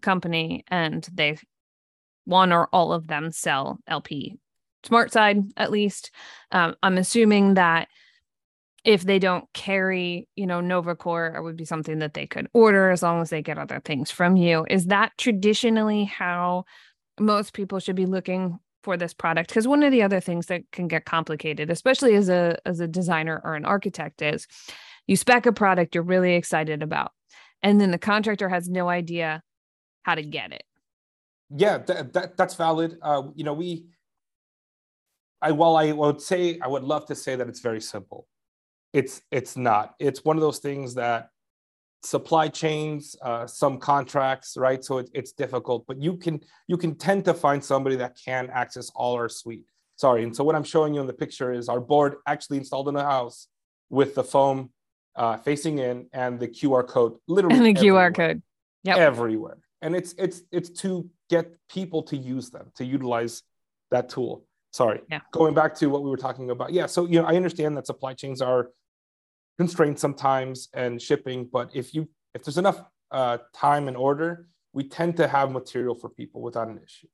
company 0.00 0.64
and 0.68 1.06
they 1.12 1.38
one 2.24 2.52
or 2.52 2.68
all 2.72 2.92
of 2.94 3.06
them 3.06 3.30
sell 3.30 3.78
lp 3.86 4.38
SmartSide 4.86 5.50
at 5.56 5.70
least 5.70 6.10
um, 6.52 6.74
i'm 6.82 6.98
assuming 6.98 7.54
that 7.54 7.88
if 8.84 9.02
they 9.02 9.18
don't 9.18 9.50
carry, 9.54 10.28
you 10.36 10.46
know, 10.46 10.60
NovaCore, 10.60 11.34
it 11.34 11.42
would 11.42 11.56
be 11.56 11.64
something 11.64 12.00
that 12.00 12.12
they 12.12 12.26
could 12.26 12.48
order 12.52 12.90
as 12.90 13.02
long 13.02 13.22
as 13.22 13.30
they 13.30 13.40
get 13.42 13.58
other 13.58 13.80
things 13.82 14.10
from 14.10 14.36
you. 14.36 14.66
Is 14.68 14.86
that 14.86 15.12
traditionally 15.16 16.04
how 16.04 16.66
most 17.18 17.54
people 17.54 17.78
should 17.78 17.96
be 17.96 18.04
looking 18.04 18.58
for 18.82 18.98
this 18.98 19.14
product? 19.14 19.48
Because 19.48 19.66
one 19.66 19.82
of 19.82 19.90
the 19.90 20.02
other 20.02 20.20
things 20.20 20.46
that 20.46 20.70
can 20.70 20.86
get 20.86 21.06
complicated, 21.06 21.70
especially 21.70 22.14
as 22.14 22.28
a 22.28 22.58
as 22.66 22.80
a 22.80 22.86
designer 22.86 23.40
or 23.42 23.54
an 23.54 23.64
architect, 23.64 24.20
is 24.20 24.46
you 25.06 25.16
spec 25.16 25.46
a 25.46 25.52
product 25.52 25.94
you're 25.94 26.04
really 26.04 26.34
excited 26.34 26.82
about, 26.82 27.12
and 27.62 27.80
then 27.80 27.90
the 27.90 27.98
contractor 27.98 28.50
has 28.50 28.68
no 28.68 28.90
idea 28.90 29.42
how 30.02 30.14
to 30.14 30.22
get 30.22 30.52
it. 30.52 30.64
Yeah, 31.48 31.78
that 31.78 32.36
that's 32.36 32.54
valid. 32.54 32.98
Uh, 33.00 33.22
you 33.34 33.44
know, 33.44 33.54
we. 33.54 33.86
I 35.44 35.52
while 35.52 35.76
I 35.76 35.92
would 35.92 36.22
say 36.22 36.58
I 36.60 36.68
would 36.68 36.84
love 36.84 37.04
to 37.06 37.14
say 37.14 37.36
that 37.36 37.48
it's 37.48 37.60
very 37.60 37.80
simple. 37.80 38.26
It's 38.94 39.20
it's 39.30 39.56
not. 39.56 39.94
It's 39.98 40.24
one 40.24 40.36
of 40.38 40.40
those 40.40 40.58
things 40.58 40.94
that 40.94 41.28
supply 42.02 42.48
chains 42.48 43.14
uh, 43.22 43.46
some 43.46 43.78
contracts 43.78 44.56
right? 44.56 44.82
So 44.82 44.98
it, 44.98 45.10
it's 45.12 45.32
difficult 45.32 45.84
but 45.86 46.00
you 46.02 46.16
can 46.16 46.40
you 46.66 46.76
can 46.76 46.94
tend 46.94 47.24
to 47.26 47.34
find 47.34 47.62
somebody 47.62 47.96
that 47.96 48.16
can 48.24 48.48
access 48.50 48.90
all 48.94 49.14
our 49.14 49.28
suite. 49.28 49.64
Sorry 49.96 50.22
and 50.24 50.34
so 50.34 50.42
what 50.42 50.56
i'm 50.56 50.64
showing 50.64 50.92
you 50.94 51.00
in 51.00 51.06
the 51.06 51.18
picture 51.24 51.52
is 51.52 51.68
our 51.68 51.80
board 51.80 52.16
actually 52.26 52.58
installed 52.58 52.88
in 52.88 52.94
the 52.94 53.04
house 53.04 53.46
with 53.90 54.16
the 54.16 54.24
foam 54.24 54.70
uh, 55.14 55.36
facing 55.36 55.78
in 55.78 56.08
and 56.12 56.40
the 56.40 56.48
qr 56.48 56.86
code 56.86 57.14
literally 57.28 57.56
and 57.60 57.66
the 57.66 57.78
everywhere, 57.78 58.10
qr 58.10 58.16
code. 58.16 58.42
Yeah 58.82 58.96
everywhere. 58.96 59.58
And 59.82 59.94
it's 59.94 60.14
it's 60.18 60.42
it's 60.50 60.70
to 60.82 61.08
get 61.30 61.56
people 61.68 62.02
to 62.10 62.16
use 62.16 62.50
them 62.50 62.66
to 62.78 62.84
utilize 62.84 63.42
that 63.92 64.08
tool 64.08 64.44
sorry 64.80 65.00
yeah. 65.10 65.20
going 65.30 65.54
back 65.54 65.72
to 65.74 65.86
what 65.86 66.02
we 66.02 66.10
were 66.10 66.22
talking 66.26 66.50
about 66.50 66.72
yeah 66.72 66.86
so 66.86 67.06
you 67.06 67.20
know 67.20 67.26
i 67.26 67.34
understand 67.36 67.76
that 67.76 67.86
supply 67.86 68.12
chains 68.12 68.40
are 68.42 68.62
constrained 69.58 69.98
sometimes 69.98 70.68
and 70.74 71.00
shipping, 71.00 71.48
but 71.50 71.70
if 71.74 71.94
you 71.94 72.08
if 72.34 72.42
there's 72.44 72.58
enough 72.58 72.82
uh, 73.10 73.38
time 73.52 73.88
and 73.88 73.96
order, 73.96 74.48
we 74.72 74.84
tend 74.88 75.16
to 75.16 75.28
have 75.28 75.52
material 75.52 75.94
for 75.94 76.08
people 76.08 76.42
without 76.42 76.68
an 76.68 76.80
issue. 76.84 77.06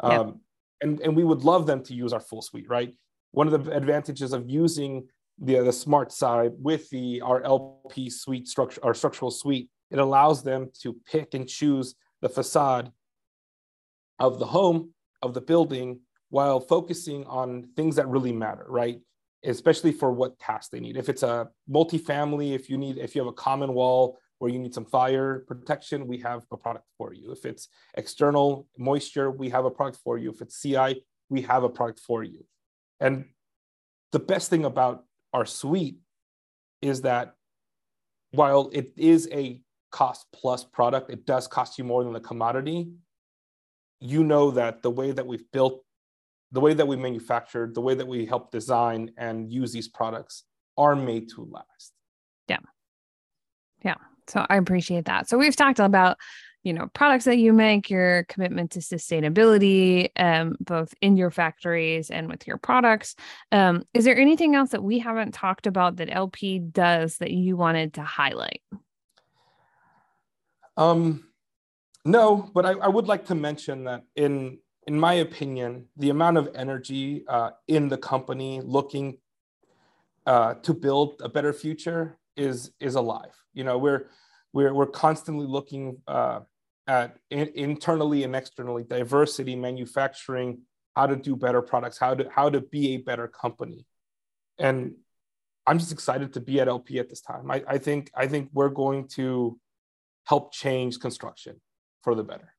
Um, 0.00 0.40
and, 0.82 1.00
and 1.00 1.16
we 1.16 1.24
would 1.24 1.42
love 1.42 1.66
them 1.66 1.82
to 1.84 1.94
use 1.94 2.12
our 2.12 2.20
full 2.20 2.42
suite, 2.42 2.68
right? 2.68 2.92
One 3.30 3.48
of 3.48 3.64
the 3.64 3.70
advantages 3.74 4.32
of 4.32 4.50
using 4.50 5.08
the, 5.38 5.54
the 5.54 5.70
SmartSide 5.70 6.52
with 6.58 6.90
the 6.90 7.22
our 7.22 7.42
LP 7.44 8.10
suite 8.10 8.46
structure, 8.46 8.80
our 8.84 8.92
structural 8.92 9.30
suite, 9.30 9.70
it 9.90 9.98
allows 9.98 10.42
them 10.42 10.70
to 10.82 10.96
pick 11.10 11.34
and 11.34 11.48
choose 11.48 11.94
the 12.20 12.28
facade 12.28 12.92
of 14.18 14.38
the 14.38 14.46
home, 14.46 14.92
of 15.22 15.32
the 15.32 15.40
building, 15.40 16.00
while 16.32 16.60
focusing 16.60 17.26
on 17.26 17.68
things 17.76 17.94
that 17.96 18.08
really 18.08 18.32
matter, 18.32 18.64
right? 18.66 18.98
Especially 19.44 19.92
for 19.92 20.10
what 20.10 20.38
tasks 20.38 20.70
they 20.70 20.80
need. 20.80 20.96
If 20.96 21.10
it's 21.10 21.22
a 21.22 21.50
multifamily, 21.68 22.54
if 22.54 22.70
you 22.70 22.78
need, 22.78 22.96
if 22.96 23.14
you 23.14 23.20
have 23.20 23.28
a 23.28 23.34
common 23.34 23.74
wall 23.74 24.18
where 24.38 24.50
you 24.50 24.58
need 24.58 24.72
some 24.72 24.86
fire 24.86 25.44
protection, 25.46 26.06
we 26.06 26.16
have 26.16 26.46
a 26.50 26.56
product 26.56 26.86
for 26.96 27.12
you. 27.12 27.32
If 27.32 27.44
it's 27.44 27.68
external 27.98 28.66
moisture, 28.78 29.30
we 29.30 29.50
have 29.50 29.66
a 29.66 29.70
product 29.70 29.98
for 30.02 30.16
you. 30.16 30.30
If 30.30 30.40
it's 30.40 30.58
CI, 30.58 31.04
we 31.28 31.42
have 31.42 31.64
a 31.64 31.68
product 31.68 32.00
for 32.00 32.22
you. 32.22 32.46
And 32.98 33.26
the 34.12 34.18
best 34.18 34.48
thing 34.48 34.64
about 34.64 35.04
our 35.34 35.44
suite 35.44 35.98
is 36.80 37.02
that 37.02 37.34
while 38.30 38.70
it 38.72 38.94
is 38.96 39.28
a 39.30 39.60
cost 39.90 40.28
plus 40.32 40.64
product, 40.64 41.10
it 41.10 41.26
does 41.26 41.46
cost 41.46 41.76
you 41.76 41.84
more 41.84 42.02
than 42.04 42.14
the 42.14 42.20
commodity. 42.20 42.88
You 44.00 44.24
know 44.24 44.52
that 44.52 44.82
the 44.82 44.90
way 44.90 45.10
that 45.10 45.26
we've 45.26 45.44
built, 45.52 45.84
the 46.52 46.60
way 46.60 46.74
that 46.74 46.86
we 46.86 46.96
manufacture, 46.96 47.70
the 47.72 47.80
way 47.80 47.94
that 47.94 48.06
we 48.06 48.26
help 48.26 48.50
design 48.50 49.10
and 49.16 49.50
use 49.50 49.72
these 49.72 49.88
products 49.88 50.44
are 50.76 50.94
made 50.94 51.28
to 51.30 51.48
last. 51.50 51.92
Yeah. 52.48 52.58
Yeah. 53.84 53.96
So 54.28 54.46
I 54.48 54.56
appreciate 54.56 55.06
that. 55.06 55.28
So 55.28 55.38
we've 55.38 55.56
talked 55.56 55.80
about, 55.80 56.18
you 56.62 56.72
know, 56.72 56.88
products 56.94 57.24
that 57.24 57.38
you 57.38 57.52
make, 57.52 57.90
your 57.90 58.24
commitment 58.24 58.72
to 58.72 58.80
sustainability, 58.80 60.10
um, 60.16 60.54
both 60.60 60.94
in 61.00 61.16
your 61.16 61.30
factories 61.30 62.10
and 62.10 62.28
with 62.28 62.46
your 62.46 62.58
products. 62.58 63.16
Um, 63.50 63.82
is 63.94 64.04
there 64.04 64.16
anything 64.16 64.54
else 64.54 64.70
that 64.70 64.84
we 64.84 64.98
haven't 64.98 65.32
talked 65.32 65.66
about 65.66 65.96
that 65.96 66.14
LP 66.14 66.58
does 66.60 67.16
that 67.18 67.32
you 67.32 67.56
wanted 67.56 67.94
to 67.94 68.02
highlight? 68.02 68.62
Um, 70.76 71.24
no, 72.04 72.50
but 72.54 72.66
I, 72.66 72.72
I 72.72 72.88
would 72.88 73.06
like 73.06 73.26
to 73.26 73.34
mention 73.34 73.84
that 73.84 74.02
in 74.16 74.58
in 74.86 74.98
my 74.98 75.14
opinion, 75.14 75.86
the 75.96 76.10
amount 76.10 76.36
of 76.36 76.48
energy 76.54 77.24
uh, 77.28 77.50
in 77.68 77.88
the 77.88 77.98
company 77.98 78.60
looking 78.62 79.18
uh, 80.26 80.54
to 80.54 80.74
build 80.74 81.20
a 81.22 81.28
better 81.28 81.52
future 81.52 82.18
is 82.36 82.72
is 82.80 82.94
alive. 82.94 83.34
You 83.52 83.64
know, 83.64 83.78
we're 83.78 84.06
we're 84.52 84.74
we're 84.74 84.86
constantly 84.86 85.46
looking 85.46 85.98
uh, 86.06 86.40
at 86.86 87.16
in, 87.30 87.50
internally 87.54 88.24
and 88.24 88.34
externally 88.34 88.84
diversity, 88.84 89.56
manufacturing, 89.56 90.62
how 90.96 91.06
to 91.06 91.16
do 91.16 91.36
better 91.36 91.62
products, 91.62 91.98
how 91.98 92.14
to 92.14 92.28
how 92.30 92.50
to 92.50 92.60
be 92.60 92.94
a 92.94 92.96
better 92.98 93.28
company, 93.28 93.86
and 94.58 94.94
I'm 95.66 95.78
just 95.78 95.92
excited 95.92 96.32
to 96.34 96.40
be 96.40 96.60
at 96.60 96.68
LP 96.68 96.98
at 96.98 97.08
this 97.08 97.20
time. 97.20 97.50
I, 97.50 97.62
I 97.68 97.78
think 97.78 98.10
I 98.14 98.26
think 98.26 98.50
we're 98.52 98.68
going 98.68 99.08
to 99.08 99.58
help 100.24 100.52
change 100.52 100.98
construction 100.98 101.60
for 102.02 102.14
the 102.14 102.24
better. 102.24 102.54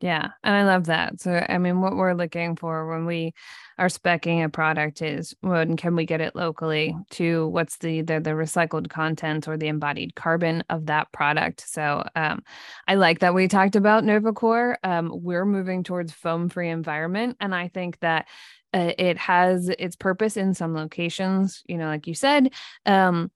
Yeah, 0.00 0.28
and 0.44 0.54
I 0.54 0.64
love 0.64 0.86
that. 0.86 1.20
So, 1.22 1.44
I 1.48 1.56
mean, 1.56 1.80
what 1.80 1.96
we're 1.96 2.12
looking 2.12 2.54
for 2.54 2.86
when 2.86 3.06
we 3.06 3.32
are 3.78 3.88
specing 3.88 4.44
a 4.44 4.50
product 4.50 5.00
is 5.00 5.34
when 5.40 5.76
can 5.78 5.96
we 5.96 6.04
get 6.04 6.20
it 6.20 6.36
locally 6.36 6.94
to 7.12 7.48
what's 7.48 7.78
the 7.78 8.02
the, 8.02 8.20
recycled 8.20 8.90
content 8.90 9.48
or 9.48 9.56
the 9.56 9.68
embodied 9.68 10.14
carbon 10.14 10.62
of 10.68 10.86
that 10.86 11.10
product. 11.12 11.64
So, 11.66 12.06
um, 12.14 12.42
I 12.86 12.96
like 12.96 13.20
that 13.20 13.34
we 13.34 13.48
talked 13.48 13.74
about 13.74 14.04
NovaCore. 14.04 14.76
Um, 14.84 15.10
we're 15.14 15.46
moving 15.46 15.82
towards 15.82 16.12
foam 16.12 16.50
free 16.50 16.68
environment, 16.68 17.38
and 17.40 17.54
I 17.54 17.68
think 17.68 17.98
that 18.00 18.26
uh, 18.74 18.92
it 18.98 19.16
has 19.16 19.70
its 19.78 19.96
purpose 19.96 20.36
in 20.36 20.52
some 20.52 20.74
locations. 20.74 21.62
You 21.66 21.78
know, 21.78 21.86
like 21.86 22.06
you 22.06 22.14
said. 22.14 22.52
Um, 22.84 23.30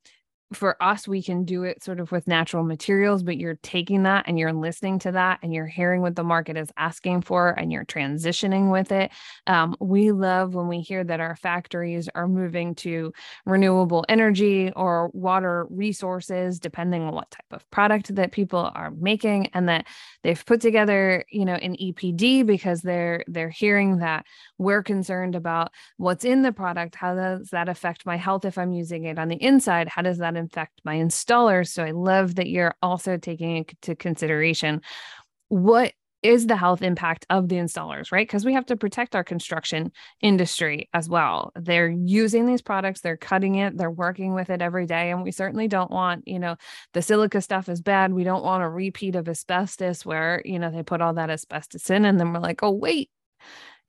for 0.53 0.83
us, 0.83 1.07
we 1.07 1.23
can 1.23 1.45
do 1.45 1.63
it 1.63 1.83
sort 1.83 2.01
of 2.01 2.11
with 2.11 2.27
natural 2.27 2.65
materials, 2.65 3.23
but 3.23 3.37
you're 3.37 3.59
taking 3.63 4.03
that 4.03 4.25
and 4.27 4.37
you're 4.37 4.53
listening 4.53 4.99
to 5.01 5.13
that 5.13 5.39
and 5.43 5.55
you're 5.55 5.67
hearing 5.67 6.01
what 6.01 6.17
the 6.17 6.25
market 6.25 6.57
is 6.57 6.73
asking 6.77 7.23
for 7.23 7.51
and 7.51 7.71
you're 7.71 7.85
transitioning 7.85 8.73
with 8.73 8.91
it. 8.91 9.13
Um, 9.47 9.77
we 9.79 10.11
love 10.11 10.55
when 10.55 10.67
we 10.67 10.81
hear 10.81 11.05
that 11.05 11.21
our 11.21 11.37
factories 11.37 12.09
are 12.17 12.27
moving 12.27 12.75
to 12.77 13.13
renewable 13.47 14.05
energy 14.09 14.73
or 14.75 15.11
water 15.13 15.67
resources, 15.71 16.59
depending 16.59 17.03
on 17.03 17.15
what 17.15 17.31
type 17.31 17.53
of 17.53 17.71
product 17.71 18.13
that 18.17 18.33
people 18.33 18.73
are 18.75 18.91
making, 18.91 19.47
and 19.55 19.69
that 19.69 19.87
they've 20.25 20.45
put 20.45 20.61
together, 20.61 21.25
you 21.31 21.45
know, 21.45 21.55
an 21.55 21.77
EPD 21.77 22.45
because 22.45 22.83
they're 22.83 23.23
they're 23.29 23.51
hearing 23.51 23.99
that 23.99 24.27
we're 24.59 24.83
concerned 24.83 25.37
about 25.37 25.71
what's 25.97 26.25
in 26.25 26.43
the 26.43 26.53
product. 26.53 26.97
How 26.97 27.15
does 27.15 27.51
that 27.51 27.69
affect 27.69 28.05
my 28.05 28.17
health 28.17 28.45
if 28.45 28.59
I'm 28.59 28.73
using 28.73 29.05
it 29.05 29.19
on 29.19 29.29
the 29.29 29.37
inside? 29.37 29.89
How 29.89 30.03
does 30.03 30.19
that 30.19 30.40
infect 30.41 30.81
my 30.85 30.97
installers. 30.97 31.69
So 31.69 31.85
I 31.85 31.93
love 31.93 32.35
that 32.35 32.49
you're 32.49 32.75
also 32.83 33.17
taking 33.17 33.57
into 33.57 33.95
consideration 33.95 34.81
what 35.49 35.93
is 36.23 36.47
the 36.47 36.57
health 36.57 36.83
impact 36.83 37.25
of 37.31 37.49
the 37.49 37.57
installers, 37.57 38.13
right? 38.13 38.27
Because 38.27 38.45
we 38.45 38.53
have 38.53 38.67
to 38.67 38.77
protect 38.77 39.17
our 39.17 39.25
construction 39.25 39.91
industry 40.21 40.89
as 40.93 41.09
well. 41.09 41.51
They're 41.55 41.89
using 41.89 42.47
these 42.47 42.61
products, 42.61 43.01
they're 43.01 43.17
cutting 43.17 43.55
it, 43.55 43.77
they're 43.77 43.91
working 43.91 44.35
with 44.35 44.51
it 44.51 44.61
every 44.61 44.87
day. 44.87 45.11
And 45.11 45.23
we 45.23 45.31
certainly 45.31 45.67
don't 45.67 45.91
want, 45.91 46.29
you 46.29 46.39
know, 46.39 46.57
the 46.93 47.03
silica 47.03 47.41
stuff 47.41 47.69
is 47.69 47.81
bad. 47.81 48.13
We 48.13 48.25
don't 48.25 48.45
want 48.45 48.63
a 48.63 48.69
repeat 48.69 49.17
of 49.17 49.29
asbestos 49.29 50.05
where, 50.05 50.43
you 50.45 50.59
know, 50.59 50.71
they 50.71 50.83
put 50.83 51.01
all 51.01 51.15
that 51.15 51.31
asbestos 51.31 51.89
in 51.89 52.05
and 52.05 52.21
then 52.21 52.33
we're 52.33 52.41
like, 52.41 52.63
oh, 52.63 52.71
wait, 52.71 53.11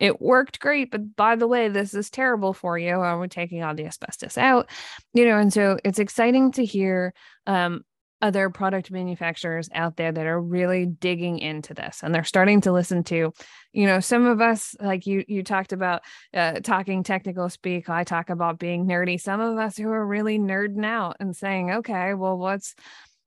it 0.01 0.19
worked 0.19 0.59
great, 0.59 0.89
but 0.89 1.15
by 1.15 1.35
the 1.35 1.47
way, 1.47 1.69
this 1.69 1.93
is 1.93 2.09
terrible 2.09 2.53
for 2.53 2.75
you. 2.75 3.01
And 3.01 3.19
we're 3.19 3.27
taking 3.27 3.61
all 3.61 3.75
the 3.75 3.85
asbestos 3.85 4.35
out, 4.35 4.67
you 5.13 5.25
know, 5.25 5.37
and 5.37 5.53
so 5.53 5.77
it's 5.85 5.99
exciting 5.99 6.51
to 6.53 6.65
hear 6.65 7.13
um, 7.45 7.85
other 8.19 8.49
product 8.49 8.89
manufacturers 8.89 9.69
out 9.75 9.97
there 9.97 10.11
that 10.11 10.25
are 10.25 10.41
really 10.41 10.87
digging 10.87 11.37
into 11.37 11.73
this 11.73 12.01
and 12.03 12.13
they're 12.13 12.23
starting 12.23 12.61
to 12.61 12.71
listen 12.71 13.03
to 13.03 13.33
you 13.73 13.87
know 13.87 13.99
some 13.99 14.27
of 14.27 14.39
us 14.39 14.75
like 14.79 15.07
you 15.07 15.25
you 15.27 15.43
talked 15.43 15.73
about 15.73 16.03
uh, 16.35 16.59
talking 16.59 17.01
technical 17.01 17.49
speak 17.49 17.89
i 17.89 18.03
talk 18.03 18.29
about 18.29 18.59
being 18.59 18.85
nerdy 18.85 19.19
some 19.19 19.41
of 19.41 19.57
us 19.57 19.75
who 19.75 19.89
are 19.89 20.05
really 20.05 20.37
nerding 20.37 20.85
out 20.85 21.17
and 21.19 21.35
saying 21.35 21.71
okay 21.71 22.13
well 22.13 22.37
what's 22.37 22.75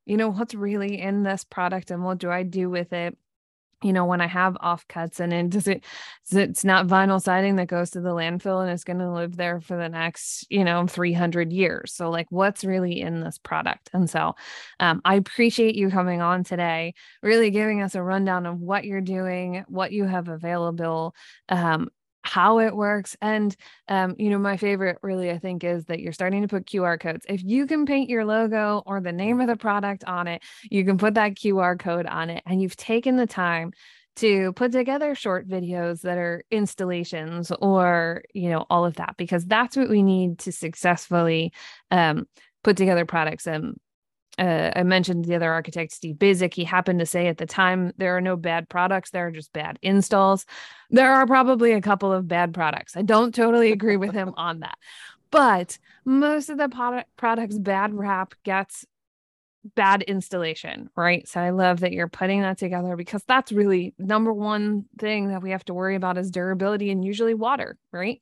you 0.07 0.17
know 0.17 0.31
what's 0.31 0.55
really 0.55 1.01
in 1.01 1.25
this 1.25 1.43
product 1.43 1.91
and 1.91 2.05
what 2.05 2.19
do 2.19 2.31
i 2.31 2.45
do 2.45 2.71
with 2.71 2.93
it 2.93 3.19
you 3.85 3.93
know, 3.93 4.07
when 4.07 4.23
I 4.23 4.27
have 4.27 4.55
offcuts 4.55 5.21
and 5.21 5.33
it 5.33 5.51
does 5.51 5.69
it, 5.69 5.85
it's 6.33 6.65
not 6.65 6.87
vinyl 6.87 7.23
siding 7.23 7.57
that 7.57 7.69
goes 7.69 7.91
to 7.91 8.01
the 8.01 8.11
landfill 8.11 8.63
and 8.63 8.71
it's 8.71 8.83
going 8.83 8.99
to 8.99 9.13
live 9.13 9.37
there 9.37 9.61
for 9.61 9.77
the 9.77 9.89
next, 9.89 10.47
you 10.51 10.65
know, 10.65 10.87
300 10.87 11.53
years. 11.53 11.95
So, 11.95 12.11
like, 12.11 12.27
what's 12.31 12.65
really 12.65 13.01
in 13.01 13.21
this 13.21 13.39
product? 13.39 13.91
And 13.93 14.09
so, 14.09 14.35
um, 14.81 15.03
I 15.05 15.17
appreciate 15.17 15.75
you 15.75 15.91
coming 15.91 16.23
on 16.23 16.45
today, 16.45 16.95
really 17.23 17.51
giving 17.51 17.83
us 17.83 17.95
a 17.95 18.03
rundown 18.03 18.47
of 18.47 18.59
what 18.59 18.85
you're 18.85 19.03
doing, 19.03 19.65
what 19.69 19.93
you 19.93 20.05
have 20.05 20.29
available, 20.29 21.15
um, 21.51 21.91
how 22.25 22.59
it 22.59 22.75
works. 22.75 23.17
And, 23.21 23.55
um, 23.89 24.17
you 24.19 24.31
know, 24.31 24.39
my 24.39 24.57
favorite 24.57 24.99
really, 25.03 25.31
I 25.31 25.39
think, 25.39 25.63
is 25.63 25.85
that 25.87 26.01
you're 26.01 26.13
starting 26.13 26.43
to 26.43 26.49
put 26.49 26.67
QR 26.67 26.99
codes. 26.99 27.25
If 27.29 27.43
you 27.45 27.67
can 27.67 27.87
paint 27.87 28.09
your 28.09 28.25
logo 28.25 28.83
or 28.87 29.01
the 29.01 29.13
name 29.13 29.41
of 29.41 29.47
the 29.47 29.57
product 29.57 30.05
on 30.05 30.27
it, 30.27 30.43
you 30.71 30.85
can 30.85 30.99
put 30.99 31.15
that 31.15 31.35
QR 31.35 31.79
code 31.79 32.07
on 32.07 32.31
it. 32.31 32.43
And 32.47 32.61
you've 32.61 32.77
taken 32.77 33.17
the 33.17 33.27
time 33.27 33.73
to 34.17 34.53
put 34.55 34.73
together 34.73 35.15
short 35.15 35.49
videos 35.49 36.01
that 36.03 36.19
are 36.19 36.45
installations 36.51 37.53
or, 37.61 38.23
you 38.33 38.49
know, 38.49 38.65
all 38.71 38.85
of 38.85 38.97
that, 38.97 39.17
because 39.19 39.45
that's 39.45 39.77
what 39.77 39.91
we 39.91 40.03
need 40.03 40.39
to 40.39 40.53
successfully 40.53 41.53
um, 41.91 42.27
put 42.63 42.77
together 42.77 43.05
products. 43.05 43.47
And 43.47 43.77
uh, 44.39 44.71
I 44.75 44.83
mentioned 44.83 45.25
the 45.25 45.35
other 45.37 45.53
architect, 45.53 45.93
Steve 45.93 46.17
Baczek. 46.17 46.55
He 46.55 46.65
happened 46.65 47.01
to 47.01 47.07
say 47.07 47.29
at 47.29 47.39
the 47.39 47.47
time, 47.47 47.93
there 47.97 48.17
are 48.17 48.21
no 48.21 48.37
bad 48.37 48.69
products, 48.69 49.11
there 49.11 49.27
are 49.27 49.31
just 49.31 49.53
bad 49.53 49.79
installs. 49.83 50.47
There 50.91 51.13
are 51.13 51.27
probably 51.27 51.73
a 51.73 51.81
couple 51.81 52.13
of 52.13 52.27
bad 52.29 52.53
products. 52.53 52.97
I 52.97 53.03
don't 53.03 53.35
totally 53.35 53.73
agree 53.73 53.97
with 53.97 54.13
him 54.13 54.35
on 54.37 54.61
that. 54.61 54.79
But 55.31 55.79
most 56.05 56.49
of 56.49 56.59
the 56.59 56.69
product, 56.69 57.09
products 57.17 57.59
bad 57.59 57.95
rap 57.95 58.35
gets 58.45 58.87
bad 59.75 60.03
installation, 60.03 60.91
right? 60.97 61.27
So 61.27 61.41
I 61.41 61.51
love 61.51 61.81
that 61.81 61.93
you're 61.93 62.09
putting 62.09 62.43
that 62.43 62.59
together 62.59 62.97
because 62.97 63.23
that's 63.27 63.51
really 63.51 63.95
number 63.99 64.33
one 64.33 64.85
thing 64.99 65.29
that 65.29 65.43
we 65.43 65.51
have 65.51 65.65
to 65.67 65.75
worry 65.75 65.97
about 65.97 66.19
is 66.19 66.31
durability 66.31 66.91
and 66.91 67.05
usually 67.05 67.35
water, 67.35 67.79
right? 67.91 68.21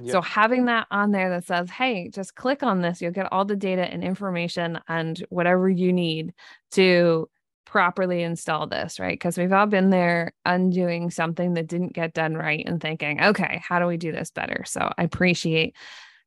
Yep. 0.00 0.10
So 0.10 0.20
having 0.22 0.66
that 0.66 0.86
on 0.90 1.10
there 1.10 1.30
that 1.30 1.44
says, 1.44 1.70
hey, 1.70 2.08
just 2.08 2.34
click 2.34 2.62
on 2.62 2.80
this, 2.80 3.02
you'll 3.02 3.12
get 3.12 3.30
all 3.32 3.44
the 3.44 3.56
data 3.56 3.82
and 3.82 4.02
information 4.02 4.80
and 4.88 5.22
whatever 5.28 5.68
you 5.68 5.92
need 5.92 6.32
to 6.72 7.28
properly 7.66 8.22
install 8.22 8.66
this, 8.66 8.98
right? 8.98 9.12
Because 9.12 9.36
we've 9.36 9.52
all 9.52 9.66
been 9.66 9.90
there 9.90 10.32
undoing 10.46 11.10
something 11.10 11.52
that 11.54 11.66
didn't 11.66 11.92
get 11.92 12.14
done 12.14 12.34
right 12.34 12.64
and 12.66 12.80
thinking, 12.80 13.22
okay, 13.22 13.60
how 13.62 13.78
do 13.78 13.86
we 13.86 13.98
do 13.98 14.10
this 14.10 14.30
better? 14.30 14.64
So 14.66 14.90
I 14.96 15.02
appreciate 15.02 15.76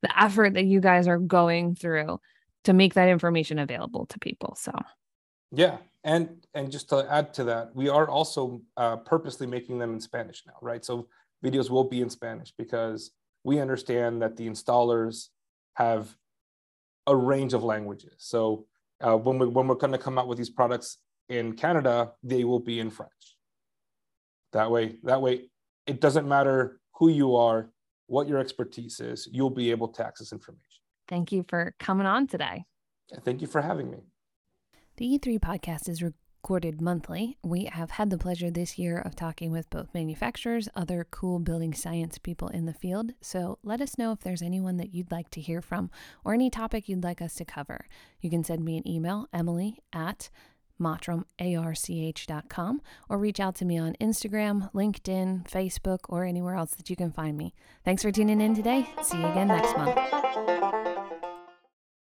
the 0.03 0.21
effort 0.21 0.53
that 0.53 0.65
you 0.65 0.79
guys 0.79 1.07
are 1.07 1.17
going 1.17 1.73
through 1.73 2.19
to 2.63 2.73
make 2.73 2.93
that 2.93 3.09
information 3.09 3.59
available 3.59 4.05
to 4.07 4.19
people. 4.19 4.55
So 4.55 4.71
yeah, 5.51 5.77
and 6.03 6.45
and 6.53 6.71
just 6.71 6.89
to 6.89 7.05
add 7.09 7.33
to 7.35 7.43
that, 7.45 7.75
we 7.75 7.89
are 7.89 8.07
also 8.09 8.61
uh, 8.77 8.97
purposely 8.97 9.47
making 9.47 9.79
them 9.79 9.93
in 9.93 9.99
Spanish 9.99 10.43
now, 10.47 10.53
right? 10.61 10.83
So 10.83 11.07
videos 11.43 11.69
will 11.69 11.83
be 11.83 12.01
in 12.01 12.09
Spanish 12.09 12.53
because 12.57 13.11
we 13.43 13.59
understand 13.59 14.21
that 14.21 14.37
the 14.37 14.47
installers 14.47 15.27
have 15.73 16.15
a 17.07 17.15
range 17.15 17.53
of 17.53 17.63
languages. 17.63 18.15
So 18.17 18.67
uh, 19.01 19.17
when 19.17 19.39
we 19.39 19.47
when 19.47 19.67
we're 19.67 19.75
going 19.75 19.91
to 19.91 19.97
come 19.97 20.17
out 20.17 20.27
with 20.27 20.37
these 20.37 20.49
products 20.49 20.97
in 21.29 21.53
Canada, 21.53 22.11
they 22.23 22.43
will 22.43 22.59
be 22.59 22.79
in 22.79 22.89
French. 22.89 23.11
That 24.53 24.69
way, 24.69 24.97
that 25.03 25.21
way, 25.21 25.49
it 25.87 26.01
doesn't 26.01 26.27
matter 26.27 26.79
who 26.95 27.09
you 27.09 27.35
are, 27.35 27.69
what 28.07 28.27
your 28.27 28.39
expertise 28.39 28.99
is, 28.99 29.27
you'll 29.31 29.49
be 29.49 29.71
able 29.71 29.87
to 29.87 30.05
access 30.05 30.33
information. 30.33 30.70
Thank 31.11 31.33
you 31.33 31.43
for 31.45 31.75
coming 31.77 32.07
on 32.07 32.25
today. 32.25 32.63
Thank 33.25 33.41
you 33.41 33.47
for 33.47 33.61
having 33.61 33.91
me. 33.91 33.97
The 34.95 35.19
E3 35.19 35.39
podcast 35.39 35.89
is 35.89 36.01
recorded 36.01 36.79
monthly. 36.79 37.37
We 37.43 37.65
have 37.65 37.91
had 37.91 38.09
the 38.09 38.17
pleasure 38.17 38.49
this 38.49 38.79
year 38.79 38.97
of 38.97 39.13
talking 39.13 39.51
with 39.51 39.69
both 39.69 39.93
manufacturers, 39.93 40.69
other 40.73 41.05
cool 41.11 41.39
building 41.39 41.73
science 41.73 42.17
people 42.17 42.47
in 42.47 42.65
the 42.65 42.73
field. 42.73 43.11
So 43.19 43.59
let 43.61 43.81
us 43.81 43.97
know 43.97 44.13
if 44.13 44.21
there's 44.21 44.41
anyone 44.41 44.77
that 44.77 44.93
you'd 44.93 45.11
like 45.11 45.29
to 45.31 45.41
hear 45.41 45.61
from 45.61 45.91
or 46.23 46.33
any 46.33 46.49
topic 46.49 46.87
you'd 46.87 47.03
like 47.03 47.21
us 47.21 47.35
to 47.35 47.45
cover. 47.45 47.87
You 48.21 48.29
can 48.29 48.45
send 48.45 48.63
me 48.63 48.77
an 48.77 48.87
email, 48.87 49.27
emily 49.33 49.79
at 49.91 50.29
mottramarch.com, 50.81 52.81
or 53.07 53.17
reach 53.17 53.39
out 53.39 53.55
to 53.55 53.65
me 53.65 53.77
on 53.77 53.95
Instagram, 54.01 54.71
LinkedIn, 54.73 55.49
Facebook, 55.49 55.99
or 56.09 56.25
anywhere 56.25 56.55
else 56.55 56.71
that 56.71 56.89
you 56.89 56.95
can 56.95 57.11
find 57.11 57.37
me. 57.37 57.53
Thanks 57.85 58.01
for 58.01 58.11
tuning 58.11 58.41
in 58.41 58.55
today. 58.55 58.89
See 59.03 59.19
you 59.19 59.27
again 59.27 59.47
next 59.47 59.77
month. 59.77 61.21